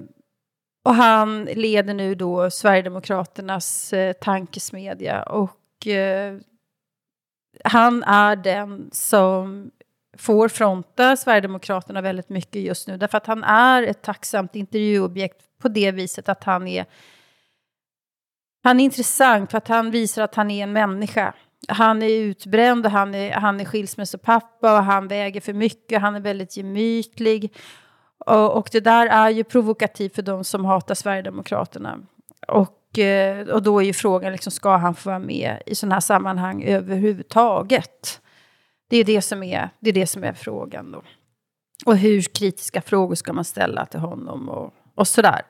Och 0.84 0.96
han 0.96 1.46
leder 1.46 1.94
nu 1.94 2.16
då 2.16 2.50
Sverigedemokraternas 2.50 3.94
eh, 3.94 4.14
tankesmedja 4.14 5.24
och 5.24 5.88
eh, 5.88 6.38
han 7.64 8.04
är 8.04 8.36
den 8.36 8.90
som 8.92 9.72
får 10.18 10.48
fronta 10.48 11.18
Sverigedemokraterna 11.18 12.02
väldigt 12.02 12.30
mycket 12.30 12.62
just 12.62 12.88
nu 12.88 12.98
därför 12.98 13.18
att 13.18 13.28
han 13.28 13.44
är 13.44 13.84
ett 13.84 14.02
tacksamt 14.02 14.56
intervjuobjekt 14.56 15.42
på 15.62 15.68
det 15.68 15.92
viset 15.92 16.30
att 16.30 16.44
han 16.44 16.68
är 16.68 16.86
han 18.64 18.80
är 18.80 18.84
intressant 18.84 19.52
för 19.52 19.58
att 19.58 19.68
han 19.68 19.92
visar 19.92 20.22
att 20.22 20.36
han 20.36 20.52
är 20.52 20.64
en 20.64 20.74
människa. 20.74 21.34
Han 21.68 22.02
är 22.02 22.10
utbränd 22.10 22.86
och 22.86 22.92
han 22.92 23.16
är, 23.16 23.32
han 23.32 23.60
är 23.60 23.66
skilsmässopappa 23.66 24.78
och 24.78 24.84
han 24.84 25.08
väger 25.08 25.42
för 25.42 25.54
mycket. 25.54 26.02
Han 26.02 26.16
är 26.16 26.20
väldigt 26.20 26.58
gemytlig. 26.58 27.56
Och, 28.26 28.58
och 28.58 28.70
det 28.72 28.80
där 28.80 29.08
är 29.08 29.30
ju 29.30 29.44
provokativt 29.44 30.16
för 30.16 30.22
de 30.22 30.44
som 30.44 30.66
hatar 30.66 30.96
Sverigedemokraterna. 30.96 32.00
Och, 32.48 33.00
eh, 33.00 33.48
och 33.48 33.64
då 33.64 33.80
är 33.80 33.86
ju 33.86 33.94
frågan, 33.94 34.32
liksom, 34.32 34.52
ska 34.52 34.78
han 34.78 34.96
få 34.96 35.10
vara 35.10 35.20
med 35.20 35.62
i 35.66 35.76
sådana 35.76 35.96
här 35.96 36.00
sammanhang 36.02 36.64
överhuvudtaget? 36.64 38.22
Det 38.90 38.98
är 38.98 39.04
det 39.04 39.22
som 39.22 39.44
är, 39.44 39.70
det 39.80 39.90
är, 39.90 39.94
det 39.94 40.08
som 40.08 40.24
är 40.24 40.34
frågan 40.34 40.92
då. 40.92 41.02
Och 41.86 41.98
hur 41.98 42.22
kritiska 42.22 42.82
frågor 42.82 43.16
ska 43.16 43.34
man 43.34 43.46
ställa 43.46 43.86
till 43.86 44.00
honom 44.00 44.50
och, 44.50 44.74
och 44.96 45.08
sådär. 45.08 45.42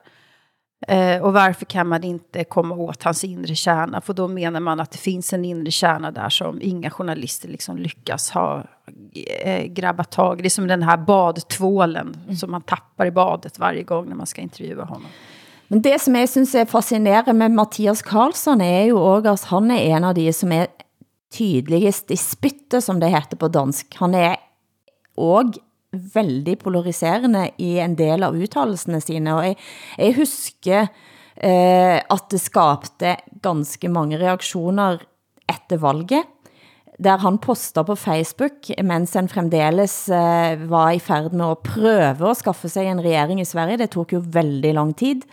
Eh, 0.88 1.22
och 1.22 1.32
varför 1.32 1.64
kan 1.64 1.88
man 1.88 2.04
inte 2.04 2.44
komma 2.44 2.74
åt 2.74 3.02
hans 3.02 3.24
inre 3.24 3.54
kärna? 3.54 4.00
För 4.00 4.14
då 4.14 4.28
menar 4.28 4.60
man 4.60 4.80
att 4.80 4.90
det 4.90 4.98
finns 4.98 5.32
en 5.32 5.44
inre 5.44 5.70
kärna 5.70 6.10
där 6.10 6.28
som 6.28 6.58
inga 6.62 6.90
journalister 6.90 7.48
liksom 7.48 7.76
lyckas 7.78 8.30
ha 8.30 8.64
eh, 9.44 9.64
grabba 9.66 10.04
tag. 10.04 10.42
Det 10.42 10.46
är 10.46 10.50
som 10.50 10.66
den 10.66 10.82
här 10.82 10.96
badtvålen 10.96 12.16
som 12.40 12.50
man 12.50 12.62
tappar 12.62 13.06
i 13.06 13.10
badet 13.10 13.58
varje 13.58 13.82
gång 13.82 14.08
när 14.08 14.16
man 14.16 14.26
ska 14.26 14.40
intervjua 14.40 14.84
honom. 14.84 15.08
Men 15.68 15.82
det 15.82 15.98
som 16.00 16.16
jeg 16.16 16.28
synes 16.28 16.54
er 16.54 16.64
fascinerende 16.68 17.32
med 17.32 17.54
Mathias 17.56 18.02
Karlsson 18.02 18.60
er 18.60 18.90
jo 18.90 18.98
også, 19.00 19.32
at 19.32 19.44
han 19.48 19.70
er 19.70 19.96
en 19.96 20.04
av 20.04 20.14
de 20.14 20.26
som 20.32 20.52
er 20.52 20.66
tydeligst 21.32 22.10
i 22.12 22.16
spyttet, 22.20 22.84
som 22.84 23.00
det 23.00 23.08
heter 23.08 23.40
på 23.40 23.48
dansk. 23.48 23.94
Han 23.96 24.14
er 24.14 24.36
også 25.16 25.62
veldig 25.92 26.56
polariserende 26.62 27.48
i 27.60 27.76
en 27.82 27.96
del 27.98 28.24
av 28.24 28.36
uttalelsene 28.38 29.00
sine, 29.04 29.34
og 29.36 29.46
jeg, 29.46 29.58
jeg 29.98 30.16
husker 30.16 30.86
eh, 31.36 31.98
at 32.00 32.28
det 32.32 32.40
skabte 32.40 33.16
ganske 33.44 33.90
mange 33.92 34.20
reaktioner 34.20 35.02
efter 35.50 35.82
valget, 35.82 36.28
der 37.02 37.18
han 37.22 37.38
poster 37.42 37.84
på 37.88 37.96
Facebook, 37.96 38.68
mens 38.84 39.14
han 39.16 39.28
fremdeles 39.30 39.94
eh, 40.12 40.60
var 40.70 40.92
i 40.92 41.00
færd 41.02 41.32
med 41.32 41.56
at 41.56 41.64
prøve 41.66 42.30
at 42.30 42.40
skaffe 42.40 42.68
sig 42.70 42.86
en 42.86 43.02
regering 43.02 43.40
i 43.40 43.48
Sverige. 43.48 43.80
Det 43.80 43.90
tog 43.94 44.12
jo 44.12 44.22
veldig 44.22 44.74
lang 44.76 44.92
tid. 44.96 45.24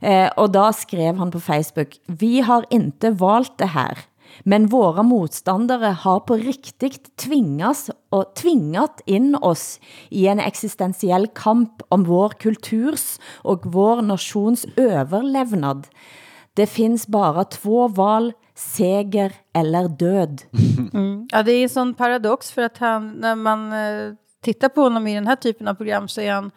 Eh, 0.00 0.28
og 0.36 0.52
da 0.54 0.68
skrev 0.76 1.18
han 1.18 1.32
på 1.34 1.40
Facebook, 1.42 1.96
vi 2.06 2.40
har 2.40 2.68
inte 2.70 3.10
valt 3.10 3.58
det 3.58 3.72
här, 3.74 3.98
men 4.44 4.66
våra 4.66 5.02
motstandere 5.02 5.86
har 5.86 6.20
på 6.20 6.36
riktigt 6.36 7.16
tvingas 7.16 7.90
og 8.10 8.34
tvingat 8.36 9.02
in 9.06 9.34
oss 9.34 9.80
i 10.10 10.26
en 10.26 10.40
existentiell 10.40 11.26
kamp 11.34 11.82
om 11.88 12.04
vår 12.08 12.38
kulturs 12.40 13.18
og 13.44 13.66
vår 13.66 14.02
nations 14.02 14.66
överlevnad. 14.76 15.86
Det 16.54 16.66
finns 16.66 17.06
bara 17.06 17.44
två 17.44 17.88
val, 17.88 18.32
seger 18.54 19.32
eller 19.54 19.88
död. 19.88 20.42
Mm. 20.94 21.28
Ja, 21.32 21.42
det 21.42 21.52
är 21.52 21.62
en 21.62 21.68
sån 21.68 21.94
paradox 21.94 22.50
för 22.50 22.62
att 22.62 22.78
han, 22.78 23.10
när 23.10 23.34
man 23.34 23.72
eh, 23.72 24.14
tittar 24.42 24.68
på 24.68 24.80
honom 24.80 25.06
i 25.06 25.14
den 25.14 25.26
här 25.26 25.36
typen 25.36 25.68
av 25.68 25.74
program 25.74 26.08
så 26.08 26.20
är 26.20 26.32
han 26.32 26.50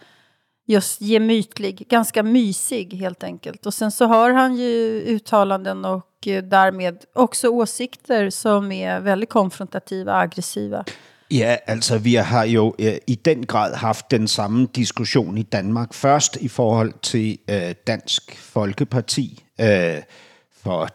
just 0.67 1.01
gemytlig, 1.01 1.87
ganska 1.89 2.23
mysig 2.23 2.93
helt 2.93 3.23
enkelt. 3.23 3.65
Och 3.65 3.73
sen 3.73 3.91
så 3.91 4.05
har 4.05 4.31
han 4.31 4.55
ju 4.55 5.01
uttalanden 5.07 5.85
och 5.85 6.10
därmed 6.25 6.97
också 7.13 7.47
åsikter 7.47 8.29
som 8.29 8.71
är 8.71 8.99
väldigt 8.99 9.29
konfrontativa 9.29 10.13
och 10.13 10.21
aggressiva. 10.21 10.85
Ja, 11.31 11.57
altså 11.67 11.97
vi 11.97 12.15
har 12.15 12.43
jo 12.43 12.75
øh, 12.79 12.97
i 13.07 13.15
den 13.15 13.45
grad 13.45 13.75
haft 13.75 14.11
den 14.11 14.27
samme 14.27 14.67
diskussion 14.75 15.37
i 15.37 15.43
Danmark. 15.43 15.93
Først 15.93 16.35
i 16.41 16.47
forhold 16.47 16.93
til 17.01 17.37
øh, 17.49 17.75
Dansk 17.87 18.37
Folkeparti 18.37 19.43
øh, 19.61 19.97
for 20.63 20.87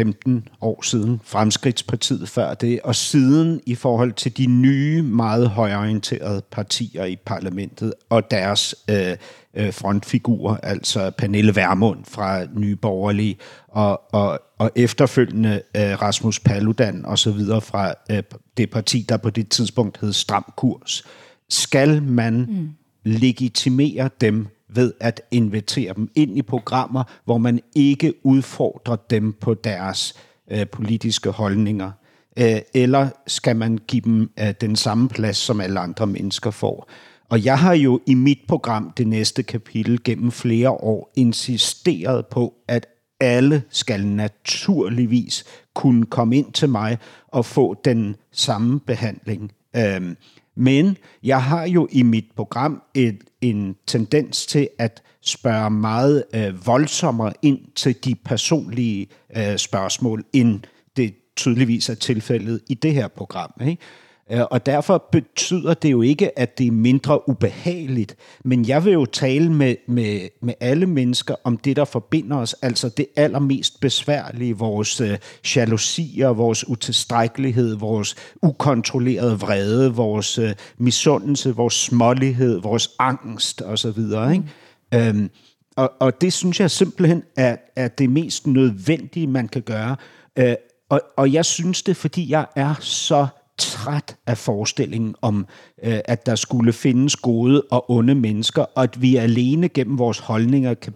10-15 0.00 0.30
år 0.60 0.82
siden, 0.82 1.20
Fremskridtspartiet 1.24 2.28
før 2.28 2.54
det, 2.54 2.80
og 2.84 2.94
siden 2.94 3.60
i 3.66 3.74
forhold 3.74 4.12
til 4.12 4.36
de 4.36 4.46
nye, 4.46 5.02
meget 5.02 5.50
højorienterede 5.50 6.42
partier 6.50 7.04
i 7.04 7.16
parlamentet 7.16 7.94
og 8.10 8.30
deres 8.30 8.74
øh, 8.90 9.16
øh, 9.54 9.72
frontfigurer, 9.72 10.56
altså 10.56 11.10
Pernille 11.10 11.56
Vermund 11.56 12.04
fra 12.04 12.44
Nye 12.56 12.76
Borgerlige 12.76 13.36
og, 13.68 14.14
og, 14.14 14.40
og 14.58 14.70
efterfølgende 14.76 15.62
øh, 15.76 16.02
Rasmus 16.02 16.40
Paludan 16.40 17.04
og 17.04 17.18
så 17.18 17.32
videre 17.32 17.60
fra 17.60 17.94
øh, 18.10 18.22
det 18.56 18.70
parti, 18.70 19.06
der 19.08 19.16
på 19.16 19.30
det 19.30 19.48
tidspunkt 19.48 20.00
hed 20.00 20.12
Stram 20.12 20.52
Kurs. 20.56 21.04
Skal 21.48 22.02
man 22.02 22.34
mm. 22.34 22.70
legitimere 23.04 24.10
dem 24.20 24.48
ved 24.74 24.92
at 25.00 25.20
invitere 25.30 25.94
dem 25.94 26.10
ind 26.14 26.38
i 26.38 26.42
programmer, 26.42 27.04
hvor 27.24 27.38
man 27.38 27.60
ikke 27.74 28.14
udfordrer 28.26 28.96
dem 28.96 29.32
på 29.32 29.54
deres 29.54 30.14
øh, 30.50 30.66
politiske 30.66 31.30
holdninger? 31.30 31.90
Øh, 32.38 32.60
eller 32.74 33.08
skal 33.26 33.56
man 33.56 33.78
give 33.78 34.02
dem 34.02 34.30
øh, 34.40 34.54
den 34.60 34.76
samme 34.76 35.08
plads, 35.08 35.36
som 35.36 35.60
alle 35.60 35.80
andre 35.80 36.06
mennesker 36.06 36.50
får? 36.50 36.88
Og 37.28 37.44
jeg 37.44 37.58
har 37.58 37.74
jo 37.74 38.00
i 38.06 38.14
mit 38.14 38.38
program, 38.48 38.92
det 38.96 39.06
næste 39.06 39.42
kapitel, 39.42 40.04
gennem 40.04 40.30
flere 40.30 40.70
år 40.70 41.12
insisteret 41.16 42.26
på, 42.26 42.54
at 42.68 42.86
alle 43.20 43.62
skal 43.70 44.06
naturligvis 44.06 45.44
kunne 45.74 46.06
komme 46.06 46.36
ind 46.36 46.52
til 46.52 46.68
mig 46.68 46.98
og 47.28 47.44
få 47.44 47.74
den 47.84 48.16
samme 48.32 48.80
behandling. 48.80 49.52
Øhm, 49.76 50.16
men 50.56 50.96
jeg 51.22 51.42
har 51.42 51.66
jo 51.66 51.88
i 51.92 52.02
mit 52.02 52.24
program 52.36 52.82
et, 52.94 53.24
en 53.40 53.76
tendens 53.86 54.46
til 54.46 54.68
at 54.78 55.02
spørge 55.20 55.70
meget 55.70 56.24
øh, 56.34 56.66
voldsommere 56.66 57.32
ind 57.42 57.58
til 57.74 58.04
de 58.04 58.14
personlige 58.14 59.06
øh, 59.36 59.56
spørgsmål, 59.56 60.24
end 60.32 60.60
det 60.96 61.14
tydeligvis 61.36 61.88
er 61.88 61.94
tilfældet 61.94 62.60
i 62.68 62.74
det 62.74 62.94
her 62.94 63.08
program. 63.08 63.52
Ikke? 63.60 63.82
Øh, 64.30 64.40
og 64.50 64.66
derfor 64.66 65.08
betyder 65.12 65.74
det 65.74 65.90
jo 65.90 66.02
ikke, 66.02 66.38
at 66.38 66.58
det 66.58 66.66
er 66.66 66.70
mindre 66.70 67.28
ubehageligt, 67.28 68.16
men 68.44 68.68
jeg 68.68 68.84
vil 68.84 68.92
jo 68.92 69.04
tale 69.04 69.52
med, 69.52 69.76
med, 69.88 70.28
med 70.40 70.54
alle 70.60 70.86
mennesker 70.86 71.34
om 71.44 71.56
det, 71.56 71.76
der 71.76 71.84
forbinder 71.84 72.36
os, 72.36 72.54
altså 72.62 72.88
det 72.88 73.06
allermest 73.16 73.80
besværlige, 73.80 74.56
vores 74.58 75.00
øh, 75.00 75.18
jalousier, 75.56 76.28
vores 76.28 76.68
utilstrækkelighed, 76.68 77.76
vores 77.76 78.16
ukontrollerede 78.42 79.40
vrede, 79.40 79.94
vores 79.94 80.38
øh, 80.38 80.54
misundelse, 80.78 81.56
vores 81.56 81.74
smålighed, 81.74 82.60
vores 82.60 82.90
angst 82.98 83.62
osv. 83.62 83.98
Ikke? 83.98 84.44
Mm. 84.92 84.98
Øhm, 84.98 85.30
og, 85.76 85.92
og 86.00 86.20
det 86.20 86.32
synes 86.32 86.60
jeg 86.60 86.70
simpelthen 86.70 87.22
er, 87.36 87.56
er 87.76 87.88
det 87.88 88.10
mest 88.10 88.46
nødvendige, 88.46 89.26
man 89.26 89.48
kan 89.48 89.62
gøre. 89.62 89.96
Øh, 90.38 90.54
og, 90.88 91.00
og 91.16 91.32
jeg 91.32 91.44
synes 91.44 91.82
det, 91.82 91.96
fordi 91.96 92.30
jeg 92.30 92.46
er 92.56 92.74
så 92.80 93.26
træt 93.66 94.16
af 94.26 94.38
forestillingen 94.38 95.14
om, 95.22 95.46
øh, 95.82 96.00
at 96.04 96.26
der 96.26 96.34
skulle 96.34 96.72
findes 96.72 97.16
gode 97.16 97.62
og 97.70 97.90
onde 97.90 98.14
mennesker, 98.14 98.62
og 98.62 98.82
at 98.82 99.02
vi 99.02 99.16
alene 99.16 99.68
gennem 99.68 99.98
vores 99.98 100.18
holdninger 100.18 100.74
kan 100.74 100.92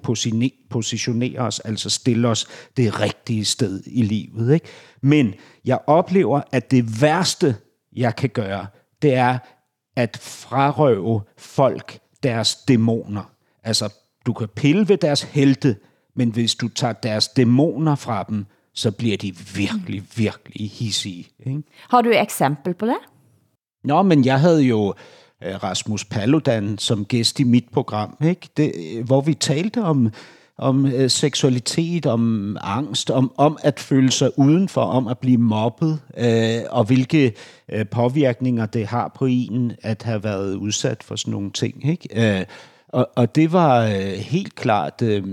positionere 0.70 1.40
os, 1.40 1.60
altså 1.60 1.90
stille 1.90 2.28
os 2.28 2.46
det 2.76 3.00
rigtige 3.00 3.44
sted 3.44 3.82
i 3.86 4.02
livet. 4.02 4.54
Ikke? 4.54 4.66
Men 5.00 5.34
jeg 5.64 5.78
oplever, 5.86 6.40
at 6.52 6.70
det 6.70 7.02
værste, 7.02 7.56
jeg 7.96 8.16
kan 8.16 8.30
gøre, 8.30 8.66
det 9.02 9.14
er 9.14 9.38
at 9.96 10.18
frarøve 10.22 11.20
folk 11.38 11.98
deres 12.22 12.56
dæmoner. 12.56 13.30
Altså, 13.64 13.94
du 14.26 14.32
kan 14.32 14.48
pille 14.48 14.88
ved 14.88 14.96
deres 14.96 15.22
helte, 15.22 15.76
men 16.16 16.30
hvis 16.30 16.54
du 16.54 16.68
tager 16.68 16.92
deres 16.92 17.28
dæmoner 17.28 17.94
fra 17.94 18.24
dem, 18.28 18.46
så 18.76 18.90
bliver 18.90 19.16
de 19.16 19.36
virkelig, 19.54 20.02
virkelig 20.16 20.70
hissige. 20.70 21.28
Ikke? 21.46 21.62
Har 21.90 22.02
du 22.02 22.08
et 22.08 22.20
eksempel 22.20 22.74
på 22.74 22.86
det? 22.86 22.96
Nå, 23.84 24.02
men 24.02 24.24
jeg 24.24 24.40
havde 24.40 24.62
jo 24.62 24.94
øh, 25.44 25.62
Rasmus 25.62 26.04
Paludan 26.04 26.78
som 26.78 27.04
gæst 27.04 27.40
i 27.40 27.44
mit 27.44 27.68
program, 27.72 28.16
ikke? 28.24 28.48
Det, 28.56 28.72
hvor 29.04 29.20
vi 29.20 29.34
talte 29.34 29.82
om, 29.82 30.12
om 30.58 30.86
øh, 30.86 31.10
seksualitet, 31.10 32.06
om 32.06 32.56
angst, 32.60 33.10
om, 33.10 33.32
om 33.36 33.58
at 33.62 33.80
føle 33.80 34.10
sig 34.10 34.38
udenfor, 34.38 34.80
om 34.80 35.06
at 35.06 35.18
blive 35.18 35.38
mobbet, 35.38 36.00
øh, 36.18 36.60
og 36.70 36.84
hvilke 36.84 37.34
øh, 37.68 37.86
påvirkninger 37.86 38.66
det 38.66 38.86
har 38.86 39.12
på 39.18 39.26
en 39.26 39.72
at 39.82 40.02
have 40.02 40.24
været 40.24 40.54
udsat 40.54 41.02
for 41.02 41.16
sådan 41.16 41.32
nogle 41.32 41.50
ting. 41.50 41.88
Ikke? 41.88 42.38
Øh, 42.38 42.44
og, 42.88 43.08
og 43.16 43.34
det 43.34 43.52
var 43.52 43.84
øh, 43.84 44.12
helt 44.12 44.54
klart... 44.54 45.02
Øh, 45.02 45.24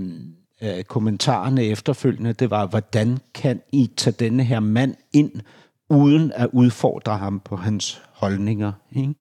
øh, 0.64 0.84
kommentarerne 0.84 1.64
efterfølgende, 1.64 2.32
det 2.32 2.50
var, 2.50 2.66
hvordan 2.66 3.18
kan 3.34 3.60
I 3.72 3.90
tage 3.96 4.16
denne 4.18 4.44
her 4.44 4.60
mand 4.60 4.94
ind, 5.12 5.32
uden 5.90 6.32
at 6.34 6.48
udfordre 6.52 7.16
ham 7.16 7.40
på 7.40 7.56
hans 7.56 8.02
holdninger? 8.12 8.72
Ikke? 8.92 9.14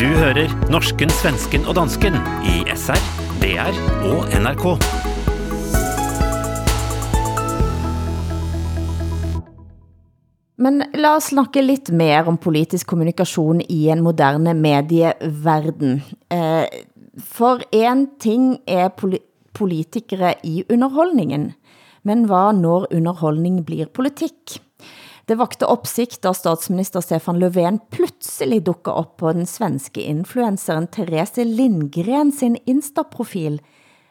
Du 0.00 0.04
hører 0.04 0.70
norsken, 0.70 1.10
svensken 1.10 1.64
og 1.64 1.74
dansken 1.74 2.14
i 2.44 2.54
SR, 2.74 3.00
DR 3.42 3.72
og 4.10 4.18
NRK. 4.42 4.82
Men 10.58 10.82
lad 10.94 11.16
os 11.16 11.22
snakke 11.22 11.62
lidt 11.62 11.92
mere 11.92 12.24
om 12.24 12.36
politisk 12.36 12.86
kommunikation 12.86 13.60
i 13.68 13.88
en 13.88 14.00
moderne 14.02 14.54
medieverden. 14.54 16.02
Eh, 16.32 16.64
for 17.16 17.62
en 17.72 18.06
ting 18.20 18.58
er 18.66 18.88
poli 18.88 19.22
politikere 19.56 20.34
i 20.44 20.64
underholdningen, 20.68 21.54
men 22.04 22.26
hvad 22.28 22.58
når 22.60 22.90
underholdning 22.92 23.62
blir 23.64 23.88
politik? 23.88 24.58
Det 25.26 25.38
vakte 25.40 25.66
opsigt, 25.66 26.20
da 26.22 26.34
statsminister 26.36 27.00
Stefan 27.00 27.40
Löfven 27.40 27.80
pludselig 27.90 28.60
dukker 28.68 28.92
op 28.92 29.16
på 29.18 29.32
den 29.32 29.48
svenske 29.48 30.04
influenceren 30.04 30.86
Therese 30.92 31.44
Lindgren 31.48 32.30
sin 32.32 32.58
Insta-profil. 32.66 33.58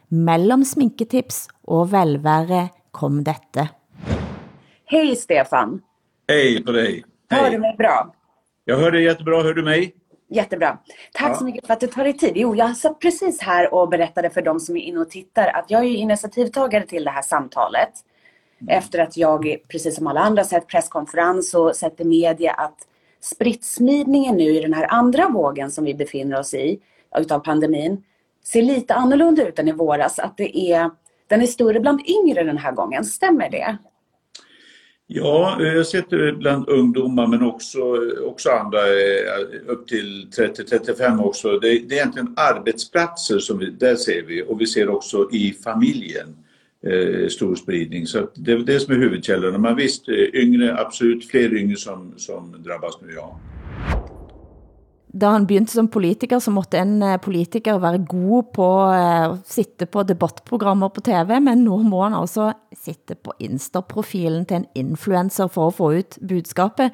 Mellem 0.09 0.65
sminketips 0.65 1.45
og 1.63 1.91
velvære 1.93 2.69
kom 2.91 3.21
dette. 3.23 3.69
Hej 4.91 5.15
Stefan! 5.15 5.79
Hej 6.27 6.63
på 6.65 6.71
dig! 6.71 7.03
Hör 7.29 7.37
Hej. 7.37 7.51
du 7.51 7.59
mig 7.59 7.75
bra? 7.77 8.13
Jag 8.65 8.77
hör 8.77 8.91
dig 8.91 9.03
jättebra, 9.03 9.43
hör 9.43 9.53
du 9.53 9.63
mig? 9.63 9.93
Jättebra. 10.27 10.77
Tack 11.13 11.31
Ja. 11.31 11.35
så 11.35 11.43
mycket 11.45 11.67
för 11.67 11.73
att 11.73 11.79
du 11.79 11.87
tar 11.87 12.03
dig 12.03 12.13
tid. 12.13 12.31
Jo, 12.35 12.55
jag 12.55 12.77
satt 12.77 12.99
precis 12.99 13.41
här 13.41 13.73
och 13.73 13.89
berättade 13.89 14.29
för 14.29 14.41
de 14.41 14.59
som 14.59 14.77
är 14.77 14.81
inne 14.81 14.99
och 14.99 15.09
tittar 15.09 15.47
att 15.47 15.71
jag 15.71 15.81
är 15.81 15.89
initiativtagare 15.89 16.85
till 16.85 17.03
det 17.03 17.11
här 17.11 17.21
samtalet. 17.21 17.89
Efter 18.67 18.99
att 18.99 19.17
jag, 19.17 19.57
precis 19.67 19.95
som 19.95 20.07
alla 20.07 20.19
andra, 20.19 20.43
sett 20.43 20.67
presskonferens 20.67 21.53
och 21.53 21.75
sett 21.75 22.01
i 22.01 22.03
media 22.03 22.51
att 22.51 22.77
spritsmidningen 23.21 24.35
nu 24.35 24.43
i 24.43 24.59
den 24.61 24.73
här 24.73 24.87
andra 24.93 25.29
vågen 25.29 25.71
som 25.71 25.85
vi 25.85 25.93
befinner 25.93 26.39
oss 26.39 26.53
i 26.53 26.79
utav 27.17 27.39
pandemin 27.39 28.03
ser 28.43 28.61
lite 28.61 28.93
annorlunda 28.93 29.47
ut 29.47 29.59
än 29.59 29.67
i 29.67 29.71
våras. 29.71 30.19
Att 30.19 30.37
det 30.37 30.57
är, 30.57 30.89
den 31.27 31.41
är 31.41 31.47
större 31.47 31.79
bland 31.79 32.01
yngre 32.07 32.43
den 32.43 32.57
här 32.57 32.71
gången. 32.71 33.05
Stämmer 33.05 33.49
det? 33.49 33.77
Ja, 35.07 35.57
eh, 35.61 35.67
jag 35.67 35.75
har 35.75 35.83
sett 35.83 36.09
det 36.09 36.33
bland 36.33 36.69
ungdomar 36.69 37.27
men 37.27 37.41
också, 37.41 37.79
eh, 37.79 38.23
också 38.23 38.49
andra 38.49 38.79
eh, 38.79 39.67
upp 39.67 39.87
till 39.87 40.27
30-35 40.37 41.23
också. 41.23 41.59
Det, 41.59 41.59
det 41.59 41.73
är 41.73 41.93
egentligen 41.93 42.33
arbetsplatser 42.37 43.39
som 43.39 43.59
vi, 43.59 43.69
där 43.69 43.95
ser 43.95 44.23
vi 44.27 44.43
och 44.47 44.61
vi 44.61 44.67
ser 44.67 44.89
också 44.89 45.29
i 45.31 45.53
familjen 45.63 46.35
eh, 46.85 47.27
stor 47.27 47.55
spridning. 47.55 48.07
Så 48.07 48.29
det 48.33 48.51
är 48.51 48.57
det 48.57 48.79
som 48.79 48.93
är 48.93 48.97
huvudkällorna. 48.97 49.57
Men 49.57 49.75
visst, 49.75 50.09
yngre, 50.09 50.79
absolut 50.79 51.27
fler 51.27 51.53
yngre 51.53 51.77
som, 51.77 52.13
som 52.17 52.63
drabbas 52.63 53.01
nu, 53.01 53.13
ja. 53.15 53.39
Da 55.15 55.29
han 55.31 55.45
begyndte 55.47 55.71
som 55.71 55.87
politiker, 55.87 56.39
så 56.43 56.51
måtte 56.51 56.79
en 56.81 56.97
eh, 57.03 57.17
politiker 57.23 57.79
være 57.79 58.01
god 58.03 58.49
på 58.57 58.67
eh, 58.91 59.27
at 59.29 59.47
sitte 59.47 59.87
på 59.87 60.03
debattprogrammer 60.03 60.91
på 60.91 61.03
TV, 61.07 61.37
men 61.39 61.63
nu 61.63 61.77
må 61.87 62.01
han 62.03 62.17
altså 62.17 62.49
sitte 62.75 63.15
på 63.15 63.31
Insta-profilen 63.39 64.43
til 64.49 64.57
en 64.57 64.67
influencer 64.75 65.47
for 65.47 65.71
at 65.71 65.77
få 65.77 65.93
ut 66.01 66.19
budskapet. 66.19 66.91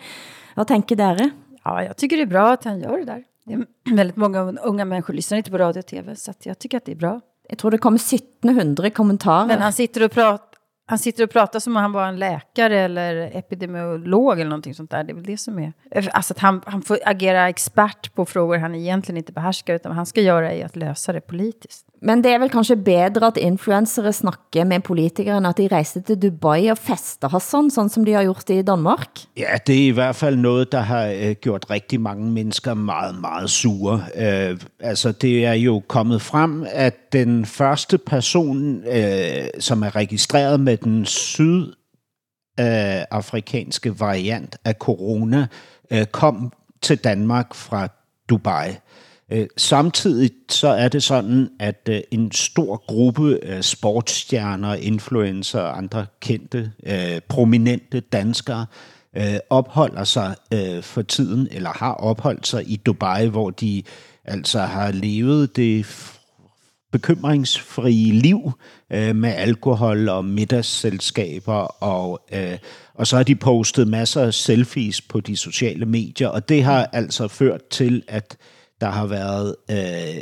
Hvad 0.53 0.69
tænker 0.69 0.99
dere? 0.99 1.32
Ja, 1.65 1.82
jag 1.82 1.97
tycker 1.97 2.17
det 2.17 2.24
är 2.24 2.34
bra 2.38 2.51
att 2.53 2.63
han 2.63 2.80
gör 2.82 2.97
det 2.97 3.05
där. 3.05 3.24
Det 3.45 3.53
är 3.53 3.95
väldigt 3.95 4.17
många 4.17 4.41
unga 4.41 4.86
människor 4.86 5.13
lyssnar 5.13 5.38
inte 5.38 5.51
på 5.51 5.57
radio 5.57 5.80
och 5.80 5.86
tv, 5.86 6.15
så 6.15 6.34
jag 6.43 6.59
tycker 6.59 6.78
att 6.78 6.86
det 6.86 6.91
är 6.91 6.95
bra. 6.95 7.22
Jag 7.49 7.57
tror 7.57 7.72
det 7.72 7.78
kommer 7.78 7.97
1700 7.97 8.89
kommentarer. 8.89 9.47
Men 9.47 9.61
han 9.61 9.74
sitter 9.74 10.05
och 10.05 10.11
pratar 10.11 10.51
han 10.92 11.00
sitter 11.00 11.24
och 11.24 11.30
pratar 11.30 11.60
som 11.60 11.76
om 11.76 11.82
han 11.82 11.92
var 11.92 12.08
en 12.08 12.20
läkare 12.20 12.80
eller 12.80 13.38
epidemiolog 13.38 14.34
eller 14.34 14.50
någonting 14.50 14.76
sånt 14.76 14.92
där. 14.92 15.04
Det 15.04 15.12
är 15.12 15.16
väl 15.16 15.24
det 15.24 15.38
som 15.38 15.60
är... 15.60 15.74
Alltså 16.14 16.34
att 16.34 16.39
han, 16.39 16.62
han 16.66 16.82
får 16.82 17.00
agera 17.06 17.50
expert 17.50 18.16
på 18.16 18.26
frågor 18.26 18.58
han 18.58 18.76
egentligen 18.76 19.18
inte 19.18 19.32
behärskar, 19.32 19.74
utan 19.74 19.89
vad 19.89 19.96
han 19.96 20.06
ska 20.06 20.22
göra 20.22 20.52
är 20.52 20.66
att 20.66 20.76
lösa 20.76 21.14
det 21.14 21.22
politiskt. 21.22 21.86
Men 22.02 22.24
det 22.26 22.32
er 22.34 22.39
vel 22.42 22.50
kanskje 22.50 22.76
bedre 22.82 23.28
at 23.30 23.38
influencere 23.38 24.10
snakker 24.14 24.66
med 24.66 24.82
politikere, 24.84 25.38
end 25.38 25.48
at 25.48 25.60
de 25.60 25.68
rejser 25.70 26.02
til 26.02 26.18
Dubai 26.18 26.72
og 26.74 26.80
fester 26.82 27.30
Hassan, 27.30 27.70
sådan 27.70 27.89
som 27.94 28.06
de 28.06 28.16
har 28.18 28.24
gjort 28.26 28.50
i 28.50 28.62
Danmark? 28.66 29.22
Ja, 29.38 29.58
det 29.68 29.76
er 29.76 29.88
i 29.88 29.94
hvert 29.94 30.16
fald 30.16 30.36
noget, 30.36 30.72
der 30.72 30.80
har 30.80 31.34
gjort 31.34 31.70
rigtig 31.70 32.02
mange 32.02 32.32
mennesker 32.32 32.74
meget, 32.74 33.16
meget 33.22 33.50
sure. 33.50 34.02
Øh, 34.16 34.58
altså, 34.80 35.12
det 35.12 35.46
er 35.46 35.54
jo 35.54 35.82
kommet 35.88 36.22
frem, 36.22 36.66
at 36.72 37.14
den 37.14 37.46
første 37.46 37.98
person, 37.98 38.84
øh, 38.88 39.46
som 39.60 39.84
er 39.84 39.96
registreret 39.96 40.60
med 40.60 40.78
den 40.84 41.05
sydafrikanske 41.05 43.89
øh, 43.89 43.99
variant 43.99 44.55
af 44.65 44.73
corona, 44.73 45.47
øh, 45.91 46.05
kom 46.05 46.53
til 46.82 46.97
Danmark 46.97 47.53
fra 47.53 47.88
Dubai. 48.29 48.69
Øh, 49.32 49.47
samtidig 49.57 50.32
så 50.49 50.67
er 50.67 50.88
det 50.88 51.03
sådan, 51.03 51.49
at 51.59 51.89
øh, 51.89 52.01
en 52.11 52.32
stor 52.32 52.84
gruppe 52.88 53.39
af 53.43 53.63
sportsstjerner, 53.63 54.73
influencer 54.73 55.59
og 55.59 55.77
andre 55.77 56.05
kendte, 56.19 56.71
øh, 56.86 57.21
prominente 57.29 57.99
danskere 57.99 58.65
øh, 59.17 59.36
opholder 59.49 60.03
sig 60.03 60.36
øh, 60.53 60.84
for 60.84 61.01
tiden, 61.01 61.47
eller 61.51 61.69
har 61.69 61.93
opholdt 61.93 62.47
sig 62.47 62.71
i 62.71 62.75
Dubai, 62.75 63.27
hvor 63.27 63.49
de 63.49 63.84
altså 64.25 64.59
har 64.59 64.91
levet 64.91 65.55
det 65.55 65.86
bekymringsfrie 66.92 68.14
liv 68.14 68.52
øh, 68.94 69.16
med 69.16 69.30
alkohol 69.30 70.10
og 70.10 70.26
middagsselskaber, 70.26 71.84
og, 71.84 72.22
øh, 72.34 72.58
og 72.94 73.08
så 73.08 73.16
har 73.16 73.24
de 73.24 73.36
postet 73.36 73.88
masser 73.88 74.22
af 74.22 74.34
selfies 74.34 75.02
på 75.02 75.20
de 75.20 75.38
sociale 75.38 75.86
medier, 75.86 76.28
og 76.28 76.50
det 76.50 76.64
har 76.64 76.89
altså 76.94 77.28
ført 77.28 77.62
til, 77.70 78.04
at 78.08 78.38
der 78.82 78.89
har 78.89 79.05
været 79.05 79.55
øh, 79.69 79.77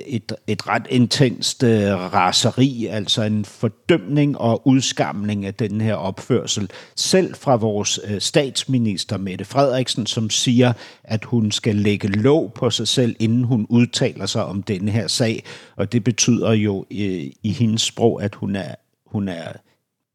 et, 0.08 0.34
et 0.48 0.68
ret 0.68 0.88
intenst 0.90 1.64
øh, 1.64 2.14
raseri, 2.14 2.86
altså 2.86 3.24
en 3.24 3.46
fordømning 3.46 4.38
og 4.38 4.68
udskamning 4.68 5.46
af 5.46 5.54
den 5.54 5.82
her 5.82 5.96
opførsel. 5.96 6.70
Selv 6.96 7.36
fra 7.36 7.56
vores 7.56 8.00
øh, 8.08 8.22
statsminister 8.22 9.18
Mette 9.18 9.46
Frederiksen, 9.46 10.06
som 10.06 10.30
siger, 10.30 10.74
at 11.04 11.26
hun 11.26 11.52
skal 11.52 11.76
lægge 11.76 12.08
låg 12.08 12.54
på 12.54 12.70
sig 12.70 12.88
selv, 12.88 13.16
inden 13.20 13.44
hun 13.44 13.66
udtaler 13.70 14.26
sig 14.26 14.46
om 14.46 14.64
denne 14.64 14.92
her 14.92 15.08
sag. 15.08 15.44
Og 15.76 15.92
det 15.92 16.04
betyder 16.04 16.52
jo 16.52 16.86
øh, 16.92 17.26
i 17.44 17.52
hendes 17.60 17.82
sprog, 17.82 18.24
at 18.24 18.36
hun 18.36 18.56
er, 18.56 18.76
hun 19.06 19.28
er 19.28 19.52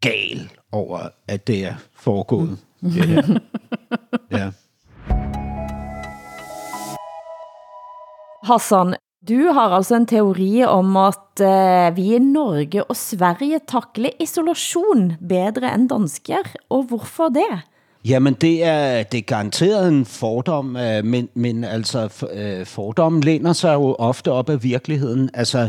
gal 0.01 0.51
over, 0.73 1.09
at 1.29 1.47
det 1.47 1.65
er 1.65 1.75
foregået. 1.97 2.59
Mm. 2.81 2.89
Ja. 2.89 3.23
ja. 4.39 4.51
Hassan, 8.45 8.95
du 9.29 9.53
har 9.53 9.73
altså 9.73 9.97
en 9.97 10.07
teori 10.07 10.65
om 10.65 10.97
at 10.97 11.41
uh, 11.41 11.97
vi 11.97 12.15
i 12.15 12.19
Norge 12.19 12.85
og 12.85 12.97
Sverige 12.97 13.61
takler 13.69 14.11
isolation 14.21 15.13
bedre 15.29 15.75
end 15.75 15.89
dansker, 15.89 16.45
og 16.71 16.83
hvorfor 16.83 17.29
det? 17.29 17.63
Jamen, 18.05 18.35
det 18.35 18.65
er, 18.65 19.03
det 19.03 19.19
er 19.19 19.23
garanteret 19.23 19.89
en 19.89 20.05
fordom, 20.05 20.77
øh, 20.77 21.05
men, 21.05 21.29
men 21.35 21.65
altså, 21.65 22.27
øh, 22.33 22.67
fordommen 22.67 23.23
læner 23.23 23.53
sig 23.53 23.75
jo 23.75 23.95
ofte 23.99 24.33
op 24.33 24.51
af 24.51 24.63
virkeligheden. 24.63 25.31
Altså, 25.35 25.69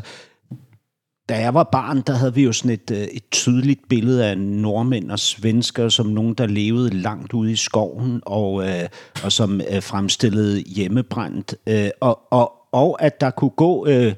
da 1.30 1.40
jeg 1.40 1.54
var 1.54 1.64
barn, 1.64 2.02
der 2.02 2.14
havde 2.14 2.34
vi 2.34 2.44
jo 2.44 2.52
sådan 2.52 2.72
et, 2.72 2.92
et 2.92 3.24
tydeligt 3.32 3.80
billede 3.90 4.26
af 4.26 4.38
nordmænd 4.38 5.12
og 5.12 5.20
svensker, 5.20 5.90
som 5.90 6.06
nogen, 6.06 6.34
der 6.34 6.48
levede 6.48 6.90
langt 6.90 7.34
ude 7.34 7.52
i 7.52 7.56
skoven, 7.56 8.22
og, 8.26 8.68
øh, 8.68 8.90
og 9.24 9.32
som 9.32 9.62
øh, 9.62 9.84
fremstillede 9.84 10.60
hjemmebrændt. 10.60 11.56
Øh, 11.68 11.90
og, 12.02 12.20
og, 12.32 12.52
og 12.76 13.04
at 13.04 13.22
der 13.22 13.30
kunne 13.30 13.50
gå 13.50 13.88
øh, 13.88 14.14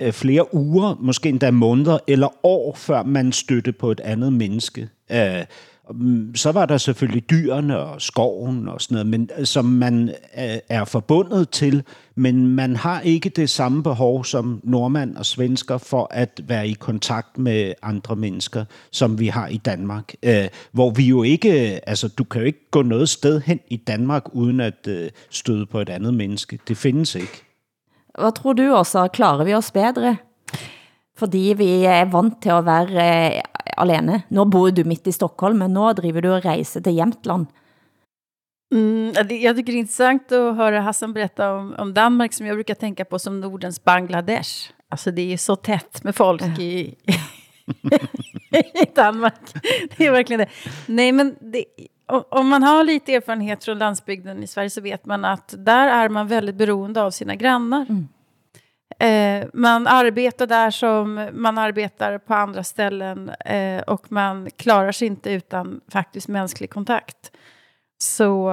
øh, 0.00 0.12
flere 0.12 0.54
uger, 0.54 0.96
måske 1.00 1.28
endda 1.28 1.50
måneder 1.50 1.98
eller 2.06 2.46
år, 2.46 2.74
før 2.76 3.02
man 3.02 3.32
støtte 3.32 3.72
på 3.72 3.90
et 3.90 4.00
andet 4.00 4.32
menneske. 4.32 4.88
Øh, 5.12 5.44
mm, 5.90 6.34
så 6.34 6.52
var 6.52 6.66
der 6.66 6.76
selvfølgelig 6.76 7.30
dyrene 7.30 7.78
og 7.78 8.02
skoven 8.02 8.68
og 8.68 8.80
sådan 8.80 8.94
noget, 8.94 9.06
men, 9.06 9.30
øh, 9.38 9.46
som 9.46 9.64
man 9.64 10.08
øh, 10.08 10.56
er 10.68 10.84
forbundet 10.84 11.50
til, 11.50 11.82
men 12.14 12.46
man 12.46 12.76
har 12.76 13.00
ikke 13.00 13.28
det 13.28 13.50
samme 13.50 13.82
behov 13.82 14.24
som 14.24 14.60
nordmand 14.64 15.16
og 15.16 15.26
svensker 15.26 15.78
for 15.78 16.08
at 16.10 16.40
være 16.48 16.68
i 16.68 16.72
kontakt 16.72 17.38
med 17.38 17.72
andre 17.82 18.16
mennesker, 18.16 18.64
som 18.90 19.18
vi 19.18 19.26
har 19.26 19.48
i 19.48 19.56
Danmark. 19.56 20.14
Øh, 20.22 20.48
hvor 20.72 20.90
vi 20.90 21.04
jo 21.04 21.22
ikke, 21.22 21.72
øh, 21.72 21.78
altså 21.86 22.08
du 22.08 22.24
kan 22.24 22.40
jo 22.40 22.46
ikke 22.46 22.70
gå 22.70 22.82
noget 22.82 23.08
sted 23.08 23.40
hen 23.40 23.60
i 23.68 23.76
Danmark, 23.76 24.22
uden 24.32 24.60
at 24.60 24.86
øh, 24.88 25.10
støde 25.30 25.66
på 25.66 25.80
et 25.80 25.88
andet 25.88 26.14
menneske. 26.14 26.58
Det 26.68 26.76
findes 26.76 27.14
ikke. 27.14 27.47
Hvad 28.18 28.34
tror 28.34 28.52
du 28.58 28.64
også? 28.74 29.08
Klarer 29.12 29.44
vi 29.44 29.54
os 29.54 29.70
bedre? 29.72 30.16
Fordi 31.18 31.54
vi 31.58 31.84
er 31.84 32.10
vant 32.10 32.42
til 32.42 32.50
at 32.54 32.66
være 32.66 33.06
eh, 33.36 33.42
alene. 33.78 34.22
Nu 34.30 34.44
bor 34.44 34.70
du 34.70 34.84
midt 34.86 35.06
i 35.06 35.12
Stockholm, 35.12 35.58
men 35.58 35.74
nu 35.74 35.92
driver 35.92 36.20
du 36.20 36.32
og 36.34 36.44
rejser 36.44 36.80
til 36.80 36.94
Jämtland. 36.94 37.46
Mm, 38.70 39.12
jag 39.30 39.56
tycker 39.56 39.72
det 39.72 39.78
är 39.78 39.80
intressant 39.80 40.32
att 40.32 40.56
höra 40.56 40.80
Hassan 40.80 41.12
berätta 41.12 41.52
om, 41.52 41.74
om 41.78 41.94
Danmark 41.94 42.32
som 42.32 42.46
jag 42.46 42.56
brukar 42.56 42.74
tänka 42.74 43.04
på 43.04 43.18
som 43.18 43.40
Nordens 43.40 43.84
Bangladesh. 43.84 44.70
Alltså 44.90 45.10
det 45.10 45.32
är 45.32 45.36
så 45.36 45.56
tätt 45.56 46.04
med 46.04 46.14
folk 46.14 46.42
ja. 46.42 46.62
i, 46.62 46.94
i 48.74 48.86
Danmark. 48.94 49.40
Det 49.96 50.06
är 50.06 50.10
verkligen 50.10 50.40
det. 50.40 50.48
Nej 50.86 51.12
men 51.12 51.36
det, 51.40 51.64
om 52.08 52.48
man 52.48 52.62
har 52.62 52.84
lite 52.84 53.14
erfarenhet 53.14 53.64
från 53.64 53.78
landsbygden 53.78 54.42
i 54.42 54.46
Sverige 54.46 54.70
så 54.70 54.80
vet 54.80 55.06
man 55.06 55.24
att 55.24 55.54
där 55.58 55.88
är 55.88 56.08
man 56.08 56.28
väldigt 56.28 56.54
beroende 56.54 57.02
av 57.02 57.10
sina 57.10 57.34
grannar. 57.34 57.86
Mm. 57.88 58.08
Eh, 59.00 59.48
man 59.52 59.86
arbetar 59.86 60.46
där 60.46 60.70
som 60.70 61.28
man 61.32 61.58
arbetar 61.58 62.18
på 62.18 62.34
andra 62.34 62.64
ställen 62.64 63.28
eh, 63.28 63.82
och 63.82 64.12
man 64.12 64.50
klarar 64.56 64.92
sig 64.92 65.08
inte 65.08 65.30
utan 65.30 65.80
faktiskt 65.92 66.28
mänsklig 66.28 66.70
kontakt. 66.70 67.32
Så, 68.00 68.52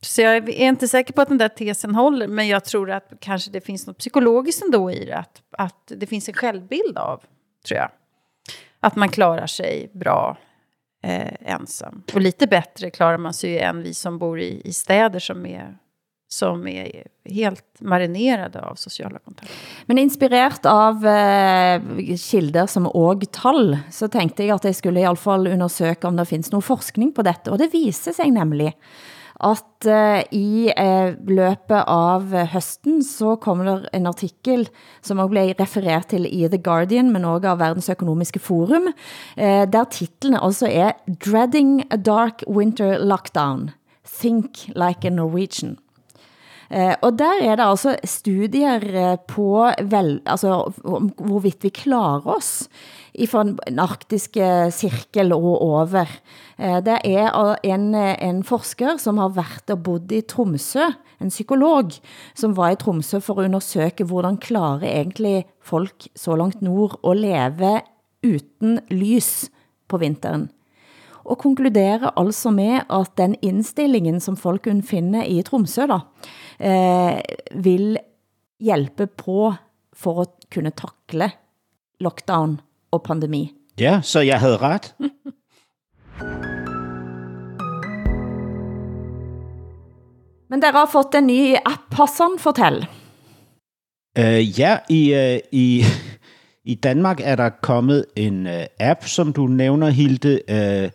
så 0.00 0.22
jag 0.22 0.36
är 0.36 0.48
inte 0.48 0.88
säker 0.88 1.12
på 1.12 1.22
att 1.22 1.28
den 1.28 1.38
där 1.38 1.48
tesen 1.48 1.94
håller, 1.94 2.28
men 2.28 2.48
jag 2.48 2.64
tror 2.64 2.90
att 2.90 3.12
kanske 3.20 3.50
det 3.50 3.60
finns 3.60 3.86
något 3.86 3.98
psykologiskt 3.98 4.64
ändå 4.64 4.90
i 4.90 5.04
det, 5.04 5.16
att, 5.16 5.42
att 5.58 5.92
det 5.96 6.06
finns 6.06 6.28
en 6.28 6.34
självbild 6.34 6.98
av, 6.98 7.22
tror 7.66 7.78
jag. 7.78 7.90
Att 8.80 8.96
man 8.96 9.08
klarar 9.08 9.46
sig 9.46 9.90
bra 9.94 10.36
eh, 11.02 11.52
ensam. 11.52 12.02
Och 12.14 12.20
lite 12.20 12.46
bättre 12.46 12.90
klarar 12.90 13.18
man 13.18 13.34
sig 13.34 13.50
ju 13.50 13.58
än 13.58 13.82
vi 13.82 13.94
som 13.94 14.18
bor 14.18 14.40
i, 14.40 14.60
i 14.64 14.72
städer 14.72 15.18
som 15.18 15.46
är 15.46 15.76
som 16.30 16.68
är 16.68 17.04
helt 17.24 17.80
marinerade 17.80 18.62
av 18.62 18.74
sociala 18.74 19.18
kontakter. 19.18 19.56
Men 19.86 19.98
inspireret 19.98 20.66
av 20.66 21.06
eh, 21.06 21.82
kilder 22.16 22.66
som 22.66 22.86
ågtall, 22.86 23.78
så 23.90 24.08
tänkte 24.08 24.44
jag 24.44 24.54
att 24.54 24.64
jag 24.64 24.76
skulle 24.76 25.00
i 25.00 25.04
alla 25.04 25.16
fall 25.16 25.46
undersöka 25.46 26.08
om 26.08 26.16
det 26.16 26.26
finns 26.26 26.52
någon 26.52 26.62
forskning 26.62 27.12
på 27.12 27.22
detta. 27.22 27.50
Och 27.50 27.58
det 27.58 27.68
visar 27.72 28.12
sig 28.12 28.30
nämligen 28.30 28.72
at 29.38 29.86
uh, 29.86 30.20
i 30.34 30.66
eh, 30.72 31.12
uh, 31.14 31.18
løbet 31.30 31.84
av 31.86 32.32
høsten 32.50 32.98
så 33.06 33.36
kommer 33.38 33.68
der 33.68 33.84
en 33.94 34.08
artikel, 34.10 34.66
som 35.00 35.20
også 35.22 35.30
blev 35.30 35.52
refereret 35.60 36.10
til 36.10 36.26
i 36.26 36.48
The 36.50 36.58
Guardian, 36.58 37.12
men 37.14 37.24
også 37.24 37.52
av 37.52 37.60
Verdens 37.62 37.90
Økonomiske 37.94 38.42
Forum, 38.42 38.90
uh, 38.90 39.64
der 39.70 39.90
titlene 39.94 40.42
altså 40.42 40.66
er 40.66 40.96
Dreading 41.06 41.84
a 41.90 41.96
Dark 41.96 42.42
Winter 42.48 42.98
Lockdown. 42.98 43.70
Think 44.02 44.66
like 44.74 45.06
a 45.06 45.10
Norwegian. 45.14 45.78
Uh, 46.68 46.98
og 47.00 47.18
der 47.20 47.38
er 47.40 47.56
det 47.56 47.64
altså 47.64 47.96
studier 48.04 49.16
på 49.28 49.70
vel, 49.80 50.18
altså, 50.26 50.72
hvorvidt 51.16 51.62
vi 51.62 51.70
klarer 51.72 52.26
oss 52.26 52.68
i 53.18 53.26
den 53.26 53.80
arktiske 53.82 54.42
eh, 54.42 54.70
cirkel 54.72 55.34
og 55.34 55.62
over. 55.62 56.06
Eh, 56.58 56.78
det 56.84 56.98
er 57.04 57.28
eh, 57.28 57.72
en, 57.74 57.94
en 57.94 58.42
forsker, 58.46 58.96
som 58.98 59.18
har 59.18 59.34
været 59.36 59.74
og 59.74 59.82
bodd 59.82 60.12
i 60.12 60.22
Tromsø, 60.22 60.86
en 61.20 61.30
psykolog, 61.30 61.92
som 62.34 62.54
var 62.56 62.70
i 62.70 62.78
Tromsø 62.78 63.20
for 63.20 63.40
at 63.40 63.48
undersøge, 63.50 64.06
hvordan 64.06 64.38
klarer 64.38 64.86
egentlig 64.86 65.46
folk 65.60 66.08
så 66.14 66.36
langt 66.36 66.62
nord 66.62 67.00
at 67.04 67.16
leve 67.16 67.80
uden 68.22 68.80
lys 68.90 69.50
på 69.88 69.98
vinteren 69.98 70.48
og 71.28 71.38
konkluderer 71.42 72.12
altså 72.16 72.50
med, 72.54 72.80
at 72.88 73.12
den 73.20 73.36
indstillingen, 73.44 74.20
som 74.20 74.36
folk 74.36 74.64
kunne 74.64 74.82
finde 74.86 75.26
i 75.28 75.42
Tromsø, 75.44 75.86
da, 75.90 76.00
eh, 76.58 77.20
vil 77.54 77.98
hjælpe 78.60 79.06
på 79.06 79.52
for 79.92 80.22
at 80.24 80.48
kunne 80.54 80.70
takle 80.70 81.30
lockdown 82.00 82.60
og 82.90 83.02
pandemi. 83.02 83.52
Ja, 83.80 84.00
så 84.02 84.20
jeg 84.20 84.40
havde 84.40 84.56
ret. 84.56 84.94
Men 90.50 90.62
dere 90.62 90.72
har 90.72 90.88
fået 90.92 91.14
en 91.14 91.26
ny 91.26 91.54
app, 91.66 91.94
Hassan, 91.94 92.38
fortæl. 92.38 92.86
Uh, 94.18 94.60
ja, 94.60 94.78
i, 94.88 95.14
uh, 95.14 95.38
i, 95.52 95.82
i 96.72 96.74
Danmark 96.74 97.20
er 97.20 97.36
der 97.36 97.48
kommet 97.48 98.04
en 98.16 98.46
uh, 98.46 98.52
app, 98.80 99.04
som 99.04 99.32
du 99.32 99.46
nævner, 99.46 99.90
Hilde. 99.90 100.40
Uh, 100.48 100.90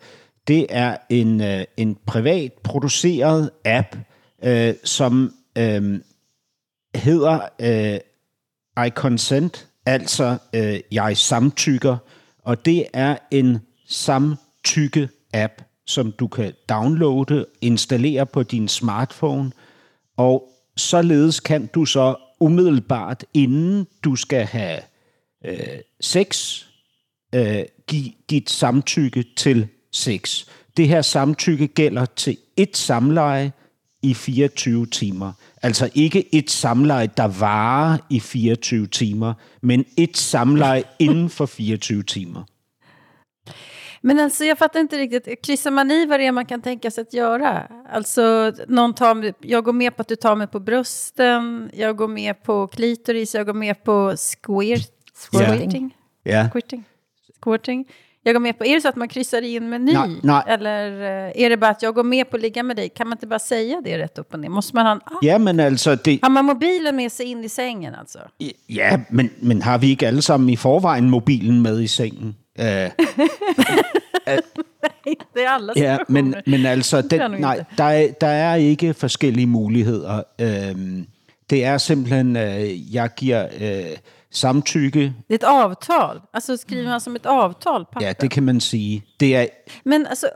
det 0.48 0.66
er 0.70 0.96
en, 1.10 1.40
uh, 1.40 1.62
en 1.76 1.96
privat 2.06 2.52
produceret 2.52 3.50
app, 3.64 3.96
uh, 4.46 4.70
som 4.84 5.32
uh, 5.58 5.98
hedder 6.94 7.40
uh, 7.62 8.86
I 8.86 8.90
Consent, 8.90 9.68
altså 9.86 10.38
øh, 10.54 10.80
jeg 10.92 11.16
samtykker, 11.16 11.96
og 12.42 12.64
det 12.64 12.86
er 12.92 13.16
en 13.30 13.58
samtykke-app, 13.88 15.62
som 15.86 16.12
du 16.12 16.26
kan 16.26 16.52
downloade, 16.68 17.46
installere 17.60 18.26
på 18.26 18.42
din 18.42 18.68
smartphone, 18.68 19.52
og 20.16 20.48
således 20.76 21.40
kan 21.40 21.66
du 21.66 21.84
så 21.84 22.16
umiddelbart, 22.40 23.24
inden 23.34 23.86
du 24.04 24.16
skal 24.16 24.44
have 24.44 24.80
øh, 25.44 25.78
sex, 26.00 26.60
øh, 27.34 27.62
give 27.86 28.12
dit 28.30 28.50
samtykke 28.50 29.24
til 29.36 29.68
sex. 29.92 30.46
Det 30.76 30.88
her 30.88 31.02
samtykke 31.02 31.66
gælder 31.66 32.04
til 32.04 32.36
et 32.56 32.76
samleje 32.76 33.52
i 34.02 34.14
24 34.14 34.86
timer. 34.86 35.32
Altså 35.64 35.90
ikke 35.94 36.34
et 36.34 36.50
samleje, 36.50 37.06
der 37.16 37.28
varer 37.40 37.98
i 38.10 38.20
24 38.20 38.86
timer, 38.86 39.34
men 39.62 39.84
et 39.96 40.16
samleje 40.16 40.82
inden 40.98 41.30
for 41.30 41.46
24 41.46 42.02
timer. 42.02 42.42
Men 44.02 44.18
alltså 44.18 44.44
jag 44.44 44.58
fattar 44.58 44.80
inte 44.80 44.98
riktigt, 44.98 45.42
kryssa 45.42 45.70
mani 45.70 46.06
vad 46.06 46.20
det 46.20 46.26
är 46.26 46.32
man 46.32 46.46
kan 46.46 46.62
tänka 46.62 46.90
sig 46.90 47.02
att 47.02 47.12
göra. 47.12 47.62
Alltså 47.92 48.52
någon 48.68 48.94
tar, 48.94 49.32
jag 49.40 49.64
går 49.64 49.72
med 49.72 49.96
på 49.96 50.02
att 50.02 50.08
du 50.08 50.16
tar 50.16 50.36
mig 50.36 50.46
på 50.46 50.60
brösten, 50.60 51.70
jag 51.74 51.96
går 51.96 52.08
med 52.08 52.42
på 52.42 52.66
klitoris, 52.66 53.34
jag 53.34 53.46
går 53.46 53.54
med 53.54 53.84
på 53.84 54.16
squirt, 54.16 54.90
squirting. 55.14 55.96
Ja. 56.22 56.50
Squirting. 56.50 56.84
Squirting. 57.40 57.84
Jag 58.26 58.34
går 58.34 58.40
med 58.40 58.58
på, 58.58 58.64
är 58.64 58.74
det 58.74 58.80
så 58.80 58.88
att 58.88 58.96
man 58.96 59.08
kryssar 59.08 59.42
i 59.42 59.56
en 59.56 59.68
meny? 59.68 59.92
Nej, 59.92 60.10
nej. 60.22 60.42
Eller 60.46 60.90
eh, 61.26 61.42
är 61.42 61.50
det 61.50 61.56
bara 61.56 61.70
att 61.70 61.82
jag 61.82 61.94
går 61.94 62.02
med 62.04 62.30
på 62.30 62.36
att 62.36 62.42
ligga 62.42 62.62
med 62.62 62.76
dig? 62.76 62.88
Kan 62.88 63.08
man 63.08 63.16
inte 63.16 63.26
bara 63.26 63.38
säga 63.38 63.80
det 63.84 63.98
rätt 63.98 64.18
upp 64.18 64.34
och 64.34 64.40
ner? 64.40 64.48
Måste 64.48 64.76
man 64.76 64.86
ha 64.86 64.92
en 64.92 65.00
app? 65.04 65.18
Ja, 65.22 65.38
men 65.38 65.60
altså... 65.60 65.94
Det, 65.94 66.18
Har 66.22 66.30
man 66.30 66.44
mobilen 66.44 66.96
med 66.96 67.12
sig 67.12 67.26
in 67.26 67.44
i 67.44 67.48
sängen 67.48 67.94
alltså? 67.94 68.18
ja, 68.66 68.98
men, 69.08 69.30
men 69.40 69.62
har 69.62 69.78
vi 69.78 69.90
ikke 69.90 70.08
alle 70.08 70.22
sammen 70.22 70.50
i 70.50 70.56
forvejen 70.56 71.10
mobilen 71.10 71.62
med 71.62 71.80
i 71.82 71.88
sengen? 71.88 72.34
Uh, 72.58 72.90
det 75.34 75.44
är 75.44 75.48
alla 75.48 75.72
Ja, 75.76 75.98
men, 76.08 76.34
men 76.46 76.66
altså, 76.66 76.96
er 76.96 77.02
den, 77.02 77.30
nej, 77.40 77.58
inte. 77.58 77.70
der 77.78 77.84
er, 77.84 78.08
der 78.20 78.26
er 78.26 78.54
ikke 78.54 78.94
forskellige 78.94 79.46
muligheder. 79.46 80.22
Øhm, 80.40 81.06
det 81.50 81.64
er 81.64 81.78
simpelthen, 81.78 82.36
øh, 82.36 82.94
jeg 82.94 83.10
giver 83.16 83.46
øh, 83.60 83.96
samtykke. 84.36 85.12
Det 85.28 85.34
är 85.34 85.38
ett 85.38 85.44
avtal. 85.44 86.20
Alltså 86.32 86.56
skriver 86.56 86.88
man 86.88 87.00
som 87.00 87.16
ett 87.16 87.26
avtal? 87.26 87.84
Papper. 87.84 88.06
Ja, 88.06 88.14
det 88.20 88.28
kan 88.28 88.44
man 88.44 88.60
sige. 88.60 89.02
Det 89.20 89.34
er, 89.36 89.46
Men 89.84 90.06
alltså, 90.06 90.26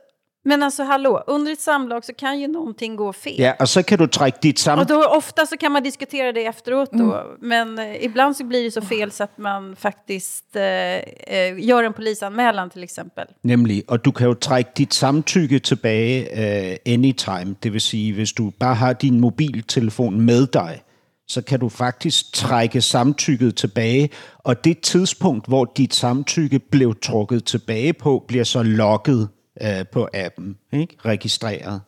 men 0.49 0.63
alltså 0.63 0.83
hallå, 0.83 1.25
under 1.27 1.53
ett 1.53 1.61
samlag 1.61 2.05
så 2.05 2.15
kan 2.15 2.41
ju 2.41 2.49
någonting 2.49 2.97
gå 2.97 3.13
fel. 3.13 3.35
ja, 3.39 3.53
og 3.61 3.69
så 3.69 3.83
kan 3.83 3.99
du 3.99 4.07
trække 4.07 4.39
dit 4.43 4.59
sam... 4.59 4.79
Och 4.79 4.87
då 4.87 5.05
ofta 5.05 5.47
så 5.47 5.57
kan 5.57 5.73
man 5.73 5.83
diskutera 5.83 6.33
det 6.33 6.47
efteråt 6.47 6.93
då. 6.93 7.37
Men 7.41 7.79
eh, 7.79 8.05
ibland 8.05 8.37
så 8.37 8.45
blir 8.45 8.65
det 8.65 8.71
så 8.71 8.81
fel 8.81 9.11
så 9.11 9.25
att 9.25 9.39
man 9.39 9.77
faktiskt 9.77 10.57
eh, 10.57 10.63
eh, 10.63 11.59
gör 11.59 11.85
en 11.85 11.93
polisanmälan 11.93 12.71
till 12.71 12.83
exempel. 12.83 13.27
Nemlig, 13.43 13.85
og 13.89 14.05
du 14.05 14.13
kan 14.13 14.27
jo 14.27 14.35
trække 14.35 14.71
dit 14.77 14.95
samtykke 14.95 15.59
tilbage 15.59 16.27
uh, 16.33 16.95
anytime. 16.95 17.55
Det 17.63 17.73
vil 17.73 17.81
sige, 17.81 18.13
hvis 18.13 18.33
du 18.33 18.51
bare 18.61 18.75
har 18.75 18.93
din 18.93 19.21
mobiltelefon 19.21 20.21
med 20.21 20.47
dig, 20.47 20.83
så 21.29 21.43
kan 21.43 21.61
du 21.61 21.69
faktisk 21.69 22.33
trække 22.33 22.81
samtykket 22.81 23.57
tilbage, 23.57 24.11
og 24.39 24.65
det 24.65 24.81
tidspunkt, 24.81 25.47
hvor 25.47 25.73
dit 25.77 25.95
samtykke 25.95 26.59
blev 26.59 26.95
trukket 27.03 27.45
tilbage 27.45 27.93
på, 27.93 28.25
bliver 28.29 28.45
så 28.45 28.63
logget 28.63 29.29
øh, 29.63 29.87
på 29.93 30.09
appen, 30.15 30.57
ikke? 30.73 30.97
registreret. 31.05 31.81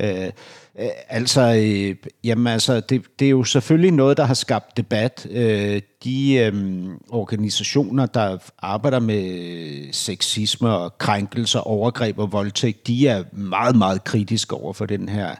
Øh, 0.00 0.30
øh, 0.78 0.88
altså, 1.08 1.40
øh, 1.40 1.96
jamen 2.24 2.46
altså, 2.46 2.80
det, 2.80 3.02
det 3.18 3.26
er 3.26 3.30
jo 3.30 3.44
selvfølgelig 3.44 3.90
noget, 3.90 4.16
der 4.16 4.24
har 4.24 4.34
skabt 4.34 4.76
debat. 4.76 5.26
Øh, 5.30 5.82
de 6.04 6.34
øh, 6.34 6.84
organisationer, 7.08 8.06
der 8.06 8.38
arbejder 8.58 9.00
med 9.00 9.92
sexisme 9.92 10.68
og 10.68 10.98
krænkelser, 10.98 11.60
overgreb 11.60 12.18
og 12.18 12.32
voldtægt, 12.32 12.86
de 12.86 13.08
er 13.08 13.24
meget, 13.32 13.76
meget 13.76 14.04
kritiske 14.04 14.56
over 14.56 14.72
for 14.72 14.86
den 14.86 15.08
her 15.08 15.34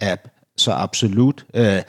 app. 0.00 0.28
Så 0.56 0.72
absolut. 0.72 1.46
Øh, 1.54 1.82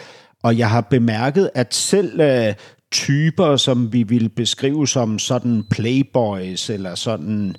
og 0.48 0.58
jeg 0.58 0.70
har 0.70 0.82
bemærket, 0.82 1.50
at 1.54 1.74
selv 1.74 2.20
øh, 2.22 2.54
typer, 2.92 3.56
som 3.56 3.94
vi 3.94 4.04
vil 4.04 4.30
beskrive 4.30 4.88
som 4.88 5.20
sådan 5.20 5.64
playboys, 5.72 6.70
eller 6.70 6.96
sådan 6.96 7.56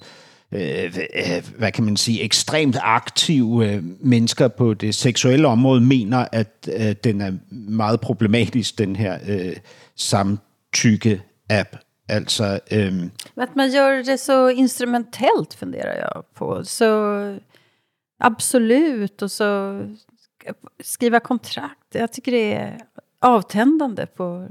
øh, 0.52 0.84
øh, 0.94 1.42
hvad 1.58 1.72
kan 1.72 1.84
man 1.84 1.96
sige, 1.96 2.22
ekstremt 2.22 2.76
aktive 2.82 3.66
øh, 3.66 3.82
mennesker 4.00 4.48
på 4.48 4.74
det 4.74 4.94
seksuelle 4.94 5.48
område, 5.48 5.80
mener, 5.80 6.26
at 6.32 6.68
øh, 6.78 6.94
den 7.04 7.20
er 7.20 7.32
meget 7.50 8.00
problematisk, 8.00 8.78
den 8.78 8.96
her 8.96 9.18
øh, 9.28 9.56
samtykke-app. 9.96 11.76
Altså, 12.08 12.60
øh, 12.72 12.92
Men 12.92 13.10
att 13.36 13.56
man 13.56 13.70
gör 13.70 14.02
det 14.02 14.20
så 14.20 14.48
instrumentellt 14.48 15.54
funderar 15.54 15.94
jag 15.96 16.22
på. 16.36 16.64
Så 16.64 16.90
absolut 18.20 19.22
och 19.22 19.30
så 19.30 19.80
skriva 20.82 21.20
kontrakt. 21.20 21.94
Jag 21.94 22.12
tycker 22.12 22.32
det 22.32 22.54
är 22.54 22.78
avtändande 23.20 24.06
på... 24.06 24.48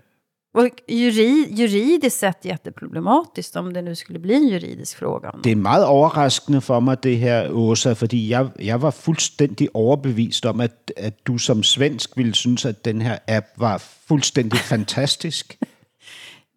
Och 0.54 0.70
juri, 0.88 1.48
juridiskt 1.50 2.20
sett 2.20 2.46
jätteproblematiskt 2.46 3.56
om 3.56 3.74
det 3.74 3.82
nu 3.82 3.96
skulle 3.96 4.20
bli 4.20 4.34
en 4.36 4.48
juridisk 4.48 4.98
fråga. 4.98 5.36
Det 5.44 5.52
är 5.52 5.56
meget 5.56 5.84
överraskande 5.84 6.62
för 6.62 6.80
mig, 6.80 6.98
det 7.02 7.16
här, 7.16 7.54
Åsa, 7.54 7.96
för 7.96 8.16
jag, 8.16 8.50
jag 8.60 8.78
var 8.78 8.92
fullständigt 8.92 9.76
överbevisad 9.76 10.52
om, 10.52 10.60
att, 10.60 10.92
att 11.06 11.18
du 11.24 11.40
som 11.40 11.64
svensk 11.64 12.18
ville 12.18 12.34
synes, 12.34 12.66
att 12.66 12.84
den 12.84 13.02
här 13.02 13.20
app 13.28 13.46
var 13.56 13.80
fullständigt 13.80 14.60
fantastisk. 14.74 15.58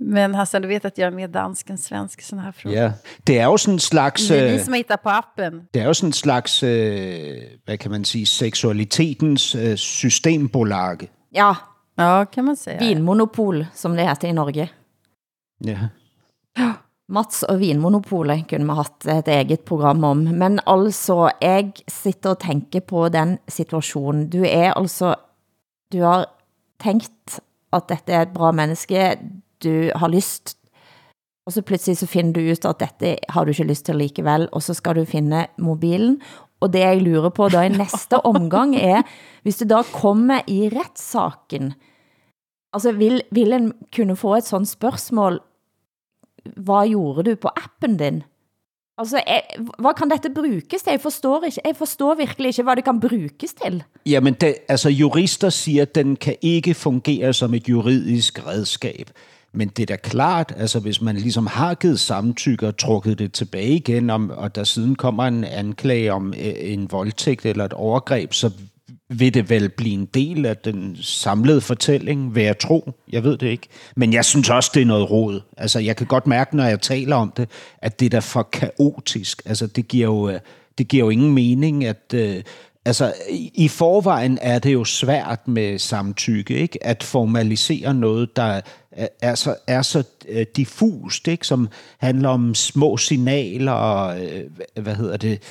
Men 0.01 0.35
Hassan, 0.35 0.63
du 0.63 0.69
vet 0.69 0.85
att 0.85 0.99
jag 0.99 1.07
är 1.07 1.11
mer 1.11 1.29
dansk 1.29 1.71
än 1.71 1.79
svensk 1.79 2.21
i 2.21 2.25
sådana 2.25 2.43
här 2.43 2.53
frågor. 2.53 2.79
Ja, 2.79 2.93
det 3.27 3.39
er 3.39 3.45
jo 3.45 3.57
sådan 3.59 3.75
en 3.75 3.81
slags... 3.81 4.29
Det 4.29 4.39
är 4.39 4.47
øh, 4.47 4.53
vi 4.53 4.59
som 4.59 4.73
har 4.73 4.79
hittat 4.79 5.01
på 5.03 5.09
appen. 5.09 5.61
Det 5.75 5.83
er 5.83 5.87
jo 5.87 5.95
sådan 5.95 6.09
en 6.09 6.13
slags, 6.13 6.63
øh, 6.63 7.43
hvad 7.65 7.79
kan 7.79 7.91
man 7.91 8.05
sige, 8.05 8.27
seksualitetens 8.27 9.55
øh, 9.55 9.77
systembolag. 9.77 10.99
Ja, 11.35 11.55
Ja, 11.99 12.25
kan 12.25 12.45
man 12.45 12.57
säga. 12.57 12.79
vinmonopol, 12.79 13.67
som 13.75 13.97
det 13.97 14.09
heter 14.09 14.29
i 14.29 14.33
Norge. 14.33 14.69
Ja. 15.65 15.79
Mats 17.09 17.43
og 17.43 17.61
Vinmonopolet 17.61 18.45
kunne 18.49 18.65
vi 18.65 18.75
haft 18.75 19.07
et 19.07 19.29
eget 19.29 19.61
program 19.61 20.05
om. 20.05 20.17
Men 20.17 20.61
altså, 20.67 21.31
jeg 21.43 21.73
sitter 21.89 22.31
og 22.31 22.39
tænker 22.39 22.81
på 22.81 23.09
den 23.09 23.39
situationen. 23.49 24.31
Du 24.31 24.45
er 24.47 24.73
altså, 24.73 25.15
du 25.93 26.03
har 26.03 26.27
tænkt, 26.83 27.41
at 27.73 27.83
dette 27.89 28.13
er 28.13 28.23
et 28.23 28.33
bra 28.35 28.53
menneske, 28.53 29.19
du 29.65 29.91
har 29.95 30.09
lyst, 30.09 30.57
og 31.47 31.53
så 31.53 31.63
pludselig 31.63 31.97
så 31.99 32.07
finder 32.07 32.33
du 32.33 32.51
ut, 32.53 32.65
at 32.65 32.81
dette 32.81 33.17
har 33.29 33.45
du 33.45 33.51
ikke 33.51 33.65
lyst 33.65 33.87
til 33.87 33.97
likevel, 33.97 34.49
og 34.53 34.63
så 34.63 34.75
skal 34.75 34.97
du 34.97 35.05
finde 35.05 35.47
mobilen, 35.59 36.21
Og 36.61 36.73
det 36.73 36.81
jeg 36.81 37.01
lurer 37.03 37.29
på 37.33 37.49
da 37.49 37.63
i 37.65 37.69
næste 37.69 38.21
omgang 38.33 38.77
er, 38.77 39.03
hvis 39.43 39.57
det 39.57 39.71
da 39.71 39.83
kommer 39.83 40.41
i 40.47 40.69
retssaken, 40.69 41.73
altså 42.73 42.93
vil, 42.93 43.23
vil 43.33 43.53
en 43.53 43.73
kunne 43.97 44.17
få 44.17 44.35
et 44.35 44.45
sådan 44.45 44.67
spørgsmål, 44.67 45.41
hvad 46.57 46.89
gjorde 46.89 47.31
du 47.31 47.37
på 47.37 47.49
appen 47.57 47.97
din? 47.97 48.23
Altså, 48.99 49.23
jeg, 49.27 49.43
hvad 49.79 49.95
kan 49.97 50.11
dette 50.11 50.31
brukes 50.35 50.83
til? 50.83 50.91
Jeg 50.91 51.01
forstår, 51.01 51.45
ikke, 51.45 51.61
jeg 51.65 51.77
forstår 51.77 52.15
virkelig 52.15 52.49
ikke, 52.49 52.63
hvad 52.63 52.77
det 52.77 52.85
kan 52.85 53.01
brukes 53.01 53.55
til. 53.63 53.83
Jamen, 54.07 54.35
det, 54.35 54.55
altså 54.69 54.89
jurister 54.89 55.49
siger, 55.49 55.83
at 55.83 55.95
den 55.95 56.17
kan 56.17 56.37
ikke 56.43 56.75
fungere 56.75 57.33
som 57.33 57.55
et 57.55 57.69
juridisk 57.69 58.47
redskab. 58.47 59.11
Men 59.53 59.69
det 59.69 59.83
er 59.83 59.87
da 59.87 59.97
klart, 59.97 60.55
altså 60.57 60.81
hvis 60.81 61.01
man 61.01 61.17
ligesom 61.17 61.47
har 61.47 61.75
givet 61.75 62.01
samtykke 62.01 62.67
og 62.67 62.77
trukket 62.77 63.19
det 63.19 63.33
tilbage 63.33 63.75
igen, 63.75 64.11
om, 64.11 64.31
og 64.31 64.55
der 64.55 64.65
siden 64.65 64.95
kommer 64.95 65.25
en 65.25 65.45
anklage 65.45 66.13
om 66.13 66.35
øh, 66.39 66.55
en 66.59 66.91
voldtægt 66.91 67.47
eller 67.47 67.65
et 67.65 67.73
overgreb, 67.73 68.33
så 68.33 68.51
vil 69.09 69.35
det 69.35 69.51
vel 69.51 69.69
blive 69.69 69.95
en 69.95 70.07
del 70.07 70.47
af 70.47 70.57
den 70.57 70.97
samlede 71.01 71.61
fortælling, 71.61 72.35
vil 72.35 72.43
jeg 72.43 72.59
tro. 72.59 72.93
Jeg 73.13 73.25
ved 73.25 73.37
det 73.37 73.47
ikke. 73.47 73.69
Men 73.97 74.13
jeg 74.13 74.25
synes 74.25 74.51
også, 74.51 74.71
det 74.75 74.83
er 74.83 74.87
noget 74.87 75.11
råd. 75.11 75.41
Altså, 75.57 75.79
jeg 75.79 75.97
kan 75.97 76.07
godt 76.07 76.27
mærke, 76.27 76.57
når 76.57 76.65
jeg 76.65 76.81
taler 76.81 77.17
om 77.17 77.33
det, 77.37 77.49
at 77.79 78.01
det 78.01 78.07
er 78.07 78.11
da 78.11 78.19
for 78.19 78.43
kaotisk. 78.43 79.43
Altså, 79.47 79.67
det 79.67 79.89
giver 79.89 80.07
jo, 80.07 80.29
øh, 80.29 80.41
det 80.79 80.89
giver 80.89 81.05
jo 81.05 81.11
ingen 81.11 81.35
mening, 81.35 81.85
at... 81.85 82.15
Øh, 82.15 82.43
altså, 82.85 83.13
i 83.55 83.69
forvejen 83.69 84.39
er 84.43 84.59
det 84.59 84.73
jo 84.73 84.85
svært 84.85 85.49
med 85.49 85.79
samtykke, 85.79 86.55
ikke? 86.55 86.87
At 86.87 87.03
formalisere 87.03 87.95
noget, 87.95 88.37
der 88.37 88.61
er 89.23 89.35
så, 89.35 89.57
er 89.67 89.83
så 89.83 90.05
øh, 90.29 90.47
diffust, 90.57 91.29
ikke? 91.29 91.47
Som 91.47 91.69
handler 91.99 92.29
om 92.29 92.55
små 92.55 92.97
signaler 92.97 93.73
og, 93.73 94.17
hvad 94.75 94.95
hedder 94.95 95.17
det, 95.17 95.43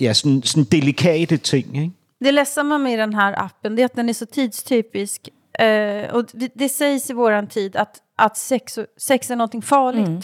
ja, 0.00 0.12
sådan, 0.12 0.42
sådan 0.42 0.64
delikate 0.64 1.36
ting, 1.36 1.76
ikke? 1.76 1.92
Det 2.24 2.34
ledsamma 2.34 2.78
med 2.78 2.98
den 2.98 3.14
här 3.14 3.34
appen 3.36 3.76
det 3.76 3.82
är 3.82 3.86
att 3.86 3.96
den 3.96 4.08
är 4.08 4.12
så 4.12 4.26
tidstypisk. 4.26 5.28
Eh, 5.58 6.14
och 6.14 6.24
det, 6.32 6.50
det 6.54 6.68
sägs 6.68 7.10
i 7.10 7.12
våran 7.12 7.46
tid 7.46 7.76
att, 7.76 8.02
att 8.16 8.36
sex, 8.36 8.78
sex 8.96 9.30
är 9.30 9.36
någonting 9.36 9.62
farligt. 9.62 10.06
Mm. 10.06 10.22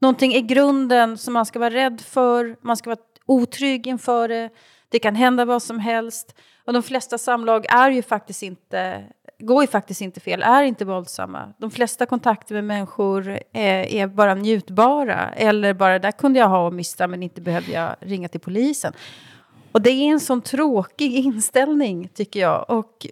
Någonting 0.00 0.34
i 0.34 0.40
grunden 0.40 1.18
som 1.18 1.34
man 1.34 1.46
ska 1.46 1.58
vara 1.58 1.74
rädd 1.74 2.00
för, 2.00 2.56
man 2.62 2.76
ska 2.76 2.90
vara 2.90 3.00
otrygg 3.26 3.86
inför 3.86 4.28
det. 4.28 4.50
Det 4.88 4.98
kan 4.98 5.14
hända 5.14 5.44
vad 5.44 5.62
som 5.62 5.78
helst. 5.78 6.34
Och 6.66 6.72
de 6.72 6.82
flesta 6.82 7.18
samlag 7.18 7.66
är 7.68 7.90
ju 7.90 8.02
faktiskt 8.02 8.42
inte, 8.42 9.04
går 9.38 9.62
ju 9.62 9.66
faktiskt 9.66 10.00
inte 10.00 10.20
fel, 10.20 10.42
är 10.42 10.62
inte 10.62 10.84
våldsamma. 10.84 11.52
De 11.58 11.70
flesta 11.70 12.06
kontakter 12.06 12.54
med 12.54 12.64
människor 12.64 13.28
är, 13.52 13.84
är 13.84 14.06
bara 14.06 14.34
njutbara. 14.34 15.32
Eller 15.32 15.74
bara, 15.74 15.98
där 15.98 16.12
kunde 16.12 16.38
jag 16.38 16.48
ha 16.48 16.66
och 16.66 16.72
mista 16.72 17.06
men 17.06 17.22
inte 17.22 17.40
behövde 17.40 17.72
jag 17.72 17.96
ringa 18.00 18.28
till 18.28 18.40
polisen. 18.40 18.92
Och 19.72 19.82
det 19.82 19.90
är 19.90 20.12
en 20.12 20.20
sån 20.20 20.40
tråkig 20.40 21.14
inställning 21.24 22.08
tycker 22.14 22.40
jag. 22.40 22.70
Och 22.70 23.06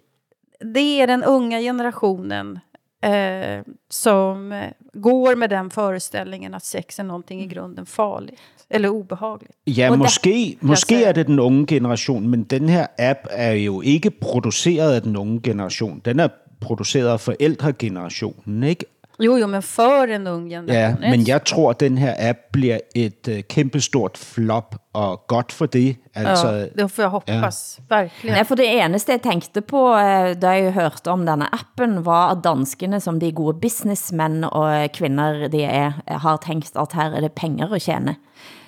det 0.59 1.01
är 1.01 1.07
den 1.07 1.23
unga 1.23 1.59
generationen 1.59 2.59
eh, 3.03 3.61
som 3.89 4.53
går 4.93 5.35
med 5.35 5.49
den 5.49 5.69
föreställningen 5.69 6.53
att 6.53 6.63
sex 6.65 6.99
är 6.99 7.03
någonting 7.03 7.41
i 7.41 7.47
grunden 7.47 7.85
farligt. 7.85 8.39
Eller 8.69 8.89
obehagligt. 8.89 9.51
Ja, 9.65 9.95
måske, 9.95 10.29
det- 10.29 10.61
måske 10.67 11.03
er 11.03 11.11
det 11.13 11.27
den 11.27 11.39
unge 11.39 11.65
generation, 11.65 12.29
men 12.29 12.43
den 12.43 12.69
her 12.69 12.87
app 12.99 13.27
er 13.31 13.51
jo 13.53 13.81
ikke 13.81 14.11
produceret 14.11 14.93
af 14.95 15.01
den 15.01 15.17
unge 15.17 15.41
generation. 15.43 16.01
Den 16.05 16.19
er 16.19 16.27
produceret 16.61 17.07
af 17.09 17.19
forældregenerationen, 17.19 18.63
ikke? 18.63 18.85
Jo, 19.19 19.37
jo, 19.37 19.47
men 19.47 19.61
för 19.61 20.07
en 20.07 20.27
ung 20.27 20.49
generation. 20.49 21.03
Ja, 21.03 21.09
men 21.09 21.27
jeg 21.27 21.43
tror, 21.45 21.69
at 21.71 21.79
den 21.79 21.97
her 21.97 22.15
app 22.29 22.39
bliver 22.51 22.79
et 22.95 23.27
uh, 23.27 23.39
kæmpestort 23.49 24.17
flop, 24.17 24.75
og 24.93 25.27
godt 25.27 25.51
for 25.51 25.65
det. 25.65 25.97
Altså, 26.13 26.47
ja, 26.47 26.65
det 26.83 26.91
får 26.91 27.03
jag 27.03 27.09
hoppas. 27.09 27.79
Verkligen. 27.89 28.35
Nej, 28.35 28.43
for 28.43 28.55
det 28.55 28.67
eneste 28.67 29.11
jeg 29.11 29.21
tænkte 29.21 29.61
på, 29.61 29.87
eh, 29.97 30.33
da 30.41 30.53
jeg 30.57 30.73
hørte 30.73 31.09
om 31.11 31.25
denne 31.25 31.47
appen, 31.53 32.05
var 32.05 32.31
at 32.31 32.43
danskene 32.43 32.99
som 33.01 33.19
de 33.19 33.31
gode 33.31 33.57
businessmænd 33.61 34.45
og 34.45 34.91
kvinder 34.93 35.47
de 35.47 35.63
er, 35.63 35.91
har 36.07 36.37
tænkt 36.37 36.75
at 36.75 36.93
her 36.93 37.11
er 37.11 37.21
det 37.21 37.31
penger 37.31 37.73
at 37.73 37.81
tjene. 37.81 38.15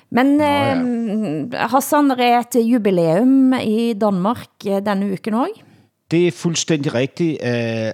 Men 0.10 0.40
ja. 0.40 0.76
eh, 0.76 1.70
Hassan, 1.72 2.10
der 2.10 2.24
er 2.24 2.40
et 2.40 2.62
jubilæum 2.62 3.54
i 3.54 3.94
Danmark 3.94 4.48
denne 4.64 5.14
uken 5.14 5.34
også. 5.34 5.65
Det 6.12 6.28
er 6.28 6.32
fuldstændig 6.32 6.94
rigtigt. 6.94 7.42
Uh, 7.42 7.48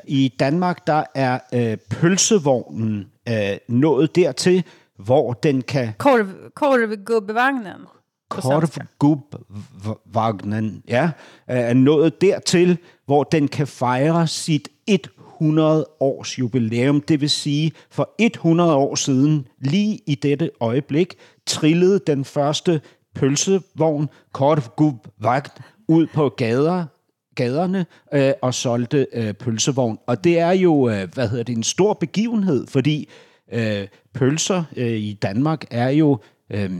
I 0.07 0.34
Danmark, 0.39 0.88
der 0.88 1.03
er 1.16 1.39
uh, 1.55 1.74
pølsevognen 1.89 3.07
uh, 3.30 3.36
nået 3.68 4.16
dertil, 4.16 4.64
hvor 4.97 5.34
den 5.34 5.62
kan 5.62 5.93
Korv, 5.97 6.28
korvgubbevagnen. 6.55 7.68
Korvgubvagnen, 8.30 10.84
ja, 10.88 11.12
er 11.47 11.74
nået 11.74 12.22
dertil, 12.22 12.78
hvor 13.05 13.24
den 13.24 13.47
kan 13.47 13.68
fejre 13.68 14.28
sit 14.28 14.70
100 15.41 15.86
års 15.99 16.39
jubilæum. 16.39 17.01
Det 17.01 17.22
vil 17.22 17.30
sige, 17.30 17.72
for 17.89 18.09
100 18.20 18.76
år 18.76 18.95
siden, 18.95 19.47
lige 19.59 19.99
i 20.07 20.16
dette 20.16 20.49
øjeblik, 20.59 21.16
trillede 21.45 21.99
den 22.07 22.26
første 22.26 22.82
pølsevogn, 23.16 24.09
Korvgubvagn, 24.32 25.64
ud 25.88 26.07
på 26.07 26.30
gader, 26.30 26.86
gaderne 27.41 27.85
øh, 28.13 28.33
og 28.41 28.53
solgte 28.53 29.07
øh, 29.13 29.33
pølsevogn. 29.33 29.97
Og 30.05 30.23
det 30.23 30.39
er 30.39 30.51
jo, 30.51 30.89
øh, 30.89 31.13
hvad 31.13 31.29
hedder 31.29 31.43
det, 31.43 31.57
en 31.57 31.63
stor 31.63 31.93
begivenhed, 31.93 32.67
fordi 32.67 33.09
øh, 33.53 33.87
pølser 34.13 34.63
øh, 34.75 34.91
i 34.91 35.13
Danmark 35.21 35.65
er 35.71 35.89
jo 35.89 36.19
øh, 36.49 36.71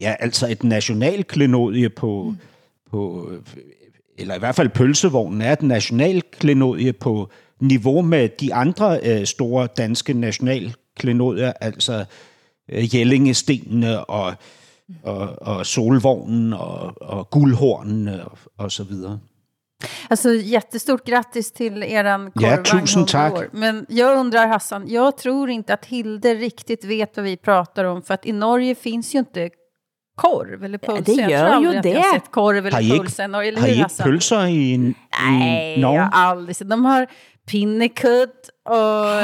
ja, 0.00 0.14
altså 0.20 0.48
et 0.48 0.64
nationalklenodie 0.64 1.88
på, 1.88 2.22
mm. 2.22 2.36
på, 2.90 3.30
eller 4.18 4.34
i 4.34 4.38
hvert 4.38 4.54
fald 4.54 4.68
pølsevognen 4.68 5.42
er 5.42 5.52
et 5.52 5.62
nationalklenodie 5.62 6.92
på 6.92 7.30
niveau 7.60 8.02
med 8.02 8.28
de 8.28 8.54
andre 8.54 9.00
øh, 9.02 9.26
store 9.26 9.68
danske 9.76 10.12
nationalklenodier, 10.12 11.52
altså 11.60 12.04
øh, 12.68 12.94
Jellingestenene 12.94 14.04
og, 14.04 14.34
og, 15.02 15.42
og 15.42 15.66
Solvognen 15.66 16.52
og, 16.52 17.02
og 17.02 17.30
Guldhornen 17.30 18.08
og, 18.08 18.38
og 18.58 18.72
så 18.72 18.84
videre. 18.84 19.18
Alltså 20.08 20.34
jättestort 20.34 21.06
grattis 21.06 21.52
till 21.52 21.82
eran 21.82 22.32
Ja, 22.34 22.56
korvvagn 22.56 22.64
tusen 22.64 22.98
100 23.00 23.06
tack. 23.12 23.32
år. 23.32 23.48
Men 23.52 23.86
jag 23.88 24.18
undrar 24.18 24.46
Hassan, 24.46 24.84
jag 24.88 25.16
tror 25.18 25.50
inte 25.50 25.74
att 25.74 25.84
Hilde 25.86 26.34
riktigt 26.34 26.84
vet 26.84 27.16
vad 27.16 27.24
vi 27.24 27.36
pratar 27.36 27.84
om. 27.84 28.02
För 28.02 28.14
att 28.14 28.26
i 28.26 28.32
Norge 28.32 28.74
finns 28.74 29.14
ju 29.14 29.18
inte 29.18 29.50
korv 30.16 30.64
eller 30.64 30.78
puls. 30.78 31.04
det 31.06 31.12
jag 31.12 31.30
gör 31.30 31.60
ju 31.60 31.68
att 31.68 31.74
jag 31.74 31.82
det. 31.82 31.94
har 31.94 32.12
sett 32.12 32.30
korv 32.30 32.64
Har 32.64 32.80
eller 32.80 32.94
I 32.94 32.98
puls 32.98 33.20
i 33.20 33.28
Norge. 33.28 33.48
Eller 33.48 33.60
har 33.60 33.68
I 33.68 33.74
hur 33.74 33.82
Hassan? 33.82 34.04
pølser 34.10 34.46
i, 34.46 34.94
Nej, 35.22 35.74
i 35.78 35.80
Norge? 35.80 35.96
jag 35.98 36.04
har 36.04 36.10
aldrig 36.30 36.56
sett. 36.56 36.70
De 36.70 36.84
har 36.84 37.06
pinnekutt 37.50 38.50
och 38.68 38.74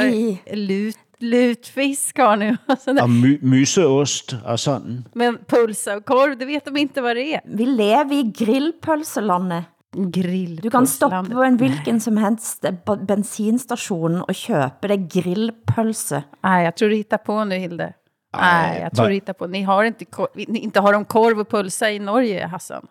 Nej. 0.02 0.42
lut, 0.52 0.96
lutfisk 1.18 2.18
har 2.18 2.36
nu. 2.36 2.56
och 2.66 2.78
sådär. 2.78 3.02
Og 3.02 3.10
my, 3.10 3.38
myseost 3.42 4.36
og 4.44 4.58
sådan. 4.60 5.04
Men 5.14 5.38
pulsa 5.48 5.96
och 5.96 6.04
korv, 6.04 6.38
det 6.38 6.44
vet 6.46 6.64
de 6.64 6.76
inte 6.76 7.00
vad 7.00 7.16
det 7.16 7.34
är. 7.34 7.40
Vi 7.44 7.66
lever 7.66 8.14
i 8.14 8.22
grillpølselandet. 8.22 9.64
Grill. 10.12 10.56
Du 10.62 10.70
kan 10.70 10.86
stoppe 10.86 11.30
på 11.30 11.42
en 11.42 11.56
hvilken 11.56 12.00
som 12.00 12.16
helst 12.16 12.62
b- 12.86 13.06
bensinstation 13.08 14.14
og 14.28 14.34
købe 14.46 14.88
dig 14.88 15.06
grillpølse. 15.12 16.22
Nej, 16.42 16.52
jag 16.62 16.74
tror 16.76 16.88
du 16.88 16.94
hittar 16.94 17.20
på 17.26 17.44
nu, 17.44 17.54
Hilde. 17.54 17.92
Nej, 18.36 18.78
jag 18.82 18.92
tror 18.96 19.06
du 19.06 19.12
hittar 19.14 19.32
på. 19.32 19.46
Ni 19.46 19.62
har 19.62 19.84
inte, 19.84 20.04
inte 20.38 20.80
har 20.80 20.92
de 20.92 21.04
korv 21.04 21.38
och 21.38 21.48
pulsa 21.48 21.90
i 21.90 21.98
Norge, 21.98 22.46
Hassan. 22.48 22.86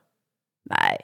Nej. 0.69 0.97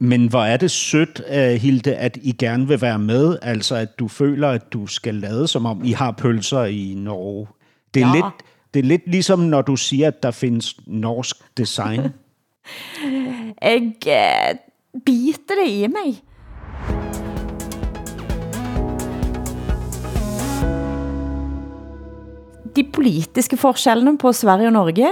Men 0.00 0.26
hvor 0.28 0.44
er 0.44 0.56
det 0.56 0.70
sødt, 0.70 1.20
uh, 1.30 1.34
Hilde, 1.36 1.94
at 1.96 2.16
I 2.22 2.32
gerne 2.32 2.68
vil 2.68 2.80
være 2.80 2.98
med, 2.98 3.38
altså 3.42 3.74
at 3.76 3.98
du 3.98 4.08
føler, 4.08 4.48
at 4.48 4.72
du 4.72 4.86
skal 4.86 5.14
lade, 5.14 5.48
som 5.48 5.66
om 5.66 5.84
I 5.84 5.92
har 5.92 6.10
pølser 6.12 6.64
i 6.64 6.94
Norge. 6.96 7.46
Det 7.94 8.02
er, 8.02 8.06
Ja. 8.06 8.14
lidt, 8.14 8.34
det 8.74 8.80
er 8.80 8.84
lidt 8.84 9.02
ligesom, 9.06 9.38
når 9.38 9.62
du 9.62 9.76
siger, 9.76 10.08
at 10.08 10.22
der 10.22 10.30
findes 10.30 10.74
norsk 10.86 11.36
design. 11.58 12.00
Jeg 13.62 13.92
eh, 14.06 14.56
biter 14.92 15.56
det 15.56 15.70
i 15.70 15.88
mig. 15.88 16.22
De 22.74 22.84
politiske 22.84 23.56
forskellene 23.58 24.18
på 24.20 24.32
Sverige 24.32 24.70
og 24.70 24.76
Norge, 24.76 25.10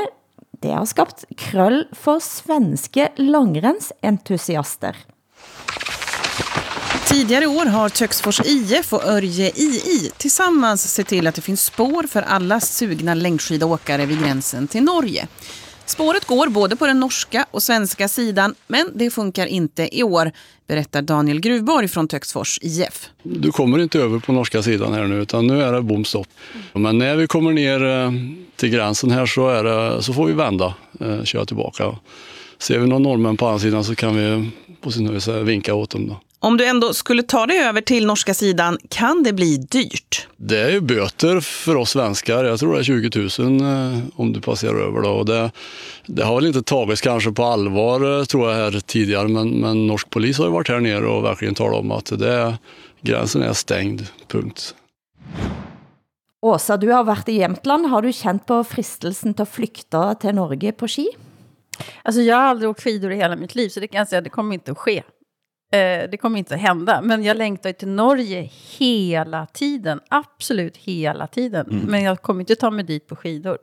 det 0.63 0.73
har 0.73 0.87
skabt 0.87 1.27
krøll 1.37 1.85
for 1.97 2.23
svenske 2.23 3.11
langrensentusiaster. 3.19 4.97
Tidigare 7.07 7.47
år 7.47 7.67
har 7.67 7.89
Töcksfors 7.89 8.41
IF 8.45 8.93
och 8.93 9.05
Örje 9.05 9.53
II 9.57 10.11
tillsammans 10.17 10.93
sett 10.93 11.07
till 11.07 11.27
att 11.27 11.35
det 11.35 11.41
finns 11.41 11.65
spår 11.65 12.03
för 12.03 12.23
alla 12.23 12.61
sugna 12.61 13.15
längdskidåkare 13.15 14.07
vid 14.07 14.21
gränsen 14.21 14.69
till 14.69 14.83
Norge. 14.83 15.29
Spåret 15.87 16.25
går 16.25 16.49
både 16.49 16.77
på 16.77 16.87
den 16.87 17.01
norska 17.01 17.47
och 17.51 17.63
svenska 17.63 18.09
sidan, 18.09 18.55
men 18.67 18.91
det 18.95 19.11
funkar 19.11 19.47
inte 19.47 19.99
i 19.99 20.03
år, 20.03 20.33
berättar 20.67 21.03
Daniel 21.03 21.41
Gruvborg 21.41 21.89
från 21.89 22.09
Töcksfors 22.09 22.59
IF. 22.63 23.09
Du 23.23 23.53
kommer 23.53 23.79
inte 23.79 23.99
över 23.99 24.19
på 24.19 24.33
norska 24.33 24.63
sidan 24.63 24.93
här 24.93 25.05
nu, 25.05 25.23
utan 25.23 25.47
nu 25.47 25.63
är 25.63 25.73
det 25.73 25.83
bomstopp. 25.83 26.29
Men 26.73 26.99
när 26.99 27.17
vi 27.17 27.27
kommer 27.27 27.53
ner 27.53 27.85
eh, 27.85 28.13
till 28.57 28.69
gränsen 28.69 29.11
här 29.11 29.27
så, 29.27 29.49
är 29.49 29.65
det, 29.65 30.03
så 30.03 30.13
får 30.13 30.27
vi 30.27 30.33
vända, 30.33 30.75
eh, 31.01 31.25
köra 31.25 31.45
tillbaka. 31.45 31.97
ser 32.59 32.79
vi 32.79 32.87
någon 32.87 33.03
norrmän 33.03 33.37
på 33.37 33.47
andra 33.47 33.59
sidan 33.59 33.85
så 33.85 33.95
kan 33.95 34.17
vi 34.17 34.51
på 34.81 34.91
sin 34.91 35.09
höjd 35.09 35.45
vinka 35.47 35.75
åt 35.75 35.91
dem. 35.91 36.09
Då. 36.09 36.21
Om 36.39 36.57
du 36.57 36.67
ändå 36.67 36.93
skulle 36.93 37.23
ta 37.23 37.47
dig 37.47 37.59
över 37.59 37.81
till 37.81 38.07
norska 38.07 38.35
sidan, 38.35 38.79
kan 38.89 39.23
det 39.23 39.33
bli 39.33 39.57
dyrt? 39.57 40.29
Det 40.37 40.59
är 40.59 40.71
ju 40.71 40.81
böter 40.81 41.41
för 41.41 41.77
oss 41.77 41.91
svenskar. 41.91 42.45
Jag 42.45 42.61
tror 42.61 42.73
det 42.75 42.79
är 42.79 42.83
20 42.83 43.43
000 43.43 43.61
eh, 43.61 43.99
om 44.17 44.33
du 44.33 44.41
passerar 44.41 44.89
över. 44.89 45.03
Då. 45.03 45.11
Och 45.11 45.27
det, 45.27 45.51
det 46.07 46.25
har 46.25 46.35
väl 46.35 46.47
inte 46.47 46.63
tagits 46.63 47.01
kanske 47.01 47.33
på 47.33 47.45
allvar 47.45 48.19
eh, 48.19 48.25
tror 48.25 48.51
jag 48.51 48.57
här 48.57 48.81
tidigare, 48.81 49.29
men, 49.29 49.51
men 49.51 49.87
norsk 49.87 50.11
polis 50.11 50.39
har 50.39 50.45
ju 50.45 50.51
varit 50.51 50.69
här 50.69 50.81
nere 50.81 51.07
och 51.07 51.25
verkligen 51.25 51.55
talat 51.55 51.81
om 51.81 51.91
att 51.91 52.19
det, 52.19 52.59
gränsen 53.01 53.43
är 53.43 53.53
stängd, 53.53 54.07
punkt. 54.29 54.75
Åsa, 56.43 56.77
du 56.77 56.93
har 56.93 57.05
varit 57.05 57.29
i 57.29 57.33
Jämtland. 57.33 57.87
Har 57.87 58.03
du 58.03 58.13
känt 58.13 58.47
på 58.47 58.65
fristelsen 58.65 59.35
att 59.39 59.49
flykta 59.49 60.15
till 60.15 60.35
Norge 60.35 60.73
på 60.73 60.89
ski? 60.89 61.09
Alltså 62.03 62.21
jag 62.21 62.37
har 62.37 62.43
aldrig 62.43 62.71
åkt 62.71 62.83
skidor 62.83 63.13
i 63.13 63.17
hela 63.17 63.37
mitt 63.37 63.55
liv, 63.55 63.69
så 63.69 63.81
det 63.81 63.89
kan 63.89 63.99
jag 63.99 64.09
säga, 64.09 64.21
det 64.21 64.31
kommer 64.31 64.55
inte 64.55 64.73
att 64.73 64.79
ske. 64.79 65.03
Eh, 65.73 66.11
det 66.11 66.17
kommer 66.21 66.39
inte 66.39 66.55
att 66.55 66.61
hända. 66.61 67.01
Men 67.03 67.23
jag 67.23 67.37
längtar 67.37 67.73
till 67.73 67.89
Norge 67.89 68.51
hela 68.79 69.47
tiden. 69.47 70.01
Absolut 70.09 70.77
hela 70.77 71.27
tiden. 71.27 71.67
Mm. 71.71 71.85
Men 71.85 72.03
jag 72.03 72.23
kommer 72.23 72.41
inte 72.41 72.55
ta 72.55 72.71
mig 72.71 72.85
dit 72.85 73.07
på 73.07 73.17
skidor. 73.17 73.59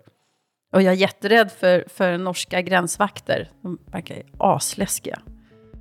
Och 0.74 0.82
jag 0.82 0.93
är 0.93 0.97
jätterädd 0.97 1.51
för, 1.60 1.84
för 1.88 2.18
norska 2.18 2.62
gränsvakter. 2.62 3.49
De 3.62 3.78
verkar 3.91 4.22
asläskiga. 4.38 5.20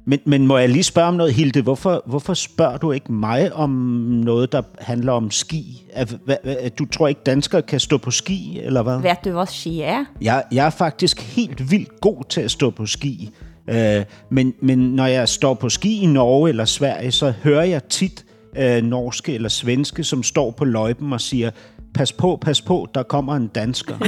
Men, 0.05 0.19
men 0.27 0.47
må 0.47 0.59
jeg 0.59 0.69
lige 0.69 0.83
spørge 0.83 1.09
om 1.09 1.15
noget, 1.15 1.35
Hilde? 1.35 1.63
Hvorfor, 1.63 2.03
hvorfor 2.07 2.35
spørger 2.35 2.77
du 2.77 2.93
ikke 2.93 3.13
mig 3.13 3.53
om 3.53 3.71
noget, 3.71 4.53
der 4.53 4.63
handler 4.79 5.13
om 5.13 5.31
ski? 5.31 5.83
At, 5.93 6.17
at, 6.45 6.79
du 6.79 6.87
tror 6.87 7.09
ikke, 7.09 7.21
danskere 7.27 7.63
kan 7.63 7.81
stå 7.81 7.99
på 7.99 8.11
ski, 8.11 8.61
eller 8.63 8.83
hvad? 8.83 9.01
Vet 9.01 9.25
du, 9.25 9.31
hvad 9.31 9.47
ski 9.47 9.81
er? 9.81 10.05
Jeg, 10.21 10.45
jeg 10.53 10.67
er 10.67 10.71
faktisk 10.71 11.21
helt 11.21 11.71
vildt 11.71 12.01
god 12.01 12.25
til 12.29 12.41
at 12.41 12.51
stå 12.51 12.71
på 12.71 12.87
ski. 12.87 13.31
Øh, 13.71 14.05
men, 14.31 14.55
men 14.61 14.79
når 14.79 15.07
jeg 15.07 15.29
står 15.29 15.55
på 15.55 15.69
ski 15.69 16.03
i 16.03 16.07
Norge 16.07 16.49
eller 16.49 16.65
Sverige, 16.65 17.11
så 17.11 17.33
hører 17.43 17.65
jeg 17.65 17.85
tit 17.85 18.25
øh, 18.57 18.83
norske 18.83 19.35
eller 19.35 19.49
svenske, 19.49 20.05
som 20.05 20.23
står 20.23 20.51
på 20.51 20.65
løjpen 20.65 21.13
og 21.13 21.21
siger, 21.21 21.51
pas 21.95 22.13
på, 22.13 22.39
pas 22.41 22.63
på, 22.63 22.89
der 22.95 23.03
kommer 23.03 23.37
en 23.37 23.47
dansker. 23.47 23.97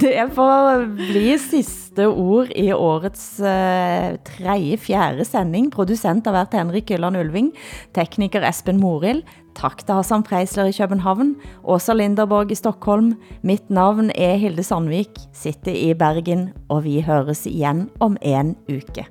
Det 0.00 0.18
er 0.18 0.28
for 0.32 0.48
at 0.48 0.88
bli 0.96 1.38
sidste 1.38 2.06
ord 2.08 2.48
i 2.56 2.70
årets 2.72 3.36
uh, 3.38 4.16
tredje, 4.24 4.76
fjerde 4.76 5.24
sending. 5.24 5.72
Producent 5.72 6.26
har 6.26 6.32
været 6.32 6.48
Henrik 6.52 6.86
Gylland 6.86 7.16
Ulving, 7.16 7.52
tekniker 7.94 8.48
Espen 8.48 8.80
Moril. 8.80 9.22
Tak 9.54 9.84
til 9.84 9.98
Hassan 9.98 10.24
Preisler 10.24 10.70
i 10.70 10.74
København, 10.76 11.34
Åsa 11.64 11.92
Linderborg 11.92 12.52
i 12.52 12.58
Stockholm. 12.58 13.14
Mitt 13.42 13.70
navn 13.70 14.10
er 14.14 14.38
Hilde 14.40 14.62
Sandvik, 14.62 15.18
sitter 15.36 15.74
i 15.74 15.94
Bergen, 15.94 16.50
og 16.68 16.84
vi 16.84 17.00
høres 17.04 17.46
igen 17.46 17.88
om 18.00 18.16
en 18.22 18.56
uke. 18.70 19.06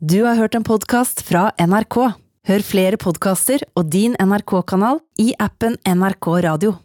Du 0.00 0.24
har 0.24 0.34
hørt 0.34 0.56
en 0.58 0.64
podcast 0.66 1.20
fra 1.22 1.50
NRK. 1.60 1.96
Hør 2.48 2.64
flere 2.66 2.98
podcaster 2.98 3.62
og 3.78 3.92
din 3.92 4.16
NRK-kanal 4.18 4.98
i 5.22 5.34
appen 5.38 5.76
NRK 5.86 6.32
Radio. 6.48 6.80